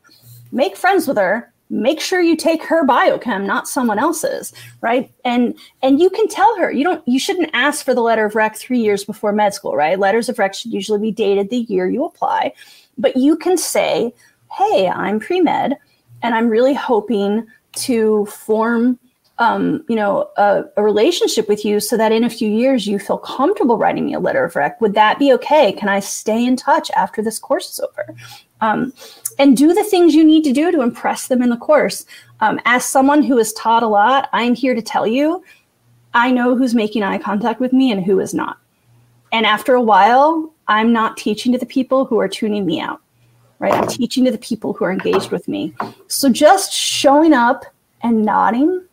Make 0.53 0.77
friends 0.77 1.07
with 1.07 1.17
her. 1.17 1.53
Make 1.71 2.01
sure 2.01 2.23
you 2.23 2.35
take 2.35 2.63
her 2.65 2.87
biochem, 2.87 3.45
not 3.45 3.69
someone 3.69 3.99
else's, 3.99 4.55
right? 4.81 5.11
And 5.27 5.55
and 5.83 6.01
you 6.01 6.09
can 6.09 6.27
tell 6.27 6.57
her 6.57 6.71
you 6.71 6.83
don't 6.83 7.07
you 7.07 7.19
shouldn't 7.19 7.51
ask 7.53 7.85
for 7.85 7.95
the 7.95 8.01
letter 8.01 8.25
of 8.25 8.35
rec 8.35 8.57
three 8.57 8.81
years 8.81 9.05
before 9.05 9.33
med 9.33 9.53
school, 9.53 9.77
right? 9.77 9.99
Letters 9.99 10.31
of 10.31 10.39
rec 10.39 10.55
should 10.55 10.73
usually 10.73 10.99
be 10.99 11.13
dated 11.13 11.51
the 11.51 11.67
year 11.69 11.87
you 11.87 12.07
apply. 12.07 12.55
But 12.99 13.17
you 13.17 13.37
can 13.37 13.57
say, 13.57 14.13
hey, 14.53 14.89
I'm 14.89 15.21
pre 15.21 15.41
med, 15.41 15.77
and 16.23 16.35
I'm 16.35 16.49
really 16.49 16.75
hoping 16.75 17.47
to 17.73 18.27
form 18.27 18.99
um, 19.39 19.85
you 19.89 19.95
know, 19.95 20.29
a, 20.37 20.65
a, 20.77 20.83
relationship 20.83 21.49
with 21.49 21.65
you 21.65 21.79
so 21.79 21.97
that 21.97 22.11
in 22.11 22.25
a 22.25 22.31
few 22.31 22.51
years 22.51 22.89
you 22.89 22.99
feel 22.99 23.19
comfortable 23.19 23.79
writing 23.79 24.07
me 24.07 24.15
a 24.15 24.19
letter 24.19 24.45
of 24.45 24.57
rec. 24.57 24.81
Would 24.81 24.95
that 24.95 25.19
be 25.19 25.33
okay? 25.35 25.73
Can 25.73 25.89
I 25.89 26.01
stay 26.01 26.45
in 26.45 26.57
touch 26.57 26.91
after 26.91 27.23
this 27.23 27.39
course 27.39 27.71
is 27.71 27.81
over? 27.81 28.17
Um, 28.61 28.93
and 29.39 29.57
do 29.57 29.73
the 29.73 29.85
things 29.85 30.15
you 30.15 30.25
need 30.25 30.43
to 30.43 30.53
do 30.53 30.73
to 30.73 30.83
impress 30.83 31.29
them 31.29 31.41
in 31.41 31.51
the 31.51 31.57
course. 31.57 32.05
Um, 32.41 32.61
as 32.65 32.85
someone 32.85 33.23
who 33.23 33.37
has 33.37 33.53
taught 33.53 33.85
a 33.85 33.89
lot, 33.89 34.29
I'm 34.33 34.57
here 34.57 34.75
to 34.75 34.83
tell 34.83 35.07
you 35.07 35.45
I 36.15 36.33
know 36.33 36.57
who's 36.57 36.75
making 36.75 37.05
eye 37.05 37.19
contact 37.19 37.61
with 37.61 37.73
me 37.73 37.93
and 37.93 38.05
who 38.05 38.19
is 38.19 38.35
not. 38.35 38.59
And 39.31 39.47
after 39.47 39.75
a 39.75 39.83
while, 39.83 40.53
I'm 40.69 40.93
not 40.93 41.17
teaching 41.17 41.53
to 41.53 41.59
the 41.59 41.67
people 41.67 42.05
who 42.05 42.19
are 42.19 42.29
tuning 42.29 42.67
me 42.67 42.81
out, 42.81 43.01
right? 43.59 43.73
I'm 43.73 43.89
teaching 43.89 44.25
to 44.27 44.31
the 44.31 44.39
people 44.39 44.73
who 44.75 44.85
are 44.85 44.93
engaged 44.93 45.31
with 45.31 45.49
me. 45.49 45.75
So 46.07 46.29
just 46.29 46.73
showing 46.73 47.33
up 47.33 47.65
and 48.03 48.25
nodding, 48.25 48.85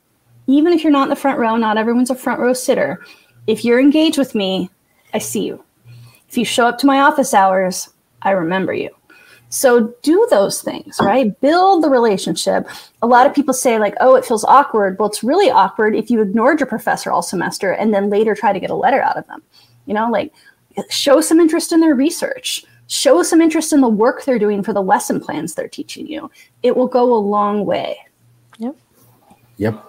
even 0.47 0.73
if 0.73 0.83
you're 0.83 0.91
not 0.91 1.03
in 1.03 1.09
the 1.09 1.15
front 1.15 1.37
row, 1.37 1.55
not 1.57 1.77
everyone's 1.77 2.09
a 2.09 2.15
front 2.15 2.39
row 2.39 2.53
sitter. 2.53 3.03
If 3.47 3.63
you're 3.63 3.79
engaged 3.79 4.17
with 4.17 4.33
me, 4.35 4.69
I 5.13 5.19
see 5.19 5.45
you. 5.45 5.63
If 6.29 6.37
you 6.37 6.45
show 6.45 6.65
up 6.65 6.77
to 6.79 6.87
my 6.87 7.01
office 7.01 7.33
hours, 7.33 7.89
I 8.21 8.31
remember 8.31 8.73
you. 8.73 8.89
So 9.49 9.93
do 10.01 10.27
those 10.29 10.61
things, 10.61 10.97
right? 10.99 11.39
Build 11.39 11.83
the 11.83 11.89
relationship. 11.89 12.67
A 13.01 13.07
lot 13.07 13.27
of 13.27 13.33
people 13.33 13.53
say, 13.53 13.79
like, 13.79 13.95
oh, 14.01 14.15
it 14.15 14.25
feels 14.25 14.43
awkward. 14.43 14.97
Well, 14.99 15.07
it's 15.07 15.23
really 15.23 15.49
awkward 15.49 15.95
if 15.95 16.09
you 16.09 16.21
ignored 16.21 16.59
your 16.59 16.67
professor 16.67 17.11
all 17.11 17.21
semester 17.21 17.71
and 17.71 17.93
then 17.93 18.09
later 18.09 18.35
try 18.35 18.51
to 18.51 18.59
get 18.59 18.71
a 18.71 18.75
letter 18.75 19.01
out 19.01 19.17
of 19.17 19.27
them. 19.27 19.43
You 19.85 19.93
know, 19.93 20.09
like 20.09 20.33
show 20.89 21.21
some 21.21 21.39
interest 21.39 21.71
in 21.71 21.79
their 21.79 21.95
research. 21.95 22.65
Show 22.87 23.23
some 23.23 23.41
interest 23.41 23.73
in 23.73 23.81
the 23.81 23.89
work 23.89 24.23
they're 24.23 24.39
doing 24.39 24.61
for 24.61 24.73
the 24.73 24.81
lesson 24.81 25.19
plans 25.19 25.55
they're 25.55 25.67
teaching 25.67 26.07
you. 26.07 26.29
It 26.61 26.75
will 26.75 26.87
go 26.87 27.13
a 27.13 27.17
long 27.17 27.65
way. 27.65 27.97
Yep. 28.59 28.75
Yep. 29.57 29.85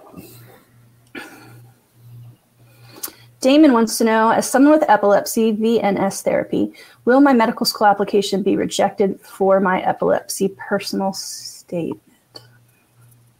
Damon 3.39 3.71
wants 3.71 3.99
to 3.99 4.03
know, 4.03 4.31
as 4.31 4.49
someone 4.49 4.73
with 4.73 4.89
epilepsy, 4.89 5.53
VNS 5.53 6.23
therapy, 6.23 6.73
will 7.05 7.21
my 7.21 7.33
medical 7.33 7.67
school 7.67 7.85
application 7.85 8.41
be 8.41 8.57
rejected 8.57 9.21
for 9.21 9.59
my 9.59 9.81
epilepsy 9.83 10.49
personal 10.57 11.13
statement? 11.13 12.01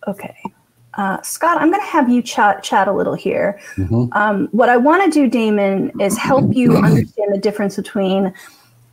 Okay. 0.08 0.38
Uh, 0.98 1.22
Scott, 1.22 1.62
I'm 1.62 1.70
going 1.70 1.80
to 1.80 1.88
have 1.88 2.10
you 2.10 2.22
chat 2.24 2.64
chat 2.64 2.88
a 2.88 2.92
little 2.92 3.14
here. 3.14 3.60
Mm-hmm. 3.76 4.12
Um, 4.14 4.48
what 4.52 4.68
I 4.68 4.78
want 4.78 5.04
to 5.06 5.12
do, 5.12 5.30
Damon, 5.30 5.92
is 6.02 6.18
help 6.18 6.56
you 6.56 6.76
understand 6.78 7.34
the 7.34 7.38
difference 7.38 7.76
between 7.76 8.34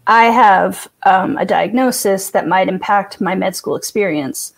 I 0.06 0.24
have 0.26 0.86
um, 1.04 1.38
a 1.38 1.46
diagnosis 1.46 2.30
that 2.30 2.46
might 2.46 2.68
impact 2.68 3.20
my 3.20 3.34
med 3.34 3.56
school 3.56 3.74
experience 3.74 4.52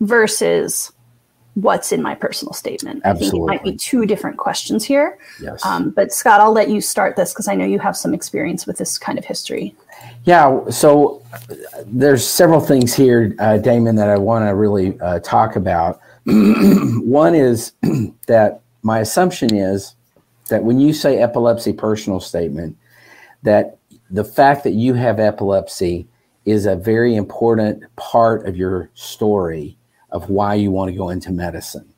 versus 0.00 0.92
what's 1.54 1.90
in 1.90 2.02
my 2.02 2.14
personal 2.14 2.52
statement. 2.52 3.02
Absolutely. 3.04 3.26
I 3.26 3.30
think 3.30 3.42
it 3.42 3.46
might 3.46 3.72
be 3.72 3.76
two 3.76 4.06
different 4.06 4.36
questions 4.36 4.84
here. 4.84 5.18
Yes. 5.40 5.64
Um, 5.64 5.90
but 5.90 6.12
Scott, 6.12 6.40
I'll 6.40 6.52
let 6.52 6.68
you 6.68 6.80
start 6.80 7.16
this 7.16 7.32
because 7.32 7.48
I 7.48 7.54
know 7.54 7.64
you 7.64 7.78
have 7.78 7.96
some 7.96 8.14
experience 8.14 8.66
with 8.66 8.78
this 8.78 8.98
kind 8.98 9.18
of 9.18 9.24
history. 9.24 9.74
Yeah. 10.24 10.68
So 10.68 11.22
there's 11.86 12.26
several 12.26 12.60
things 12.60 12.94
here, 12.94 13.34
uh, 13.38 13.58
Damon, 13.58 13.96
that 13.96 14.08
I 14.08 14.16
want 14.16 14.46
to 14.46 14.54
really 14.54 14.98
uh, 15.00 15.18
talk 15.20 15.56
about. 15.56 16.00
One 17.04 17.34
is 17.34 17.72
that 18.26 18.62
my 18.82 19.00
assumption 19.00 19.54
is 19.54 19.94
that 20.48 20.62
when 20.62 20.78
you 20.78 20.92
say 20.92 21.18
epilepsy 21.18 21.72
personal 21.72 22.20
statement, 22.20 22.76
that 23.42 23.78
the 24.10 24.24
fact 24.24 24.64
that 24.64 24.72
you 24.72 24.94
have 24.94 25.18
epilepsy 25.18 26.06
is 26.44 26.66
a 26.66 26.76
very 26.76 27.14
important 27.16 27.84
part 27.96 28.46
of 28.46 28.56
your 28.56 28.90
story 28.94 29.76
of 30.10 30.30
why 30.30 30.54
you 30.54 30.70
want 30.70 30.90
to 30.90 30.96
go 30.96 31.10
into 31.10 31.30
medicine. 31.30 31.88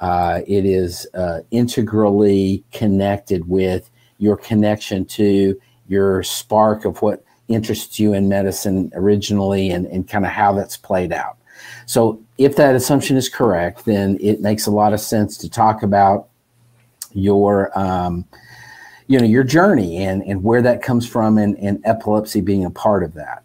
Uh, 0.00 0.40
it 0.46 0.64
is 0.64 1.06
uh, 1.14 1.40
integrally 1.50 2.64
connected 2.72 3.48
with 3.48 3.90
your 4.18 4.36
connection 4.36 5.04
to 5.04 5.60
your 5.88 6.22
spark 6.22 6.84
of 6.84 7.02
what 7.02 7.24
interests 7.48 7.98
you 7.98 8.14
in 8.14 8.28
medicine 8.28 8.90
originally 8.94 9.70
and, 9.70 9.86
and 9.86 10.08
kind 10.08 10.24
of 10.24 10.30
how 10.30 10.52
that's 10.52 10.76
played 10.76 11.12
out. 11.12 11.36
So, 11.90 12.22
if 12.38 12.54
that 12.54 12.76
assumption 12.76 13.16
is 13.16 13.28
correct, 13.28 13.84
then 13.84 14.16
it 14.20 14.40
makes 14.40 14.68
a 14.68 14.70
lot 14.70 14.92
of 14.92 15.00
sense 15.00 15.36
to 15.38 15.50
talk 15.50 15.82
about 15.82 16.28
your, 17.10 17.76
um, 17.76 18.24
you 19.08 19.18
know, 19.18 19.24
your 19.24 19.42
journey 19.42 19.96
and, 20.04 20.22
and 20.22 20.44
where 20.44 20.62
that 20.62 20.82
comes 20.82 21.08
from, 21.08 21.36
and, 21.36 21.58
and 21.58 21.82
epilepsy 21.84 22.42
being 22.42 22.64
a 22.64 22.70
part 22.70 23.02
of 23.02 23.14
that. 23.14 23.44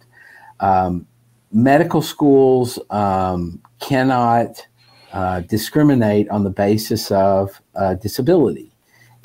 Um, 0.59 1.07
medical 1.51 2.03
schools 2.03 2.77
um, 2.91 3.63
cannot 3.79 4.63
uh, 5.11 5.39
discriminate 5.39 6.29
on 6.29 6.43
the 6.43 6.51
basis 6.51 7.09
of 7.09 7.59
uh, 7.73 7.95
disability, 7.95 8.71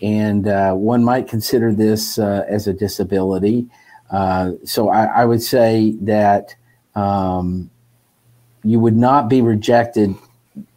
and 0.01 0.49
uh, 0.49 0.73
one 0.73 1.05
might 1.05 1.29
consider 1.29 1.75
this 1.75 2.19
uh, 2.19 2.47
as 2.49 2.69
a 2.69 2.73
disability. 2.73 3.67
Uh, 4.11 4.53
so, 4.65 4.89
I, 4.89 5.05
I, 5.05 5.25
would 5.27 5.43
say 5.43 5.95
that. 6.01 6.55
Um, 6.95 7.71
you 8.65 8.79
would 8.81 8.97
not 8.97 9.29
be 9.29 9.41
rejected 9.41 10.15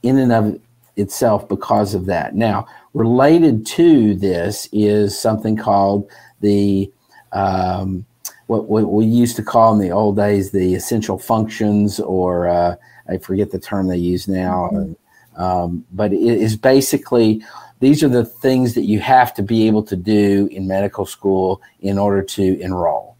in 0.01 0.17
and 0.17 0.31
of 0.31 0.59
itself 0.95 1.47
because 1.47 1.93
of 1.93 2.05
that. 2.05 2.35
Now, 2.35 2.67
related 2.93 3.65
to 3.67 4.15
this 4.15 4.67
is 4.71 5.17
something 5.17 5.57
called 5.57 6.09
the 6.41 6.91
um, 7.31 8.05
what, 8.47 8.65
what, 8.65 8.91
we 8.91 9.05
used 9.05 9.35
to 9.37 9.43
call 9.43 9.73
in 9.73 9.79
the 9.79 9.91
old 9.91 10.17
days 10.17 10.51
the 10.51 10.75
essential 10.75 11.17
functions, 11.17 11.99
or 11.99 12.47
uh, 12.47 12.75
I 13.09 13.17
forget 13.17 13.51
the 13.51 13.59
term 13.59 13.87
they 13.87 13.97
use 13.97 14.27
now. 14.27 14.69
Mm-hmm. 14.71 15.41
Um, 15.41 15.85
but 15.91 16.13
it 16.13 16.21
is 16.21 16.55
basically 16.55 17.43
these 17.79 18.03
are 18.03 18.09
the 18.09 18.25
things 18.25 18.75
that 18.75 18.83
you 18.83 18.99
have 18.99 19.33
to 19.33 19.43
be 19.43 19.67
able 19.67 19.83
to 19.83 19.95
do 19.95 20.47
in 20.51 20.67
medical 20.67 21.05
school 21.05 21.61
in 21.81 21.97
order 21.97 22.21
to 22.21 22.59
enroll. 22.61 23.12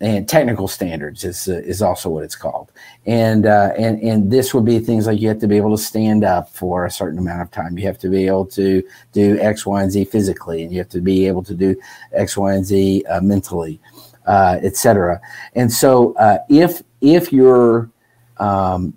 And 0.00 0.28
technical 0.28 0.68
standards 0.68 1.24
is 1.24 1.48
uh, 1.48 1.54
is 1.64 1.82
also 1.82 2.08
what 2.08 2.24
it's 2.24 2.36
called. 2.36 2.70
And 3.06 3.46
uh, 3.46 3.72
and 3.76 4.00
and 4.00 4.30
this 4.30 4.54
would 4.54 4.64
be 4.64 4.78
things 4.78 5.06
like 5.06 5.20
you 5.20 5.28
have 5.28 5.40
to 5.40 5.48
be 5.48 5.56
able 5.56 5.76
to 5.76 5.82
stand 5.82 6.24
up 6.24 6.50
for 6.50 6.84
a 6.84 6.90
certain 6.90 7.18
amount 7.18 7.42
of 7.42 7.50
time. 7.50 7.76
You 7.76 7.86
have 7.86 7.98
to 7.98 8.08
be 8.08 8.26
able 8.26 8.46
to 8.46 8.82
do 9.12 9.38
X, 9.40 9.66
Y, 9.66 9.82
and 9.82 9.90
Z 9.90 10.04
physically, 10.04 10.62
and 10.62 10.72
you 10.72 10.78
have 10.78 10.88
to 10.90 11.00
be 11.00 11.26
able 11.26 11.42
to 11.44 11.54
do 11.54 11.76
X, 12.12 12.36
Y, 12.36 12.54
and 12.54 12.64
Z 12.64 13.04
uh, 13.08 13.20
mentally, 13.20 13.80
uh, 14.26 14.58
etc. 14.62 15.20
And 15.54 15.72
so 15.72 16.14
uh, 16.14 16.38
if 16.48 16.82
if 17.00 17.32
your 17.32 17.90
um, 18.38 18.94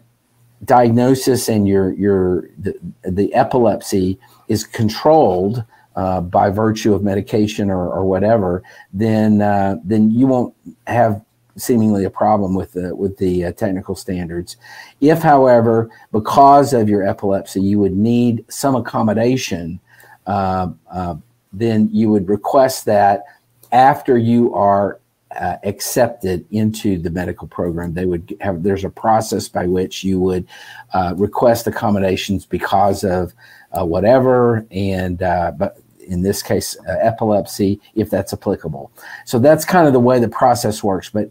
diagnosis 0.65 1.49
and 1.49 1.67
your 1.67 1.93
your 1.93 2.47
the, 2.59 2.77
the 3.03 3.33
epilepsy 3.33 4.19
is 4.49 4.65
controlled 4.65 5.63
uh, 5.95 6.21
by 6.21 6.49
virtue 6.49 6.93
of 6.93 7.03
medication 7.03 7.69
or, 7.69 7.89
or 7.89 8.05
whatever, 8.05 8.63
then 8.93 9.41
uh, 9.41 9.75
then 9.83 10.11
you 10.11 10.27
won't 10.27 10.53
have 10.87 11.23
seemingly 11.57 12.05
a 12.05 12.09
problem 12.09 12.55
with 12.55 12.73
the 12.73 12.95
with 12.95 13.17
the 13.17 13.45
uh, 13.45 13.51
technical 13.51 13.95
standards. 13.95 14.57
If, 14.99 15.19
however, 15.19 15.89
because 16.11 16.73
of 16.73 16.89
your 16.89 17.05
epilepsy, 17.07 17.61
you 17.61 17.79
would 17.79 17.95
need 17.95 18.45
some 18.49 18.75
accommodation, 18.75 19.79
uh, 20.27 20.69
uh, 20.91 21.15
then 21.53 21.89
you 21.91 22.09
would 22.09 22.29
request 22.29 22.85
that 22.85 23.23
after 23.71 24.17
you 24.17 24.53
are 24.53 24.99
uh, 25.39 25.57
accepted 25.63 26.45
into 26.51 26.97
the 26.97 27.09
medical 27.09 27.47
program. 27.47 27.93
They 27.93 28.05
would 28.05 28.35
have 28.41 28.63
there's 28.63 28.83
a 28.83 28.89
process 28.89 29.47
by 29.47 29.65
which 29.65 30.03
you 30.03 30.19
would 30.19 30.45
uh, 30.93 31.13
request 31.17 31.67
accommodations 31.67 32.45
because 32.45 33.03
of 33.03 33.33
uh, 33.71 33.85
whatever, 33.85 34.65
and 34.71 35.23
uh, 35.23 35.51
but 35.57 35.79
in 36.07 36.21
this 36.21 36.43
case, 36.43 36.77
uh, 36.87 36.97
epilepsy, 37.01 37.79
if 37.95 38.09
that's 38.09 38.33
applicable. 38.33 38.91
So 39.25 39.39
that's 39.39 39.63
kind 39.63 39.87
of 39.87 39.93
the 39.93 39.99
way 39.99 40.19
the 40.19 40.27
process 40.27 40.83
works. 40.83 41.09
But 41.09 41.29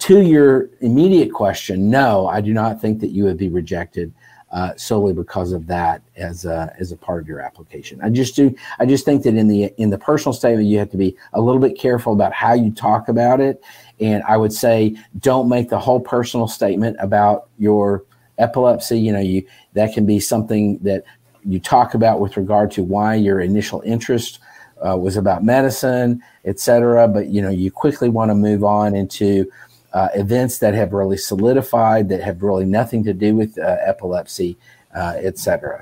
to 0.00 0.22
your 0.22 0.70
immediate 0.80 1.32
question, 1.32 1.90
no, 1.90 2.28
I 2.28 2.40
do 2.40 2.52
not 2.52 2.80
think 2.80 3.00
that 3.00 3.10
you 3.10 3.24
would 3.24 3.36
be 3.36 3.48
rejected 3.48 4.12
uh, 4.52 4.74
solely 4.76 5.12
because 5.12 5.52
of 5.52 5.66
that 5.68 6.02
as 6.16 6.44
a, 6.44 6.74
as 6.80 6.90
a 6.90 6.96
part 6.96 7.22
of 7.22 7.28
your 7.28 7.40
application. 7.40 8.00
I 8.02 8.10
just 8.10 8.34
do. 8.34 8.54
I 8.78 8.86
just 8.86 9.04
think 9.04 9.22
that 9.22 9.34
in 9.34 9.46
the 9.46 9.72
in 9.78 9.90
the 9.90 9.98
personal 9.98 10.32
statement, 10.32 10.66
you 10.66 10.78
have 10.78 10.90
to 10.90 10.96
be 10.96 11.16
a 11.34 11.40
little 11.40 11.60
bit 11.60 11.78
careful 11.78 12.12
about 12.12 12.32
how 12.32 12.54
you 12.54 12.72
talk 12.72 13.08
about 13.08 13.40
it. 13.40 13.62
And 14.00 14.22
I 14.24 14.36
would 14.36 14.52
say, 14.52 14.96
don't 15.18 15.48
make 15.48 15.68
the 15.68 15.78
whole 15.78 16.00
personal 16.00 16.48
statement 16.48 16.96
about 16.98 17.48
your 17.58 18.04
epilepsy. 18.40 18.98
You 18.98 19.12
know, 19.12 19.20
you 19.20 19.46
that 19.74 19.92
can 19.94 20.06
be 20.06 20.18
something 20.20 20.78
that 20.78 21.04
you 21.44 21.60
talk 21.60 21.94
about 21.94 22.20
with 22.20 22.36
regard 22.36 22.70
to 22.72 22.82
why 22.82 23.14
your 23.14 23.40
initial 23.40 23.80
interest 23.84 24.40
uh, 24.86 24.96
was 24.96 25.16
about 25.16 25.44
medicine, 25.44 26.22
et 26.44 26.58
cetera. 26.58 27.06
But 27.08 27.28
you 27.28 27.42
know, 27.42 27.50
you 27.50 27.70
quickly 27.70 28.08
want 28.08 28.30
to 28.30 28.34
move 28.34 28.64
on 28.64 28.94
into 28.94 29.50
uh, 29.92 30.08
events 30.14 30.58
that 30.58 30.74
have 30.74 30.92
really 30.92 31.16
solidified, 31.16 32.08
that 32.08 32.22
have 32.22 32.42
really 32.42 32.64
nothing 32.64 33.04
to 33.04 33.12
do 33.12 33.34
with 33.34 33.58
uh, 33.58 33.76
epilepsy, 33.84 34.56
uh. 34.94 35.14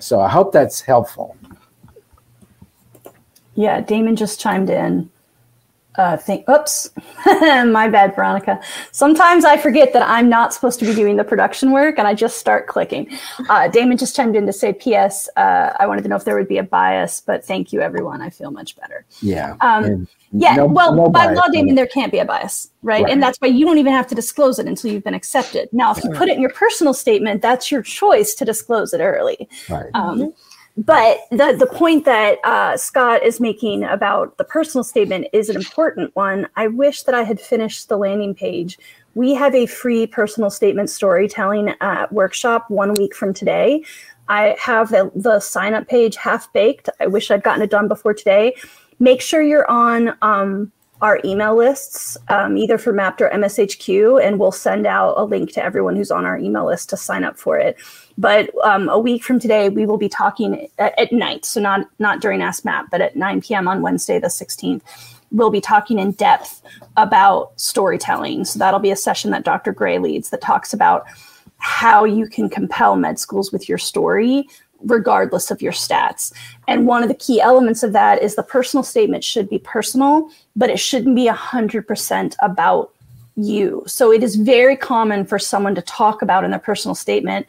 So 0.01 0.21
I 0.21 0.29
hope 0.29 0.53
that's 0.53 0.81
helpful. 0.81 1.37
Yeah, 3.55 3.81
Damon 3.81 4.17
just 4.17 4.41
chimed 4.41 4.71
in. 4.71 5.11
Uh, 5.99 6.17
think, 6.17 6.49
oops, 6.49 6.91
my 7.27 7.89
bad, 7.89 8.15
Veronica. 8.15 8.61
Sometimes 8.93 9.45
I 9.45 9.57
forget 9.57 9.93
that 9.93 10.09
I'm 10.09 10.29
not 10.29 10.55
supposed 10.55 10.79
to 10.79 10.87
be 10.87 10.95
doing 10.95 11.17
the 11.17 11.25
production 11.25 11.73
work 11.73 11.99
and 11.99 12.07
I 12.07 12.15
just 12.15 12.39
start 12.39 12.69
clicking. 12.69 13.11
Uh, 13.49 13.67
Damon 13.67 13.99
just 13.99 14.15
chimed 14.15 14.37
in 14.37 14.47
to 14.47 14.53
say, 14.53 14.73
P.S. 14.73 15.29
Uh, 15.37 15.73
I 15.79 15.89
wanted 15.89 16.03
to 16.03 16.09
know 16.09 16.15
if 16.15 16.25
there 16.25 16.37
would 16.37 16.47
be 16.47 16.59
a 16.59 16.63
bias, 16.63 17.21
but 17.21 17.45
thank 17.45 17.73
you, 17.73 17.81
everyone. 17.81 18.23
I 18.23 18.31
feel 18.31 18.53
much 18.53 18.77
better. 18.77 19.05
Yeah. 19.21 19.57
Um, 19.61 20.07
yeah, 20.33 20.57
no, 20.57 20.67
well, 20.67 20.95
no 20.95 21.09
by 21.09 21.33
law, 21.33 21.49
Damon, 21.53 21.75
there 21.75 21.87
can't 21.87 22.13
be 22.13 22.19
a 22.19 22.25
bias, 22.25 22.71
right? 22.83 23.03
right? 23.03 23.13
And 23.13 23.23
that's 23.23 23.39
why 23.39 23.49
you 23.49 23.65
don't 23.65 23.79
even 23.79 23.93
have 23.93 24.07
to 24.09 24.15
disclose 24.15 24.59
it 24.59 24.67
until 24.67 24.93
you've 24.93 25.05
been 25.05 25.15
accepted. 25.15 25.69
Now, 25.73 25.91
if 25.93 26.05
you 26.05 26.11
put 26.11 26.29
it 26.29 26.37
in 26.37 26.41
your 26.43 26.53
personal 26.53 26.93
statement, 26.93 27.43
that's 27.43 27.71
your 27.71 27.83
choice 27.83 28.35
to 28.35 28.45
disclose 28.45 28.93
it 28.93 29.01
early. 29.01 29.49
Right. 29.69 29.91
Um, 29.95 30.35
but 30.79 31.18
the 31.31 31.55
the 31.59 31.66
point 31.66 32.05
that 32.07 32.39
uh, 32.45 32.76
Scott 32.76 33.22
is 33.22 33.41
making 33.41 33.85
about 33.85 34.39
the 34.39 34.45
personal 34.45 34.83
statement 34.83 35.26
is 35.33 35.49
an 35.51 35.57
important 35.57 36.14
one. 36.16 36.49
I 36.57 36.68
wish 36.68 37.03
that 37.03 37.14
I 37.14 37.22
had 37.22 37.41
finished 37.41 37.89
the 37.89 37.99
landing 37.99 38.35
page. 38.35 38.79
We 39.14 39.35
have 39.35 39.55
a 39.55 39.66
free 39.66 40.07
personal 40.07 40.49
statement 40.49 40.89
storytelling 40.91 41.74
uh, 41.81 42.07
workshop 42.11 42.70
one 42.70 42.95
week 42.95 43.14
from 43.14 43.35
today. 43.35 43.85
I 44.29 44.57
have 44.61 44.91
the, 44.91 45.11
the 45.14 45.41
sign 45.41 45.74
up 45.74 45.89
page 45.89 46.16
half 46.16 46.53
baked. 46.53 46.89
I 47.01 47.07
wish 47.07 47.31
I'd 47.31 47.43
gotten 47.43 47.62
it 47.62 47.70
done 47.70 47.89
before 47.89 48.14
today 48.14 48.55
make 48.99 49.20
sure 49.20 49.43
you're 49.43 49.70
on 49.70 50.16
um, 50.22 50.72
our 51.01 51.20
email 51.24 51.57
lists, 51.57 52.16
um, 52.29 52.57
either 52.57 52.79
for 52.79 52.93
Mappd 52.93 53.20
or 53.20 53.31
MSHQ, 53.31 54.24
and 54.24 54.39
we'll 54.39 54.53
send 54.53 54.87
out 54.87 55.14
a 55.16 55.24
link 55.24 55.53
to 55.53 55.62
everyone 55.62 55.97
who's 55.97 56.11
on 56.11 56.24
our 56.24 56.37
email 56.39 56.66
list 56.66 56.91
to 56.91 56.97
sign 56.97 57.24
up 57.24 57.39
for 57.39 57.57
it. 57.57 57.76
But 58.19 58.51
um, 58.64 58.89
a 58.89 58.99
week 58.99 59.23
from 59.23 59.39
today, 59.39 59.69
we 59.69 59.87
will 59.87 59.97
be 59.97 60.09
talking 60.09 60.69
at, 60.79 60.99
at, 60.99 61.12
night, 61.12 61.45
so 61.45 61.61
not 61.61 61.89
not 62.01 62.21
during 62.21 62.43
Ask 62.43 62.64
Mappd, 62.64 62.91
but 62.91 63.01
at 63.01 63.14
9 63.16 63.41
p.m. 63.41 63.69
on 63.69 63.81
Wednesday, 63.81 64.19
the 64.19 64.27
16th. 64.27 64.83
We'll 65.31 65.51
be 65.51 65.61
talking 65.61 65.99
in 65.99 66.12
depth 66.12 66.62
about 66.97 67.53
storytelling. 67.61 68.45
So 68.45 68.59
that'll 68.59 68.81
be 68.81 68.91
a 68.91 68.97
session 68.97 69.31
that 69.31 69.45
Dr. 69.45 69.73
Gray 69.73 69.99
leads 69.99 70.31
that 70.31 70.41
talks 70.41 70.75
about 70.75 71.07
how 71.59 72.05
you 72.05 72.27
can 72.27 72.49
compel 72.49 72.97
med 72.97 73.19
schools 73.19 73.53
with 73.53 73.69
your 73.69 73.79
story 73.79 74.49
regardless 74.83 75.51
of 75.51 75.61
your 75.61 75.73
stats. 75.73 76.33
And 76.66 76.87
one 76.87 77.03
of 77.03 77.09
the 77.09 77.14
key 77.14 77.41
elements 77.41 77.83
of 77.83 77.93
that 77.93 78.23
is 78.23 78.37
the 78.37 78.43
personal 78.43 78.85
statement 78.85 79.25
should 79.25 79.49
be 79.49 79.59
personal, 79.59 80.31
but 80.55 80.71
it 80.71 80.79
shouldn't 80.79 81.16
be 81.16 81.27
100% 81.29 82.37
about 82.41 82.93
you. 83.35 83.83
So 83.87 84.12
it 84.12 84.23
is 84.23 84.37
very 84.37 84.77
common 84.77 85.25
for 85.25 85.39
someone 85.39 85.75
to 85.75 85.83
talk 85.83 86.23
about 86.23 86.45
in 86.45 86.51
their 86.51 86.61
personal 86.61 86.95
statement 86.95 87.47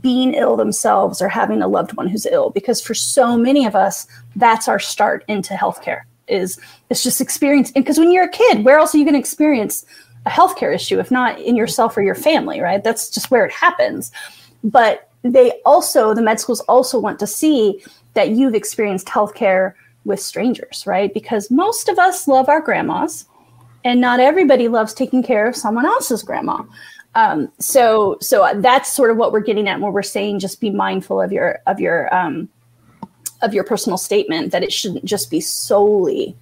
being 0.00 0.34
ill 0.34 0.56
themselves 0.56 1.20
or 1.20 1.28
having 1.28 1.62
a 1.62 1.68
loved 1.68 1.92
one 1.94 2.08
who's 2.08 2.26
ill 2.26 2.50
because 2.50 2.80
for 2.80 2.94
so 2.94 3.36
many 3.36 3.66
of 3.66 3.74
us 3.74 4.06
that's 4.36 4.68
our 4.68 4.78
start 4.78 5.24
into 5.28 5.54
healthcare 5.54 6.02
is 6.28 6.58
it's 6.88 7.02
just 7.02 7.20
experience 7.20 7.70
because 7.70 7.98
when 7.98 8.10
you're 8.10 8.24
a 8.24 8.30
kid 8.30 8.64
where 8.64 8.78
else 8.78 8.94
are 8.94 8.98
you 8.98 9.04
going 9.04 9.14
to 9.14 9.20
experience 9.20 9.84
a 10.24 10.30
healthcare 10.30 10.74
issue 10.74 10.98
if 10.98 11.10
not 11.10 11.38
in 11.40 11.56
yourself 11.56 11.96
or 11.96 12.02
your 12.02 12.14
family 12.14 12.60
right 12.60 12.82
that's 12.82 13.10
just 13.10 13.30
where 13.30 13.44
it 13.44 13.52
happens 13.52 14.12
but 14.64 15.10
they 15.22 15.52
also 15.66 16.14
the 16.14 16.22
med 16.22 16.40
schools 16.40 16.60
also 16.60 16.98
want 16.98 17.18
to 17.18 17.26
see 17.26 17.82
that 18.14 18.30
you've 18.30 18.54
experienced 18.54 19.06
healthcare 19.06 19.74
with 20.04 20.20
strangers, 20.20 20.84
right? 20.86 21.12
Because 21.12 21.50
most 21.50 21.88
of 21.88 21.98
us 21.98 22.28
love 22.28 22.48
our 22.48 22.60
grandmas, 22.60 23.26
and 23.84 24.00
not 24.00 24.20
everybody 24.20 24.68
loves 24.68 24.94
taking 24.94 25.22
care 25.22 25.46
of 25.46 25.56
someone 25.56 25.86
else's 25.86 26.22
grandma. 26.22 26.62
Um, 27.14 27.52
so, 27.58 28.16
so 28.20 28.50
that's 28.56 28.92
sort 28.92 29.10
of 29.10 29.16
what 29.16 29.32
we're 29.32 29.40
getting 29.40 29.68
at 29.68 29.80
when 29.80 29.92
we're 29.92 30.02
saying 30.02 30.38
just 30.38 30.60
be 30.60 30.70
mindful 30.70 31.20
of 31.20 31.30
your 31.30 31.58
of 31.66 31.78
your 31.78 32.14
um, 32.14 32.48
of 33.42 33.52
your 33.52 33.64
personal 33.64 33.98
statement 33.98 34.52
that 34.52 34.62
it 34.62 34.72
shouldn't 34.72 35.04
just 35.04 35.30
be 35.30 35.40
solely 35.40 36.36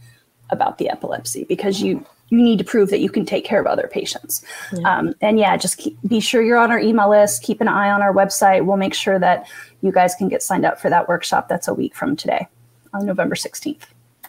about 0.51 0.79
the 0.79 0.89
epilepsy 0.89 1.45
because 1.45 1.83
you 1.83 2.05
you 2.29 2.39
need 2.41 2.59
to 2.59 2.65
prove 2.65 2.91
that 2.91 3.01
you 3.01 3.11
can 3.11 3.25
take 3.25 3.45
care 3.45 3.61
of 3.61 3.67
other 3.67 3.89
patients. 3.89 4.45
Yeah. 4.73 4.99
Um, 4.99 5.15
and 5.21 5.39
yeah, 5.39 5.57
just 5.57 5.79
keep, 5.79 5.99
be 6.07 6.21
sure 6.21 6.43
you're 6.43 6.59
on 6.59 6.71
our 6.71 6.79
email 6.79 7.11
list. 7.11 7.43
Keep 7.43 7.61
an 7.61 7.67
eye 7.67 7.91
on 7.91 8.03
our 8.03 8.15
website. 8.15 8.65
We'll 8.65 8.77
make 8.77 8.95
sure 8.95 9.19
that 9.19 9.49
you 9.83 9.91
guys 9.91 10.15
can 10.15 10.29
get 10.29 10.41
signed 10.41 10.65
up 10.65 10.81
for 10.81 10.89
that 10.91 11.09
workshop. 11.09 11.49
That's 11.49 11.67
a 11.67 11.75
week 11.75 11.95
from 11.95 12.15
today, 12.15 12.47
on 12.95 13.05
November 13.05 13.35
16th. 13.35 13.83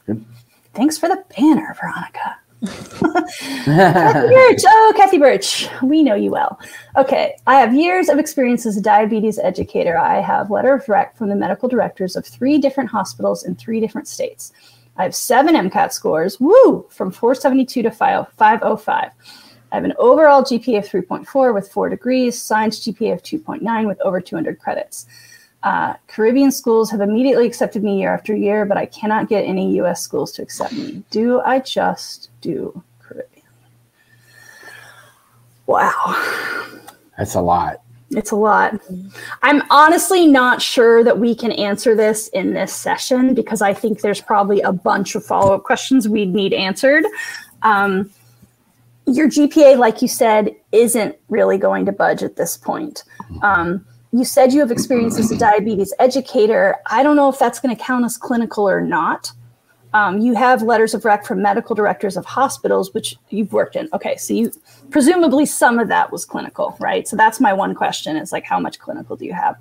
Good. 0.07 0.25
Thanks 0.73 0.97
for 0.97 1.09
the 1.09 1.23
banner, 1.37 1.75
Veronica. 1.79 2.37
Kathy 2.65 3.65
Birch. 3.65 4.61
Oh, 4.67 4.93
Kathy 4.95 5.17
Birch. 5.17 5.67
We 5.81 6.03
know 6.03 6.15
you 6.15 6.31
well. 6.31 6.59
Okay. 6.97 7.35
I 7.47 7.55
have 7.55 7.73
years 7.73 8.09
of 8.09 8.19
experience 8.19 8.65
as 8.65 8.77
a 8.77 8.81
diabetes 8.81 9.39
educator. 9.39 9.97
I 9.97 10.21
have 10.21 10.51
letter 10.51 10.73
of 10.73 10.87
rec 10.87 11.17
from 11.17 11.29
the 11.29 11.35
medical 11.35 11.67
directors 11.67 12.15
of 12.15 12.25
three 12.25 12.57
different 12.57 12.89
hospitals 12.89 13.43
in 13.43 13.55
three 13.55 13.79
different 13.79 14.07
states. 14.07 14.53
I 14.97 15.03
have 15.03 15.15
seven 15.15 15.55
MCAT 15.55 15.93
scores, 15.93 16.39
woo, 16.39 16.85
from 16.89 17.11
472 17.11 17.83
to 17.83 17.91
505. 17.91 19.11
I 19.71 19.75
have 19.75 19.85
an 19.85 19.93
overall 19.97 20.43
GPA 20.43 20.79
of 20.79 20.85
3.4 20.85 21.53
with 21.53 21.71
four 21.71 21.87
degrees, 21.89 22.39
science 22.39 22.85
GPA 22.85 23.13
of 23.13 23.23
2.9 23.23 23.87
with 23.87 24.01
over 24.01 24.19
200 24.19 24.59
credits. 24.59 25.07
Uh, 25.63 25.93
Caribbean 26.07 26.51
schools 26.51 26.89
have 26.89 27.01
immediately 27.01 27.45
accepted 27.45 27.83
me 27.83 27.99
year 27.99 28.13
after 28.13 28.35
year, 28.35 28.65
but 28.65 28.77
I 28.77 28.85
cannot 28.87 29.29
get 29.29 29.45
any 29.45 29.77
US 29.79 30.01
schools 30.01 30.31
to 30.33 30.41
accept 30.41 30.73
me. 30.73 31.03
Do 31.11 31.41
I 31.41 31.59
just 31.59 32.29
do 32.41 32.83
Caribbean? 32.99 33.45
Wow. 35.67 35.91
That's 37.17 37.35
a 37.35 37.41
lot. 37.41 37.81
It's 38.11 38.31
a 38.31 38.35
lot. 38.35 38.81
I'm 39.41 39.63
honestly 39.69 40.27
not 40.27 40.61
sure 40.61 41.03
that 41.03 41.17
we 41.17 41.33
can 41.33 41.51
answer 41.53 41.95
this 41.95 42.27
in 42.29 42.53
this 42.53 42.73
session 42.73 43.33
because 43.33 43.61
I 43.61 43.73
think 43.73 44.01
there's 44.01 44.19
probably 44.19 44.59
a 44.61 44.73
bunch 44.73 45.15
of 45.15 45.23
follow 45.23 45.55
up 45.55 45.63
questions 45.63 46.09
we'd 46.09 46.33
need 46.33 46.51
answered. 46.51 47.05
Um, 47.61 48.09
your 49.05 49.29
GPA, 49.29 49.77
like 49.77 50.01
you 50.01 50.07
said, 50.07 50.53
isn't 50.71 51.15
really 51.29 51.57
going 51.57 51.85
to 51.85 51.91
budge 51.91 52.21
at 52.21 52.35
this 52.35 52.57
point. 52.57 53.03
Um, 53.43 53.85
you 54.11 54.25
said 54.25 54.51
you 54.51 54.59
have 54.59 54.71
experience 54.71 55.17
as 55.17 55.31
a 55.31 55.37
diabetes 55.37 55.93
educator. 55.99 56.75
I 56.87 57.03
don't 57.03 57.15
know 57.15 57.29
if 57.29 57.39
that's 57.39 57.59
going 57.59 57.75
to 57.75 57.81
count 57.81 58.05
as 58.05 58.17
clinical 58.17 58.69
or 58.69 58.81
not. 58.81 59.31
Um, 59.93 60.19
you 60.19 60.35
have 60.35 60.61
letters 60.61 60.93
of 60.93 61.03
rec 61.03 61.25
from 61.25 61.41
medical 61.41 61.75
directors 61.75 62.15
of 62.15 62.25
hospitals, 62.25 62.93
which 62.93 63.15
you've 63.29 63.51
worked 63.51 63.75
in. 63.75 63.89
Okay, 63.93 64.15
so 64.15 64.33
you 64.33 64.51
presumably 64.89 65.45
some 65.45 65.79
of 65.79 65.89
that 65.89 66.11
was 66.11 66.23
clinical, 66.23 66.77
right? 66.79 67.07
So 67.07 67.17
that's 67.17 67.41
my 67.41 67.51
one 67.51 67.75
question: 67.75 68.15
is 68.15 68.31
like 68.31 68.45
how 68.45 68.59
much 68.59 68.79
clinical 68.79 69.17
do 69.17 69.25
you 69.25 69.33
have? 69.33 69.57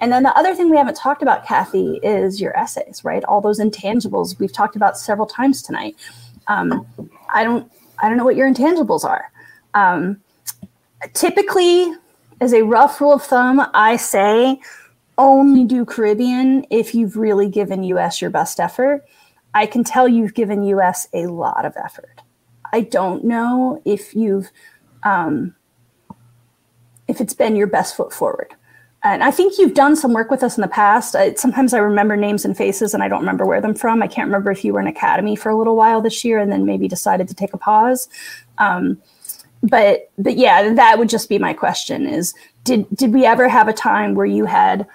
And 0.00 0.12
then 0.12 0.22
the 0.22 0.36
other 0.36 0.54
thing 0.54 0.70
we 0.70 0.76
haven't 0.76 0.96
talked 0.96 1.22
about, 1.22 1.46
Kathy, 1.46 2.00
is 2.02 2.40
your 2.40 2.56
essays, 2.56 3.02
right? 3.04 3.24
All 3.24 3.40
those 3.40 3.60
intangibles 3.60 4.38
we've 4.38 4.52
talked 4.52 4.76
about 4.76 4.98
several 4.98 5.26
times 5.26 5.62
tonight. 5.62 5.96
Um, 6.48 6.86
I 7.32 7.44
don't, 7.44 7.70
I 8.02 8.08
don't 8.08 8.18
know 8.18 8.24
what 8.24 8.36
your 8.36 8.50
intangibles 8.50 9.04
are. 9.04 9.30
Um, 9.74 10.20
typically, 11.14 11.92
as 12.40 12.52
a 12.52 12.62
rough 12.62 13.00
rule 13.00 13.14
of 13.14 13.22
thumb, 13.22 13.66
I 13.74 13.96
say 13.96 14.60
only 15.18 15.64
do 15.64 15.84
Caribbean 15.84 16.66
if 16.70 16.94
you've 16.94 17.16
really 17.16 17.48
given 17.48 17.82
US 17.84 18.20
your 18.20 18.30
best 18.30 18.60
effort. 18.60 19.04
I 19.54 19.66
can 19.66 19.84
tell 19.84 20.06
you've 20.06 20.34
given 20.34 20.64
US 20.64 21.08
a 21.12 21.26
lot 21.26 21.64
of 21.64 21.74
effort. 21.82 22.20
I 22.72 22.82
don't 22.82 23.24
know 23.24 23.80
if 23.84 24.14
you've, 24.14 24.50
um, 25.02 25.54
if 27.08 27.20
it's 27.20 27.34
been 27.34 27.56
your 27.56 27.68
best 27.68 27.96
foot 27.96 28.12
forward 28.12 28.54
and 29.06 29.22
I 29.22 29.30
think 29.30 29.56
you've 29.56 29.74
done 29.74 29.94
some 29.94 30.12
work 30.12 30.32
with 30.32 30.42
us 30.42 30.56
in 30.56 30.62
the 30.62 30.68
past. 30.68 31.14
I, 31.14 31.34
sometimes 31.34 31.72
I 31.72 31.78
remember 31.78 32.16
names 32.16 32.44
and 32.44 32.56
faces 32.56 32.92
and 32.92 33.04
I 33.04 33.08
don't 33.08 33.20
remember 33.20 33.46
where 33.46 33.60
them 33.60 33.74
from. 33.74 34.02
I 34.02 34.08
can't 34.08 34.26
remember 34.26 34.50
if 34.50 34.64
you 34.64 34.72
were 34.72 34.80
in 34.80 34.88
academy 34.88 35.36
for 35.36 35.48
a 35.48 35.56
little 35.56 35.76
while 35.76 36.00
this 36.00 36.24
year 36.24 36.40
and 36.40 36.50
then 36.50 36.66
maybe 36.66 36.88
decided 36.88 37.28
to 37.28 37.34
take 37.34 37.54
a 37.54 37.58
pause. 37.58 38.08
Um, 38.58 39.00
but 39.62 40.10
but 40.18 40.36
yeah, 40.36 40.72
that 40.74 40.98
would 40.98 41.08
just 41.08 41.28
be 41.28 41.38
my 41.38 41.52
question: 41.52 42.06
is 42.06 42.34
did 42.64 42.86
did 42.94 43.12
we 43.12 43.24
ever 43.24 43.48
have 43.48 43.68
a 43.68 43.72
time 43.72 44.14
where 44.14 44.26
you 44.26 44.46
had 44.46 44.86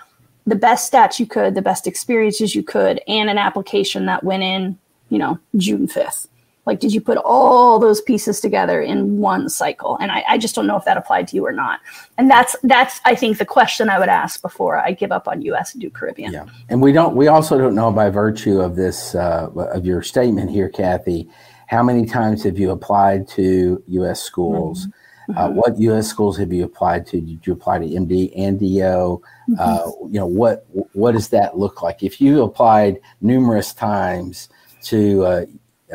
the 0.45 0.55
best 0.55 0.91
stats 0.91 1.19
you 1.19 1.25
could, 1.25 1.55
the 1.55 1.61
best 1.61 1.87
experiences 1.87 2.55
you 2.55 2.63
could, 2.63 3.01
and 3.07 3.29
an 3.29 3.37
application 3.37 4.05
that 4.07 4.23
went 4.23 4.43
in, 4.43 4.77
you 5.09 5.17
know, 5.17 5.39
June 5.55 5.87
fifth? 5.87 6.27
Like, 6.65 6.79
did 6.79 6.93
you 6.93 7.01
put 7.01 7.17
all 7.17 7.79
those 7.79 8.01
pieces 8.01 8.39
together 8.39 8.81
in 8.81 9.17
one 9.17 9.49
cycle? 9.49 9.97
And 9.99 10.11
I, 10.11 10.23
I, 10.29 10.37
just 10.37 10.53
don't 10.53 10.67
know 10.67 10.77
if 10.77 10.85
that 10.85 10.95
applied 10.95 11.27
to 11.29 11.35
you 11.35 11.43
or 11.45 11.51
not. 11.51 11.79
And 12.19 12.29
that's 12.29 12.55
that's 12.61 13.01
I 13.03 13.15
think 13.15 13.39
the 13.39 13.45
question 13.45 13.89
I 13.89 13.97
would 13.97 14.09
ask 14.09 14.41
before 14.43 14.77
I 14.77 14.91
give 14.91 15.11
up 15.11 15.27
on 15.27 15.41
U.S. 15.41 15.73
and 15.73 15.81
do 15.81 15.89
Caribbean. 15.89 16.33
Yeah, 16.33 16.45
and 16.69 16.79
we 16.79 16.91
don't 16.91 17.15
we 17.15 17.27
also 17.27 17.57
don't 17.57 17.73
know 17.73 17.91
by 17.91 18.09
virtue 18.09 18.61
of 18.61 18.75
this 18.75 19.15
uh, 19.15 19.49
of 19.55 19.85
your 19.85 20.03
statement 20.03 20.51
here, 20.51 20.69
Kathy, 20.69 21.27
how 21.71 21.81
many 21.81 22.05
times 22.05 22.43
have 22.43 22.59
you 22.59 22.71
applied 22.71 23.25
to 23.29 23.81
U.S. 23.87 24.21
schools? 24.21 24.87
Mm-hmm. 25.29 25.37
Uh, 25.37 25.49
what 25.51 25.79
U.S. 25.79 26.05
schools 26.05 26.37
have 26.37 26.51
you 26.51 26.65
applied 26.65 27.07
to? 27.07 27.21
Did 27.21 27.47
you 27.47 27.53
apply 27.53 27.79
to 27.79 27.85
MD 27.85 28.33
and 28.35 28.59
DO? 28.59 28.65
Mm-hmm. 28.65 29.55
Uh, 29.57 30.07
you 30.07 30.19
know 30.19 30.25
what 30.25 30.65
what 30.91 31.13
does 31.13 31.29
that 31.29 31.57
look 31.57 31.81
like? 31.81 32.03
If 32.03 32.19
you 32.19 32.43
applied 32.43 32.99
numerous 33.21 33.71
times 33.71 34.49
to 34.83 35.23
uh, 35.23 35.45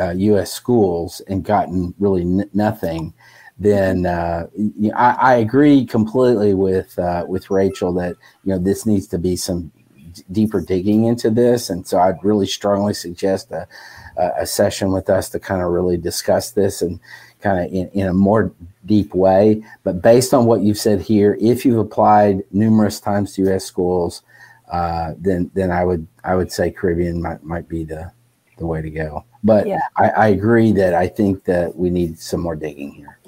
uh, 0.00 0.12
U.S. 0.12 0.50
schools 0.50 1.20
and 1.28 1.44
gotten 1.44 1.94
really 1.98 2.22
n- 2.22 2.48
nothing, 2.54 3.12
then 3.58 4.06
uh, 4.06 4.46
you 4.56 4.88
know, 4.88 4.96
I, 4.96 5.10
I, 5.10 5.34
agree 5.34 5.84
completely 5.84 6.54
with 6.54 6.98
uh, 6.98 7.26
with 7.28 7.50
Rachel 7.50 7.92
that 7.94 8.16
you 8.44 8.54
know 8.54 8.58
this 8.58 8.86
needs 8.86 9.08
to 9.08 9.18
be 9.18 9.36
some 9.36 9.70
d- 10.14 10.22
deeper 10.32 10.62
digging 10.62 11.04
into 11.04 11.28
this, 11.28 11.68
and 11.68 11.86
so 11.86 11.98
I'd 11.98 12.24
really 12.24 12.46
strongly 12.46 12.94
suggest 12.94 13.50
a, 13.50 13.68
a 14.16 14.46
session 14.46 14.92
with 14.92 15.10
us 15.10 15.28
to 15.30 15.38
kind 15.38 15.62
of 15.62 15.70
really 15.70 15.96
discuss 15.96 16.50
this 16.52 16.82
and 16.82 17.00
kind 17.40 17.64
of 17.64 17.72
in, 17.72 17.88
in 17.90 18.06
a 18.08 18.14
more 18.14 18.52
deep 18.86 19.14
way. 19.14 19.62
But 19.84 20.02
based 20.02 20.32
on 20.32 20.46
what 20.46 20.62
you've 20.62 20.78
said 20.78 21.00
here, 21.00 21.36
if 21.40 21.64
you've 21.64 21.78
applied 21.78 22.42
numerous 22.50 23.00
times 23.00 23.34
to 23.34 23.42
U.S. 23.42 23.64
schools, 23.64 24.22
uh, 24.70 25.14
then 25.18 25.50
then 25.54 25.70
I 25.70 25.84
would 25.84 26.06
I 26.24 26.34
would 26.34 26.50
say 26.50 26.70
Caribbean 26.70 27.22
might 27.22 27.42
might 27.42 27.68
be 27.68 27.84
the 27.84 28.10
the 28.58 28.66
way 28.66 28.82
to 28.82 28.90
go. 28.90 29.24
But 29.44 29.66
yeah. 29.66 29.82
I, 29.96 30.08
I 30.08 30.26
agree 30.28 30.72
that 30.72 30.94
I 30.94 31.06
think 31.06 31.44
that 31.44 31.76
we 31.76 31.90
need 31.90 32.18
some 32.18 32.40
more 32.40 32.56
digging 32.56 32.90
here. 32.90 33.18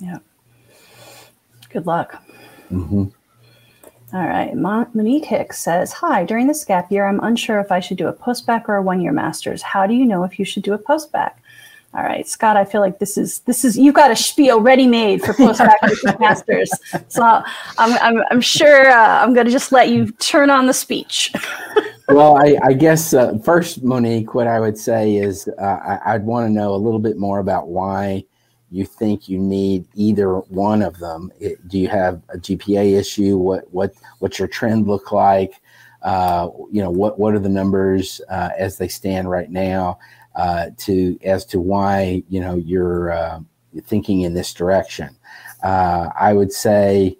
Yeah. 0.00 0.18
Good 1.70 1.86
luck. 1.86 2.22
Mm-hmm. 2.72 3.04
All 4.12 4.26
right. 4.26 4.54
Monique 4.54 5.26
Hicks 5.26 5.60
says, 5.60 5.92
Hi, 5.92 6.24
during 6.24 6.46
this 6.46 6.64
gap 6.64 6.90
year, 6.90 7.06
I'm 7.06 7.20
unsure 7.20 7.60
if 7.60 7.70
I 7.70 7.80
should 7.80 7.98
do 7.98 8.08
a 8.08 8.12
postbac 8.12 8.66
or 8.66 8.76
a 8.76 8.82
one 8.82 9.02
year 9.02 9.12
master's. 9.12 9.60
How 9.60 9.86
do 9.86 9.92
you 9.92 10.06
know 10.06 10.24
if 10.24 10.38
you 10.38 10.46
should 10.46 10.62
do 10.62 10.72
a 10.72 10.78
postbac? 10.78 11.32
All 11.94 12.02
right, 12.02 12.26
Scott, 12.28 12.56
I 12.56 12.64
feel 12.64 12.80
like 12.80 12.98
this 12.98 13.18
is 13.18 13.40
this 13.40 13.64
is 13.64 13.78
you 13.78 13.92
got 13.92 14.10
a 14.10 14.16
spiel 14.16 14.60
ready 14.60 14.86
made 14.86 15.20
for 15.22 15.32
postbac 15.34 15.74
versus 15.82 16.18
masters. 16.18 16.70
So 17.08 17.22
I'm 17.22 17.44
I'm, 17.76 18.22
I'm 18.30 18.40
sure 18.40 18.90
uh, 18.90 19.22
I'm 19.22 19.34
going 19.34 19.46
to 19.46 19.52
just 19.52 19.72
let 19.72 19.88
you 19.88 20.10
turn 20.12 20.48
on 20.48 20.66
the 20.66 20.74
speech. 20.74 21.32
well, 22.08 22.36
I, 22.36 22.58
I 22.62 22.72
guess 22.72 23.12
uh, 23.12 23.36
first, 23.38 23.82
Monique, 23.82 24.34
what 24.34 24.46
I 24.46 24.60
would 24.60 24.78
say 24.78 25.16
is 25.16 25.48
uh, 25.60 25.98
I, 26.04 26.14
would 26.14 26.24
want 26.24 26.46
to 26.46 26.50
know 26.50 26.74
a 26.74 26.76
little 26.76 27.00
bit 27.00 27.18
more 27.18 27.40
about 27.40 27.68
why 27.68 28.24
you 28.70 28.84
think 28.84 29.28
you 29.28 29.38
need 29.38 29.86
either 29.94 30.38
one 30.38 30.82
of 30.82 30.98
them. 30.98 31.32
It, 31.40 31.66
do 31.68 31.78
you 31.78 31.88
have 31.88 32.22
a 32.28 32.38
GPA 32.38 32.98
issue? 32.98 33.36
What 33.36 33.72
what 33.72 33.94
what's 34.18 34.38
your 34.38 34.48
trend 34.48 34.86
look 34.86 35.12
like? 35.12 35.54
Uh, 36.02 36.50
you 36.70 36.82
know 36.82 36.90
what 36.90 37.18
what 37.18 37.34
are 37.34 37.38
the 37.38 37.48
numbers 37.48 38.20
uh, 38.30 38.50
as 38.58 38.78
they 38.78 38.88
stand 38.88 39.30
right 39.30 39.50
now? 39.50 39.98
uh, 40.38 40.70
to 40.78 41.18
as 41.24 41.44
to 41.44 41.60
why 41.60 42.22
you 42.28 42.40
know 42.40 42.54
you're 42.54 43.10
uh, 43.10 43.40
thinking 43.82 44.22
in 44.22 44.32
this 44.32 44.54
direction. 44.54 45.14
Uh, 45.62 46.08
I 46.18 46.32
would 46.32 46.52
say, 46.52 47.18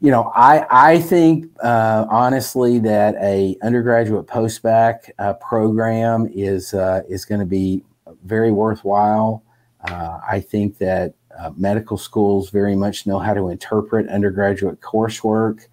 you 0.00 0.10
know, 0.10 0.32
I 0.34 0.66
I 0.68 0.98
think 0.98 1.46
uh, 1.62 2.06
honestly 2.10 2.80
that 2.80 3.14
a 3.22 3.56
undergraduate 3.62 4.26
postbac 4.26 5.10
uh, 5.18 5.34
program 5.34 6.28
is 6.34 6.74
is 7.08 7.24
going 7.24 7.40
to 7.40 7.46
be 7.46 7.84
very 8.24 8.50
worthwhile. 8.50 9.44
I 9.84 10.44
think 10.46 10.78
that 10.78 11.14
medical 11.56 11.96
schools 11.96 12.50
very 12.50 12.74
much 12.74 13.06
know 13.06 13.18
how 13.18 13.34
to 13.34 13.48
interpret 13.48 14.08
undergraduate 14.08 14.80
coursework, 14.80 15.66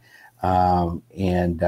um, 0.43 1.01
and 1.17 1.63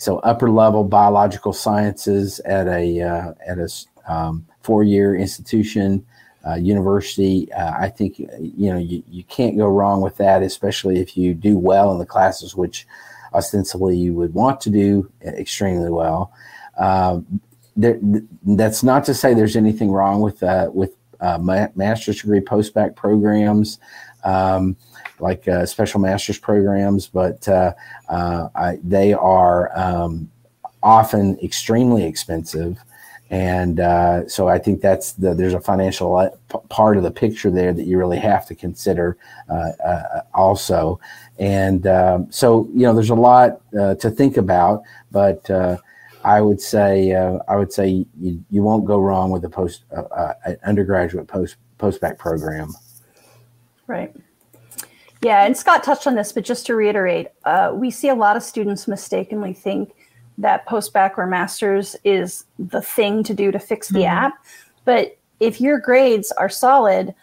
so 0.00 0.18
upper 0.20 0.50
level 0.50 0.82
biological 0.82 1.52
sciences 1.52 2.40
at 2.40 2.66
a 2.68 3.02
uh, 3.02 3.34
at 3.46 3.58
a 3.58 3.68
um, 4.08 4.46
four 4.62 4.82
year 4.82 5.14
institution, 5.14 6.04
uh, 6.48 6.54
university. 6.54 7.52
Uh, 7.52 7.74
I 7.78 7.90
think 7.90 8.18
you 8.18 8.72
know 8.72 8.78
you, 8.78 9.02
you 9.06 9.24
can't 9.24 9.58
go 9.58 9.66
wrong 9.66 10.00
with 10.00 10.16
that, 10.16 10.42
especially 10.42 11.00
if 11.00 11.18
you 11.18 11.34
do 11.34 11.58
well 11.58 11.92
in 11.92 11.98
the 11.98 12.06
classes, 12.06 12.56
which 12.56 12.86
ostensibly 13.34 13.94
you 13.94 14.14
would 14.14 14.32
want 14.32 14.58
to 14.62 14.70
do 14.70 15.10
extremely 15.22 15.90
well. 15.90 16.32
Um, 16.78 17.42
there, 17.76 17.98
that's 18.42 18.82
not 18.82 19.04
to 19.04 19.12
say 19.12 19.34
there's 19.34 19.54
anything 19.54 19.90
wrong 19.90 20.22
with 20.22 20.42
uh, 20.42 20.70
with 20.72 20.96
uh, 21.20 21.38
master's 21.74 22.20
degree 22.20 22.40
postbac 22.40 22.96
programs. 22.96 23.78
Um, 24.24 24.76
like 25.20 25.46
uh, 25.48 25.66
special 25.66 26.00
master's 26.00 26.38
programs, 26.38 27.06
but 27.06 27.46
uh, 27.48 27.74
uh, 28.08 28.48
I, 28.54 28.78
they 28.82 29.12
are 29.12 29.70
um, 29.78 30.30
often 30.82 31.38
extremely 31.42 32.04
expensive. 32.04 32.78
And 33.30 33.78
uh, 33.78 34.26
so 34.28 34.48
I 34.48 34.58
think 34.58 34.80
that's 34.80 35.12
the, 35.12 35.34
there's 35.34 35.54
a 35.54 35.60
financial 35.60 36.36
part 36.68 36.96
of 36.96 37.04
the 37.04 37.10
picture 37.10 37.50
there 37.50 37.72
that 37.72 37.84
you 37.84 37.96
really 37.96 38.18
have 38.18 38.44
to 38.46 38.54
consider 38.54 39.16
also. 40.34 40.98
And 41.38 41.86
um, 41.86 42.26
so, 42.30 42.68
you 42.74 42.82
know, 42.82 42.94
there's 42.94 43.10
a 43.10 43.14
lot 43.14 43.60
to 43.72 44.10
think 44.10 44.36
about, 44.36 44.82
but 45.12 45.48
I 46.24 46.40
would 46.40 46.60
say 46.60 47.14
I 47.14 47.56
would 47.56 47.72
say 47.72 48.06
you, 48.18 48.44
you 48.50 48.62
won't 48.62 48.84
go 48.84 48.98
wrong 49.00 49.30
with 49.30 49.44
a 49.44 49.48
post 49.48 49.84
an 49.90 50.56
undergraduate 50.64 51.26
post 51.26 51.56
postbac 51.78 52.18
program. 52.18 52.74
Right. 53.86 54.14
Yeah, 55.22 55.44
and 55.44 55.56
Scott 55.56 55.84
touched 55.84 56.06
on 56.06 56.14
this, 56.14 56.32
but 56.32 56.44
just 56.44 56.64
to 56.66 56.74
reiterate, 56.74 57.28
uh, 57.44 57.72
we 57.74 57.90
see 57.90 58.08
a 58.08 58.14
lot 58.14 58.36
of 58.36 58.42
students 58.42 58.88
mistakenly 58.88 59.52
think 59.52 59.94
that 60.38 60.66
postbac 60.66 61.18
or 61.18 61.26
masters 61.26 61.94
is 62.04 62.44
the 62.58 62.80
thing 62.80 63.22
to 63.24 63.34
do 63.34 63.50
to 63.50 63.58
fix 63.58 63.88
the 63.88 64.00
mm-hmm. 64.00 64.24
app. 64.24 64.44
But 64.86 65.18
if 65.38 65.60
your 65.60 65.78
grades 65.78 66.32
are 66.32 66.48
solid, 66.48 67.14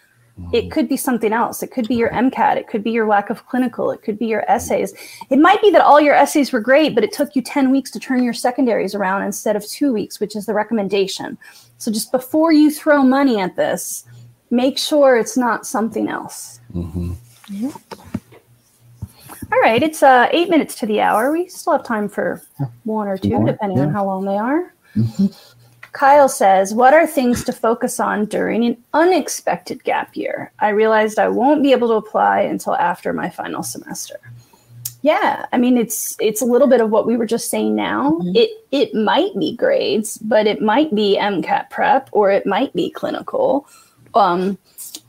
it 0.54 0.72
could 0.72 0.88
be 0.88 0.98
something 0.98 1.34
else. 1.34 1.64
It 1.64 1.72
could 1.72 1.88
be 1.88 1.96
your 1.96 2.10
MCAT. 2.12 2.58
It 2.58 2.68
could 2.68 2.84
be 2.84 2.92
your 2.92 3.08
lack 3.08 3.30
of 3.30 3.46
clinical. 3.48 3.92
It 3.92 4.02
could 4.02 4.20
be 4.20 4.28
your 4.28 4.50
essays. 4.50 4.94
It 5.30 5.40
might 5.40 5.62
be 5.62 5.72
that 5.72 5.82
all 5.82 6.00
your 6.00 6.14
essays 6.14 6.52
were 6.52 6.60
great, 6.60 6.96
but 6.96 7.04
it 7.04 7.12
took 7.12 7.36
you 7.36 7.42
10 7.42 7.72
weeks 7.72 7.90
to 7.92 8.00
turn 8.00 8.24
your 8.24 8.34
secondaries 8.34 8.94
around 8.94 9.24
instead 9.24 9.56
of 9.56 9.66
two 9.66 9.92
weeks, 9.92 10.20
which 10.20 10.36
is 10.36 10.46
the 10.46 10.54
recommendation. 10.54 11.38
So 11.80 11.92
just 11.92 12.12
before 12.12 12.52
you 12.52 12.72
throw 12.72 13.04
money 13.04 13.40
at 13.40 13.56
this, 13.56 14.06
make 14.52 14.78
sure 14.78 15.18
it's 15.18 15.38
not 15.38 15.66
something 15.66 16.08
else. 16.08 16.60
Mm-hmm. 16.74 17.14
All 19.52 19.60
right, 19.62 19.82
it's 19.82 20.04
uh, 20.04 20.28
eight 20.32 20.50
minutes 20.50 20.76
to 20.76 20.86
the 20.86 21.02
hour. 21.02 21.32
We 21.32 21.48
still 21.48 21.74
have 21.74 21.84
time 21.84 22.10
for 22.10 22.42
one 22.84 23.08
or 23.08 23.18
two, 23.18 23.30
More, 23.30 23.46
depending 23.46 23.78
yeah. 23.78 23.86
on 23.86 23.94
how 23.94 24.06
long 24.06 24.26
they 24.26 24.38
are. 24.38 24.74
Mm-hmm. 24.96 25.28
Kyle 25.94 26.30
says, 26.30 26.74
What 26.74 26.94
are 26.94 27.08
things 27.08 27.44
to 27.46 27.54
focus 27.54 28.00
on 28.00 28.26
during 28.26 28.66
an 28.66 28.78
unexpected 28.94 29.84
gap 29.84 30.16
year? 30.16 30.52
I 30.60 30.70
realized 30.70 31.20
I 31.20 31.30
won't 31.30 31.64
be 31.64 31.72
able 31.72 31.88
to 31.90 31.96
apply 31.96 32.42
until 32.42 32.76
after 32.76 33.14
my 33.14 33.30
final 33.30 33.64
semester. 33.64 34.20
Yeah, 35.02 35.46
I 35.54 35.58
mean 35.58 35.78
it's 35.78 36.18
it's 36.20 36.42
a 36.42 36.46
little 36.46 36.68
bit 36.68 36.82
of 36.82 36.90
what 36.90 37.06
we 37.06 37.16
were 37.18 37.26
just 37.26 37.50
saying 37.50 37.76
now. 37.76 38.12
Mhm. 38.22 38.36
It 38.36 38.50
it 38.72 38.94
might 38.94 39.38
be 39.40 39.56
grades, 39.56 40.18
but 40.18 40.48
it 40.48 40.62
might 40.62 40.94
be 40.94 41.18
MCAT 41.18 41.70
prep 41.70 42.10
or 42.12 42.32
it 42.32 42.46
might 42.46 42.74
be 42.74 42.90
clinical. 42.90 43.68
Um, 44.16 44.58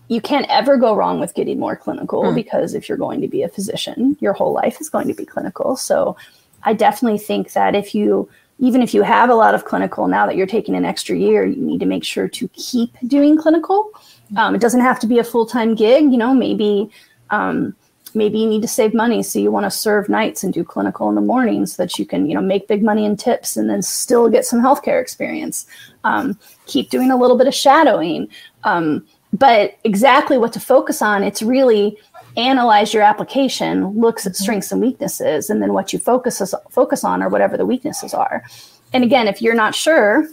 you 0.09 0.21
can't 0.21 0.47
ever 0.49 0.77
go 0.77 0.95
wrong 0.95 1.21
with 1.21 1.35
getting 1.35 1.59
more 1.59 1.75
clinical 1.77 2.23
Mm. 2.25 2.35
because 2.35 2.75
if 2.75 2.89
you're 2.89 2.99
going 2.99 3.21
to 3.21 3.29
be 3.29 3.43
a 3.43 3.49
physician, 3.49 4.17
your 4.21 4.33
whole 4.35 4.53
life 4.53 4.81
is 4.81 4.89
going 4.89 5.09
to 5.09 5.15
be 5.15 5.25
clinical. 5.27 5.77
So 5.77 6.17
I 6.65 6.73
definitely 6.75 7.19
think 7.19 7.53
that 7.53 7.75
if 7.75 7.95
you 7.95 8.29
even 8.59 8.83
if 8.83 8.93
you 8.93 9.03
have 9.03 9.31
a 9.31 9.35
lot 9.35 9.55
of 9.55 9.65
clinical 9.65 10.09
now 10.09 10.27
that 10.27 10.37
you're 10.37 10.47
taking 10.47 10.75
an 10.75 10.85
extra 10.85 11.17
year, 11.17 11.45
you 11.45 11.63
need 11.63 11.81
to 11.81 11.87
make 11.87 12.05
sure 12.05 12.29
to 12.29 12.49
keep 12.49 12.97
doing 13.07 13.37
clinical. 13.37 13.91
Um, 14.37 14.55
it 14.55 14.61
doesn't 14.61 14.81
have 14.81 14.99
to 15.01 15.07
be 15.07 15.19
a 15.19 15.25
full 15.25 15.47
time 15.47 15.75
gig. 15.75 16.05
You 16.05 16.19
know, 16.19 16.35
maybe 16.35 16.91
um, 17.31 17.75
maybe 18.15 18.39
you 18.39 18.49
need 18.49 18.63
to 18.63 18.69
save 18.69 18.95
money, 18.95 19.23
so 19.23 19.39
you 19.39 19.51
want 19.51 19.65
to 19.65 19.71
serve 19.71 20.09
nights 20.09 20.43
and 20.43 20.53
do 20.53 20.65
clinical 20.65 21.09
in 21.09 21.15
the 21.15 21.21
morning, 21.21 21.67
so 21.67 21.83
that 21.83 21.99
you 21.99 22.05
can 22.05 22.29
you 22.29 22.35
know 22.35 22.43
make 22.43 22.69
big 22.69 22.83
money 22.83 23.05
in 23.05 23.17
tips 23.17 23.57
and 23.57 23.71
then 23.71 23.81
still 23.83 24.29
get 24.29 24.45
some 24.45 24.61
healthcare 24.61 25.01
experience. 25.01 25.67
Um, 26.05 26.39
keep 26.67 26.91
doing 26.91 27.11
a 27.11 27.17
little 27.17 27.39
bit 27.39 27.47
of 27.47 27.55
shadowing, 27.55 28.29
um, 28.65 29.07
but 29.33 29.79
exactly 29.85 30.37
what 30.37 30.53
to 30.55 30.61
focus 30.61 31.01
on. 31.01 31.23
It's 31.23 31.43
really 31.43 31.97
analyze 32.39 32.95
your 32.95 33.03
application, 33.03 33.89
looks 33.99 34.27
at 34.27 34.37
strengths 34.37 34.73
and 34.73 34.81
weaknesses, 34.81 35.51
and 35.51 35.61
then 35.61 35.73
what 35.73 35.93
you 35.93 35.99
focus 35.99 36.55
focus 36.71 37.05
on 37.05 37.23
or 37.23 37.29
whatever 37.29 37.57
the 37.57 37.67
weaknesses 37.67 38.15
are. 38.15 38.45
And 38.93 39.05
again, 39.05 39.29
if 39.29 39.43
you're 39.43 39.55
not 39.55 39.75
sure, 39.75 40.27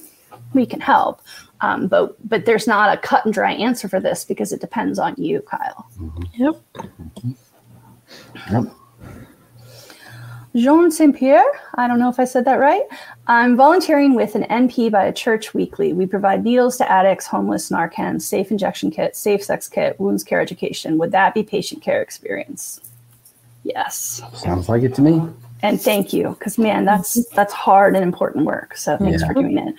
we 0.54 0.66
can 0.66 0.80
help. 0.80 1.22
Um, 1.62 1.88
but 1.88 2.16
but 2.28 2.46
there's 2.46 2.68
not 2.68 2.96
a 2.96 3.02
cut 3.02 3.26
and 3.26 3.34
dry 3.34 3.54
answer 3.54 3.88
for 3.88 4.00
this 4.00 4.24
because 4.24 4.52
it 4.52 4.62
depends 4.62 5.00
on 5.00 5.16
you, 5.18 5.42
Kyle. 5.42 5.90
Yep. 6.36 6.62
Yep. 8.52 8.66
Jean 10.56 10.90
Saint 10.90 11.16
Pierre, 11.16 11.44
I 11.76 11.86
don't 11.88 12.00
know 12.00 12.08
if 12.10 12.20
I 12.20 12.24
said 12.24 12.46
that 12.46 12.60
right. 12.60 12.84
I'm 13.28 13.58
volunteering 13.58 14.16
with 14.16 14.36
an 14.36 14.44
NP 14.44 14.90
by 14.92 15.04
a 15.06 15.12
church 15.12 15.54
weekly. 15.54 15.92
We 15.92 16.06
provide 16.06 16.44
needles 16.46 16.78
to 16.78 16.90
addicts, 16.90 17.28
homeless, 17.28 17.70
Narcan, 17.70 18.22
safe 18.22 18.52
injection 18.52 18.90
kit, 18.90 19.16
safe 19.18 19.44
sex 19.44 19.68
kit, 19.68 20.00
wounds 20.00 20.24
care 20.24 20.40
education. 20.40 20.98
Would 20.98 21.12
that 21.12 21.34
be 21.34 21.44
patient 21.44 21.82
care 21.82 22.02
experience? 22.02 22.80
Yes. 23.64 24.22
Sounds 24.34 24.70
like 24.70 24.84
it 24.84 24.96
to 24.96 25.02
me. 25.02 25.22
and 25.62 25.82
thank 25.82 26.14
you 26.14 26.30
because 26.38 26.58
man 26.58 26.84
that's 26.86 27.28
that's 27.30 27.54
hard 27.54 27.96
and 27.96 28.04
important 28.04 28.46
work 28.46 28.76
so 28.76 28.98
thanks 28.98 29.22
Yeah. 29.22 29.28
for 29.28 29.34
doing 29.34 29.58
it 29.58 29.74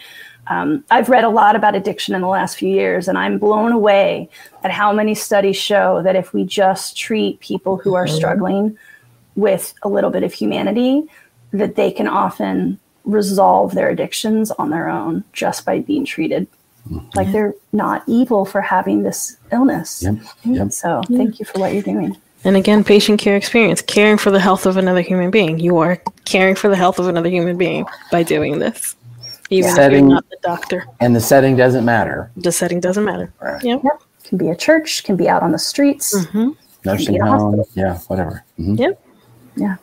um, 0.48 0.82
i've 0.90 1.10
read 1.10 1.22
a 1.22 1.28
lot 1.28 1.54
about 1.54 1.74
addiction 1.76 2.14
in 2.14 2.22
the 2.22 2.26
last 2.26 2.56
few 2.56 2.70
years 2.70 3.08
and 3.08 3.18
i'm 3.18 3.38
blown 3.38 3.72
away 3.72 4.28
at 4.64 4.70
how 4.70 4.90
many 4.90 5.14
studies 5.14 5.54
show 5.56 6.02
that 6.02 6.16
if 6.16 6.32
we 6.32 6.44
just 6.44 6.96
treat 6.96 7.38
people 7.40 7.76
who 7.76 7.94
are 7.94 8.06
struggling 8.08 8.76
with 9.36 9.74
a 9.82 9.88
little 9.88 10.10
bit 10.10 10.22
of 10.22 10.32
humanity 10.32 11.04
that 11.52 11.76
they 11.76 11.90
can 11.90 12.08
often 12.08 12.78
resolve 13.04 13.74
their 13.74 13.88
addictions 13.90 14.50
on 14.52 14.70
their 14.70 14.88
own 14.88 15.22
just 15.32 15.64
by 15.64 15.78
being 15.78 16.04
treated 16.04 16.46
like 17.14 17.30
they're 17.32 17.52
not 17.72 18.02
evil 18.06 18.44
for 18.44 18.60
having 18.60 19.02
this 19.02 19.36
illness 19.52 20.02
Yep. 20.02 20.14
Yep. 20.44 20.72
so 20.72 21.02
thank 21.08 21.38
you 21.40 21.44
for 21.44 21.58
what 21.60 21.72
you're 21.72 21.82
doing 21.82 22.16
And 22.44 22.56
again, 22.56 22.84
patient 22.84 23.18
care 23.18 23.36
experience, 23.36 23.82
caring 23.82 24.18
for 24.18 24.30
the 24.30 24.38
health 24.38 24.66
of 24.66 24.76
another 24.76 25.00
human 25.00 25.32
being. 25.32 25.58
You 25.58 25.78
are 25.78 25.96
caring 26.24 26.54
for 26.54 26.68
the 26.68 26.76
health 26.76 27.00
of 27.00 27.08
another 27.08 27.28
human 27.28 27.56
being 27.58 27.86
by 28.12 28.22
doing 28.22 28.60
this. 28.60 28.94
Even 29.50 29.70
if 29.70 29.74
Setting- 29.74 30.04
you're 30.06 30.14
not 30.14 30.28
the 30.30 30.36
doctor. 30.42 30.86
And 31.00 31.16
the 31.16 31.20
setting 31.20 31.56
doesn't 31.56 31.84
matter. 31.84 32.30
The 32.36 32.52
setting 32.52 32.78
doesn't 32.78 33.04
matter. 33.04 33.32
Right. 33.40 33.60
Yep. 33.64 33.80
Yep. 33.82 34.02
can 34.24 34.38
be 34.38 34.48
a 34.50 34.54
church 34.54 35.02
can 35.02 35.16
be 35.16 35.28
out 35.28 35.42
on 35.42 35.50
the 35.52 35.58
streets 35.58 36.14
hmm 36.26 36.50
Nursing 36.84 37.20
home. 37.20 37.64
Yeah, 37.74 37.98
whatever. 38.06 38.44
Mhm. 38.60 38.78
Yep. 38.78 39.00
Yeah 39.56 39.76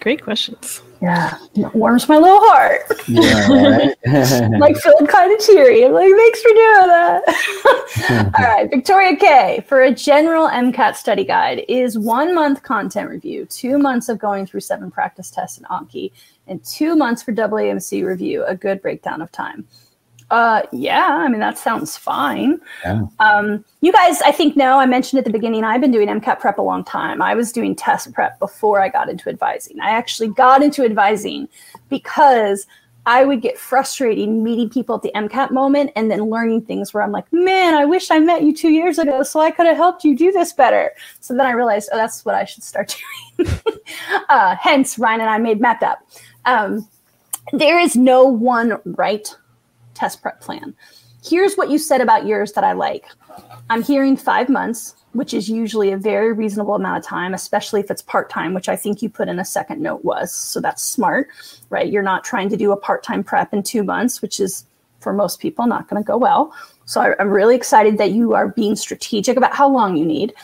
Great 0.00 0.22
questions. 0.22 0.82
Yeah, 1.02 1.38
it 1.54 1.74
warms 1.74 2.08
my 2.08 2.18
little 2.18 2.40
heart. 2.40 2.82
Yeah, 3.08 3.48
right? 3.48 3.96
like 4.60 4.76
feeling 4.76 5.06
kind 5.06 5.32
of 5.32 5.40
cheery. 5.44 5.84
I'm 5.84 5.92
like, 5.92 6.12
thanks 6.12 6.42
for 6.42 6.48
doing 6.48 6.88
that. 6.88 8.32
All 8.38 8.44
right, 8.44 8.70
Victoria 8.70 9.16
K. 9.16 9.64
For 9.66 9.82
a 9.82 9.94
general 9.94 10.48
MCAT 10.48 10.96
study 10.96 11.24
guide, 11.24 11.64
is 11.68 11.98
one 11.98 12.34
month 12.34 12.62
content 12.62 13.10
review, 13.10 13.44
two 13.46 13.78
months 13.78 14.08
of 14.08 14.18
going 14.18 14.46
through 14.46 14.60
seven 14.60 14.90
practice 14.90 15.30
tests 15.30 15.58
in 15.58 15.64
Anki, 15.64 16.12
and 16.46 16.64
two 16.64 16.94
months 16.94 17.22
for 17.22 17.32
AAMC 17.32 18.04
review 18.04 18.44
a 18.44 18.54
good 18.54 18.80
breakdown 18.82 19.20
of 19.20 19.32
time? 19.32 19.66
Uh, 20.30 20.62
yeah, 20.72 21.06
I 21.08 21.28
mean 21.28 21.40
that 21.40 21.58
sounds 21.58 21.96
fine. 21.96 22.60
Yeah. 22.84 23.06
Um, 23.18 23.64
you 23.80 23.92
guys, 23.92 24.20
I 24.22 24.32
think 24.32 24.56
know. 24.56 24.78
I 24.78 24.84
mentioned 24.84 25.18
at 25.18 25.24
the 25.24 25.30
beginning. 25.30 25.64
I've 25.64 25.80
been 25.80 25.90
doing 25.90 26.08
MCAT 26.08 26.38
prep 26.40 26.58
a 26.58 26.62
long 26.62 26.84
time. 26.84 27.22
I 27.22 27.34
was 27.34 27.50
doing 27.50 27.74
test 27.74 28.12
prep 28.12 28.38
before 28.38 28.82
I 28.82 28.88
got 28.88 29.08
into 29.08 29.30
advising. 29.30 29.80
I 29.80 29.90
actually 29.90 30.28
got 30.28 30.62
into 30.62 30.84
advising 30.84 31.48
because 31.88 32.66
I 33.06 33.24
would 33.24 33.40
get 33.40 33.56
frustrated 33.56 34.28
meeting 34.28 34.68
people 34.68 34.94
at 34.94 35.00
the 35.00 35.12
MCAT 35.14 35.50
moment 35.50 35.92
and 35.96 36.10
then 36.10 36.28
learning 36.28 36.66
things 36.66 36.92
where 36.92 37.02
I'm 37.02 37.10
like, 37.10 37.32
man, 37.32 37.74
I 37.74 37.86
wish 37.86 38.10
I 38.10 38.18
met 38.18 38.42
you 38.42 38.54
two 38.54 38.68
years 38.68 38.98
ago 38.98 39.22
so 39.22 39.40
I 39.40 39.50
could 39.50 39.64
have 39.64 39.78
helped 39.78 40.04
you 40.04 40.14
do 40.14 40.30
this 40.30 40.52
better. 40.52 40.92
So 41.20 41.34
then 41.34 41.46
I 41.46 41.52
realized, 41.52 41.88
oh, 41.90 41.96
that's 41.96 42.26
what 42.26 42.34
I 42.34 42.44
should 42.44 42.62
start 42.62 42.94
doing. 43.38 43.50
uh, 44.28 44.56
hence, 44.60 44.98
Ryan 44.98 45.22
and 45.22 45.30
I 45.30 45.38
made 45.38 45.58
Mappd 45.58 45.84
Up. 45.84 46.00
Um, 46.44 46.86
there 47.54 47.78
is 47.78 47.96
no 47.96 48.24
one 48.24 48.78
right 48.84 49.34
test 49.98 50.22
prep 50.22 50.40
plan. 50.40 50.74
Here's 51.24 51.56
what 51.56 51.70
you 51.70 51.78
said 51.78 52.00
about 52.00 52.26
yours 52.26 52.52
that 52.52 52.64
I 52.64 52.72
like. 52.72 53.06
I'm 53.70 53.82
hearing 53.82 54.16
five 54.16 54.48
months, 54.48 54.94
which 55.12 55.34
is 55.34 55.48
usually 55.48 55.90
a 55.90 55.96
very 55.96 56.32
reasonable 56.32 56.76
amount 56.76 56.98
of 56.98 57.04
time, 57.04 57.34
especially 57.34 57.80
if 57.80 57.90
it's 57.90 58.02
part 58.02 58.30
time, 58.30 58.54
which 58.54 58.68
I 58.68 58.76
think 58.76 59.02
you 59.02 59.08
put 59.10 59.28
in 59.28 59.38
a 59.38 59.44
second 59.44 59.82
note 59.82 60.04
was. 60.04 60.32
So 60.32 60.60
that's 60.60 60.82
smart, 60.82 61.28
right? 61.70 61.90
You're 61.90 62.02
not 62.02 62.24
trying 62.24 62.48
to 62.50 62.56
do 62.56 62.72
a 62.72 62.76
part 62.76 63.02
time 63.02 63.24
prep 63.24 63.52
in 63.52 63.62
two 63.62 63.82
months, 63.82 64.22
which 64.22 64.38
is 64.38 64.64
for 65.00 65.12
most 65.12 65.40
people 65.40 65.66
not 65.66 65.88
going 65.88 66.02
to 66.02 66.06
go 66.06 66.16
well. 66.16 66.54
So 66.84 67.00
I, 67.00 67.14
I'm 67.18 67.30
really 67.30 67.56
excited 67.56 67.98
that 67.98 68.12
you 68.12 68.34
are 68.34 68.48
being 68.48 68.76
strategic 68.76 69.36
about 69.36 69.54
how 69.54 69.68
long 69.68 69.96
you 69.96 70.04
need. 70.04 70.34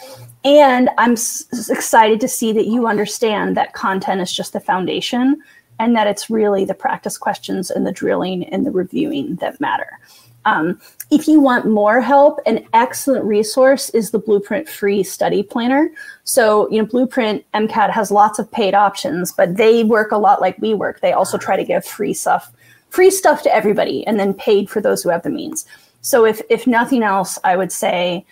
And 0.45 0.91
I'm 0.99 1.13
s- 1.13 1.71
excited 1.71 2.21
to 2.21 2.29
see 2.29 2.53
that 2.53 2.67
you 2.67 2.87
understand 2.87 3.57
that 3.57 3.73
content 3.73 4.21
is 4.21 4.33
just 4.33 4.53
the 4.53 4.61
foundation 4.61 5.41
and 5.79 5.97
that 5.97 6.07
it's 6.07 6.31
really 6.31 6.65
the 6.65 6.75
practice 6.75 7.19
questions 7.19 7.71
and 7.71 7.87
the 7.87 7.93
drilling 7.93 8.45
and 8.45 8.67
the 8.67 8.71
reviewing 8.71 9.37
that 9.37 9.61
matter. 9.61 9.99
Um, 10.45 10.81
if 11.11 11.27
you 11.27 11.41
want 11.41 11.67
more 11.67 12.01
help, 12.01 12.39
an 12.47 12.67
excellent 12.75 13.25
resource 13.25 13.89
is 13.91 14.11
the 14.11 14.19
Blueprint 14.19 14.69
Free 14.69 15.03
Study 15.03 15.43
Planner. 15.43 15.91
So, 16.25 16.69
you 16.71 16.81
know, 16.81 16.87
Blueprint 16.87 17.45
MCAT 17.55 17.91
has 17.91 18.11
lots 18.11 18.39
of 18.39 18.51
paid 18.51 18.75
options, 18.75 19.33
but 19.33 19.57
they 19.57 19.85
work 19.85 20.13
a 20.13 20.19
lot 20.19 20.41
like 20.41 20.59
we 20.59 20.75
work. 20.75 21.01
They 21.01 21.13
also 21.13 21.39
try 21.39 21.57
to 21.57 21.65
give 21.65 21.85
free 21.85 22.13
stuff, 22.15 22.53
free 22.91 23.11
stuff 23.11 23.43
to 23.45 23.55
everybody, 23.55 24.07
and 24.07 24.21
then 24.21 24.35
paid 24.35 24.69
for 24.69 24.81
those 24.81 25.03
who 25.03 25.09
have 25.09 25.23
the 25.23 25.31
means. 25.31 25.67
So, 26.03 26.27
if 26.27 26.43
if 26.51 26.67
nothing 26.67 27.03
else, 27.03 27.39
I 27.45 27.57
would 27.57 27.73
say 27.73 28.27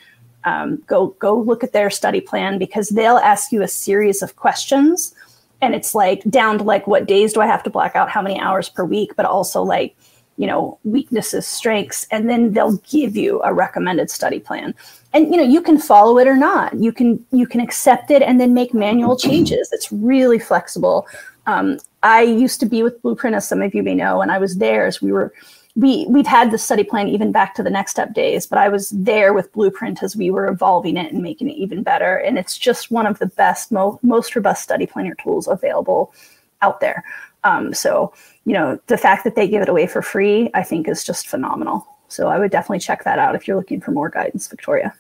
um, 0.45 0.83
go 0.87 1.09
go 1.19 1.39
look 1.39 1.65
at 1.65 1.73
their 1.73 1.89
study 1.89 2.21
plan 2.21 2.59
because 2.59 2.91
they'll 2.91 3.17
ask 3.17 3.53
you 3.53 3.63
a 3.63 3.69
series 3.69 4.23
of 4.23 4.37
questions, 4.37 5.15
and 5.63 5.75
it's 5.75 5.95
like 5.95 6.23
down 6.25 6.59
to 6.59 6.65
like 6.65 6.87
what 6.87 7.07
days 7.07 7.33
do 7.33 7.41
I 7.41 7.47
have 7.47 7.63
to 7.63 7.71
black 7.71 7.97
out, 7.97 8.11
how 8.11 8.21
many 8.21 8.39
hours 8.39 8.69
per 8.69 8.85
week, 8.85 9.13
but 9.17 9.25
also 9.25 9.63
like 9.63 9.97
you 10.37 10.47
know 10.47 10.79
weaknesses 10.85 11.47
strengths. 11.47 12.07
And 12.11 12.29
then 12.29 12.53
they'll 12.53 12.77
give 12.79 13.17
you 13.17 13.41
a 13.43 13.55
recommended 13.55 14.11
study 14.11 14.41
plan. 14.41 14.75
And 15.15 15.31
you 15.31 15.37
know 15.37 15.45
you 15.45 15.63
can 15.63 15.79
follow 15.79 16.19
it 16.19 16.27
or 16.27 16.37
not. 16.37 16.75
You 16.75 16.93
can 16.93 17.25
you 17.31 17.47
can 17.47 17.61
accept 17.61 18.11
it 18.11 18.21
and 18.21 18.41
then 18.41 18.53
make 18.53 18.75
manual 18.75 19.17
changes. 19.17 19.71
It's 19.73 19.91
really 19.91 20.39
flexible. 20.39 21.07
Um, 21.47 21.79
i 22.05 22.23
used 22.23 22.61
to 22.61 22.67
be 22.67 22.83
with 22.83 23.01
blueprint 23.03 23.37
as 23.37 23.47
some 23.47 23.63
of 23.63 23.75
you 23.75 23.83
may 23.83 23.95
know 23.95 24.23
and 24.23 24.31
i 24.31 24.39
was 24.39 24.57
there 24.57 24.87
as 24.87 25.01
we 25.01 25.13
were 25.13 25.33
we 25.75 26.05
we've 26.09 26.27
had 26.27 26.51
the 26.51 26.59
study 26.59 26.85
plan 26.85 27.09
even 27.09 27.33
back 27.33 27.55
to 27.55 27.63
the 27.63 27.71
next 27.71 27.93
step 27.93 28.13
days 28.13 28.47
but 28.47 28.59
i 28.59 28.69
was 28.69 28.91
there 28.91 29.33
with 29.33 29.53
blueprint 29.53 30.03
as 30.03 30.15
we 30.15 30.31
were 30.31 30.47
evolving 30.49 30.97
it 30.99 31.13
and 31.13 31.23
making 31.23 31.49
it 31.49 31.57
even 31.57 31.83
better. 31.83 32.17
And 32.17 32.39
it's 32.39 32.59
just 32.59 32.91
one 32.91 33.07
of 33.07 33.19
the 33.19 33.27
best 33.27 33.73
mo- 33.73 33.99
most 34.03 34.37
robust 34.37 34.63
study 34.63 34.87
planner 34.87 35.15
tools 35.15 35.49
available 35.49 36.13
out 36.61 36.81
there. 36.81 37.05
Um, 37.45 37.73
so 37.73 38.13
you 38.45 38.53
know 38.53 38.79
the 38.87 38.99
fact 38.99 39.25
that 39.25 39.35
they 39.35 39.49
give 39.49 39.63
it 39.63 39.69
away 39.69 39.87
for 39.87 40.03
free 40.03 40.51
i 40.55 40.63
think 40.63 40.89
is 40.89 41.05
just 41.05 41.29
phenomenal. 41.29 41.87
So 42.09 42.29
i 42.29 42.39
would 42.39 42.51
definitely 42.51 42.81
check 42.81 43.05
that 43.05 43.19
out 43.19 43.35
if 43.35 43.49
you're 43.49 43.57
looking 43.57 43.81
for 43.81 43.93
more 43.93 44.11
guidance 44.11 44.49
victoria 44.49 44.95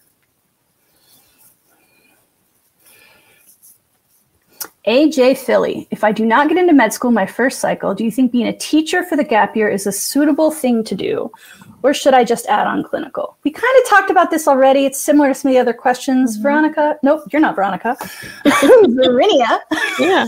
AJ 4.87 5.39
Philly, 5.39 5.87
if 5.93 6.03
I 6.03 6.11
do 6.11 6.26
not 6.26 6.49
get 6.49 6.59
into 6.59 6.72
med 6.72 6.93
school 6.93 7.12
my 7.12 7.24
first 7.26 7.61
cycle, 7.61 7.95
do 7.95 8.05
you 8.05 8.11
think 8.11 8.33
being 8.33 8.49
a 8.49 8.57
teacher 8.57 9.05
for 9.05 9.16
the 9.16 9.22
gap 9.22 9.55
year 9.55 9.68
is 9.68 9.87
a 9.87 9.93
suitable 9.93 10.51
thing 10.51 10.83
to 10.85 10.95
do? 10.97 11.30
Or 11.85 11.95
should 11.95 12.14
I 12.14 12.24
just 12.24 12.47
add 12.47 12.66
on 12.66 12.83
clinical? 12.83 13.37
We 13.45 13.51
kind 13.53 13.74
of 13.83 13.89
talked 13.89 14.11
about 14.11 14.30
this 14.30 14.47
already. 14.49 14.85
It's 14.85 15.01
similar 15.01 15.28
to 15.28 15.35
some 15.35 15.51
of 15.51 15.55
the 15.55 15.61
other 15.61 15.72
questions. 15.72 16.37
Veronica, 16.37 16.97
nope, 17.03 17.22
you're 17.33 17.43
not 17.43 17.55
Veronica. 17.55 17.97
Verinia, 18.45 19.61
Yeah. 19.99 20.26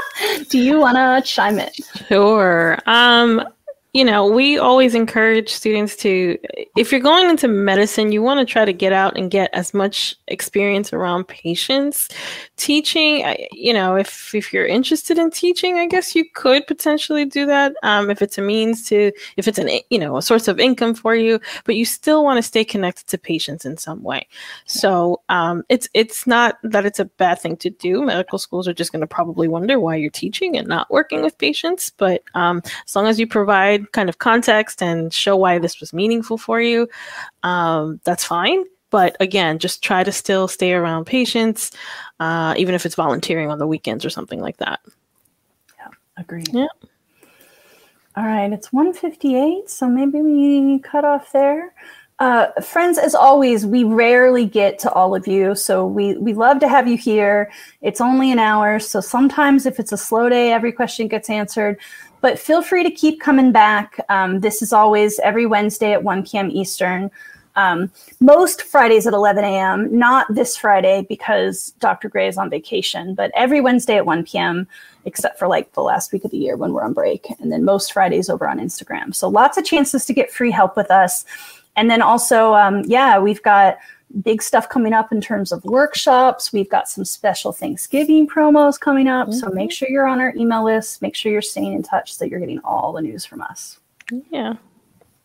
do 0.50 0.58
you 0.58 0.78
want 0.78 0.96
to 0.96 1.22
chime 1.28 1.58
in? 1.58 1.70
Sure. 2.08 2.78
Um, 2.86 3.42
you 3.96 4.04
know, 4.04 4.26
we 4.26 4.58
always 4.58 4.94
encourage 4.94 5.48
students 5.48 5.96
to, 5.96 6.36
if 6.76 6.92
you're 6.92 7.00
going 7.00 7.30
into 7.30 7.48
medicine, 7.48 8.12
you 8.12 8.20
want 8.20 8.46
to 8.46 8.52
try 8.52 8.62
to 8.62 8.72
get 8.74 8.92
out 8.92 9.16
and 9.16 9.30
get 9.30 9.48
as 9.54 9.72
much 9.72 10.14
experience 10.28 10.92
around 10.92 11.26
patients. 11.28 12.10
Teaching, 12.58 13.24
you 13.52 13.72
know, 13.72 13.96
if 13.96 14.34
if 14.34 14.52
you're 14.52 14.66
interested 14.66 15.16
in 15.16 15.30
teaching, 15.30 15.78
I 15.78 15.86
guess 15.86 16.14
you 16.14 16.26
could 16.34 16.66
potentially 16.66 17.24
do 17.24 17.46
that 17.46 17.72
um, 17.82 18.10
if 18.10 18.20
it's 18.20 18.36
a 18.36 18.42
means 18.42 18.86
to, 18.88 19.12
if 19.38 19.48
it's 19.48 19.56
an, 19.56 19.70
you 19.88 19.98
know, 19.98 20.18
a 20.18 20.22
source 20.22 20.46
of 20.46 20.60
income 20.60 20.94
for 20.94 21.14
you. 21.14 21.40
But 21.64 21.76
you 21.76 21.86
still 21.86 22.22
want 22.22 22.36
to 22.36 22.42
stay 22.42 22.66
connected 22.66 23.06
to 23.06 23.16
patients 23.16 23.64
in 23.64 23.78
some 23.78 24.02
way. 24.02 24.28
So 24.66 25.22
um, 25.30 25.64
it's 25.70 25.88
it's 25.94 26.26
not 26.26 26.58
that 26.64 26.84
it's 26.84 27.00
a 27.00 27.06
bad 27.06 27.40
thing 27.40 27.56
to 27.58 27.70
do. 27.70 28.04
Medical 28.04 28.38
schools 28.38 28.68
are 28.68 28.74
just 28.74 28.92
going 28.92 29.00
to 29.00 29.06
probably 29.06 29.48
wonder 29.48 29.80
why 29.80 29.96
you're 29.96 30.10
teaching 30.10 30.58
and 30.58 30.68
not 30.68 30.90
working 30.90 31.22
with 31.22 31.38
patients. 31.38 31.88
But 31.96 32.22
um, 32.34 32.60
as 32.86 32.94
long 32.94 33.06
as 33.06 33.18
you 33.18 33.26
provide 33.26 33.85
kind 33.92 34.08
of 34.08 34.18
context 34.18 34.82
and 34.82 35.12
show 35.12 35.36
why 35.36 35.58
this 35.58 35.80
was 35.80 35.92
meaningful 35.92 36.38
for 36.38 36.60
you, 36.60 36.88
um, 37.42 38.00
that's 38.04 38.24
fine. 38.24 38.64
But 38.90 39.16
again, 39.20 39.58
just 39.58 39.82
try 39.82 40.04
to 40.04 40.12
still 40.12 40.48
stay 40.48 40.72
around 40.72 41.06
patients, 41.06 41.72
uh, 42.20 42.54
even 42.56 42.74
if 42.74 42.86
it's 42.86 42.94
volunteering 42.94 43.50
on 43.50 43.58
the 43.58 43.66
weekends 43.66 44.04
or 44.04 44.10
something 44.10 44.40
like 44.40 44.58
that. 44.58 44.80
Yeah, 45.78 45.88
agreed. 46.16 46.48
Yeah. 46.52 46.68
All 48.16 48.24
right, 48.24 48.50
it's 48.50 48.72
158, 48.72 49.68
so 49.68 49.88
maybe 49.88 50.22
we 50.22 50.78
cut 50.78 51.04
off 51.04 51.32
there. 51.32 51.74
Uh, 52.18 52.46
friends, 52.62 52.96
as 52.96 53.14
always, 53.14 53.66
we 53.66 53.84
rarely 53.84 54.46
get 54.46 54.78
to 54.78 54.90
all 54.92 55.14
of 55.14 55.26
you, 55.26 55.54
so 55.54 55.86
we 55.86 56.16
we 56.16 56.32
love 56.32 56.58
to 56.60 56.68
have 56.68 56.88
you 56.88 56.96
here. 56.96 57.52
It's 57.82 58.00
only 58.00 58.32
an 58.32 58.38
hour, 58.38 58.78
so 58.78 59.02
sometimes 59.02 59.66
if 59.66 59.78
it's 59.78 59.92
a 59.92 59.98
slow 59.98 60.30
day, 60.30 60.50
every 60.50 60.72
question 60.72 61.08
gets 61.08 61.28
answered. 61.28 61.78
But 62.26 62.40
feel 62.40 62.60
free 62.60 62.82
to 62.82 62.90
keep 62.90 63.20
coming 63.20 63.52
back. 63.52 64.00
Um, 64.08 64.40
this 64.40 64.60
is 64.60 64.72
always 64.72 65.20
every 65.20 65.46
Wednesday 65.46 65.92
at 65.92 66.02
1 66.02 66.24
p.m. 66.24 66.50
Eastern. 66.50 67.08
Um, 67.54 67.88
most 68.18 68.62
Fridays 68.62 69.06
at 69.06 69.12
11 69.12 69.44
a.m., 69.44 69.96
not 69.96 70.26
this 70.34 70.56
Friday 70.56 71.06
because 71.08 71.72
Dr. 71.78 72.08
Gray 72.08 72.26
is 72.26 72.36
on 72.36 72.50
vacation, 72.50 73.14
but 73.14 73.30
every 73.36 73.60
Wednesday 73.60 73.94
at 73.94 74.06
1 74.06 74.24
p.m., 74.24 74.66
except 75.04 75.38
for 75.38 75.46
like 75.46 75.72
the 75.74 75.82
last 75.82 76.12
week 76.12 76.24
of 76.24 76.32
the 76.32 76.36
year 76.36 76.56
when 76.56 76.72
we're 76.72 76.82
on 76.82 76.94
break. 76.94 77.28
And 77.38 77.52
then 77.52 77.64
most 77.64 77.92
Fridays 77.92 78.28
over 78.28 78.48
on 78.48 78.58
Instagram. 78.58 79.14
So 79.14 79.28
lots 79.28 79.56
of 79.56 79.64
chances 79.64 80.04
to 80.06 80.12
get 80.12 80.32
free 80.32 80.50
help 80.50 80.76
with 80.76 80.90
us. 80.90 81.24
And 81.76 81.88
then 81.88 82.02
also, 82.02 82.54
um, 82.54 82.82
yeah, 82.86 83.20
we've 83.20 83.42
got 83.44 83.78
big 84.22 84.42
stuff 84.42 84.68
coming 84.68 84.92
up 84.92 85.12
in 85.12 85.20
terms 85.20 85.52
of 85.52 85.64
workshops. 85.64 86.52
We've 86.52 86.68
got 86.68 86.88
some 86.88 87.04
special 87.04 87.52
Thanksgiving 87.52 88.28
promos 88.28 88.78
coming 88.78 89.08
up. 89.08 89.28
Mm-hmm. 89.28 89.38
So 89.38 89.50
make 89.50 89.72
sure 89.72 89.88
you're 89.88 90.06
on 90.06 90.20
our 90.20 90.34
email 90.36 90.64
list. 90.64 91.02
Make 91.02 91.14
sure 91.14 91.32
you're 91.32 91.42
staying 91.42 91.72
in 91.74 91.82
touch 91.82 92.14
so 92.14 92.24
that 92.24 92.30
you're 92.30 92.40
getting 92.40 92.60
all 92.64 92.92
the 92.92 93.02
news 93.02 93.24
from 93.24 93.42
us. 93.42 93.80
Yeah. 94.30 94.54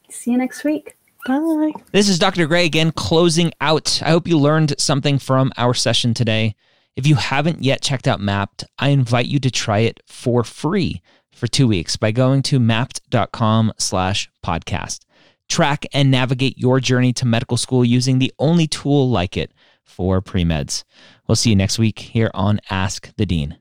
See 0.09 0.31
you 0.31 0.37
next 0.37 0.63
week. 0.63 0.97
Bye. 1.25 1.71
This 1.91 2.09
is 2.09 2.17
Dr. 2.17 2.47
Gray 2.47 2.65
again 2.65 2.91
closing 2.91 3.51
out. 3.61 4.01
I 4.03 4.09
hope 4.09 4.27
you 4.27 4.37
learned 4.37 4.73
something 4.79 5.19
from 5.19 5.51
our 5.55 5.73
session 5.73 6.13
today. 6.13 6.55
If 6.95 7.05
you 7.07 7.15
haven't 7.15 7.63
yet 7.63 7.81
checked 7.81 8.07
out 8.07 8.19
Mappd, 8.19 8.65
I 8.79 8.89
invite 8.89 9.27
you 9.27 9.39
to 9.39 9.51
try 9.51 9.79
it 9.79 10.01
for 10.07 10.43
free 10.43 11.01
for 11.31 11.47
two 11.47 11.67
weeks 11.67 11.95
by 11.95 12.11
going 12.11 12.41
to 12.43 12.59
mappd.com 12.59 13.73
slash 13.77 14.29
podcast 14.43 15.05
track 15.51 15.85
and 15.93 16.09
navigate 16.09 16.57
your 16.57 16.79
journey 16.79 17.13
to 17.13 17.25
medical 17.25 17.57
school 17.57 17.85
using 17.85 18.17
the 18.17 18.33
only 18.39 18.67
tool 18.67 19.09
like 19.09 19.37
it 19.37 19.51
for 19.83 20.21
pre 20.21 20.43
meds. 20.43 20.83
We'll 21.27 21.35
see 21.35 21.51
you 21.51 21.55
next 21.55 21.77
week 21.77 21.99
here 21.99 22.31
on 22.33 22.59
Ask 22.69 23.13
the 23.17 23.25
Dean. 23.25 23.60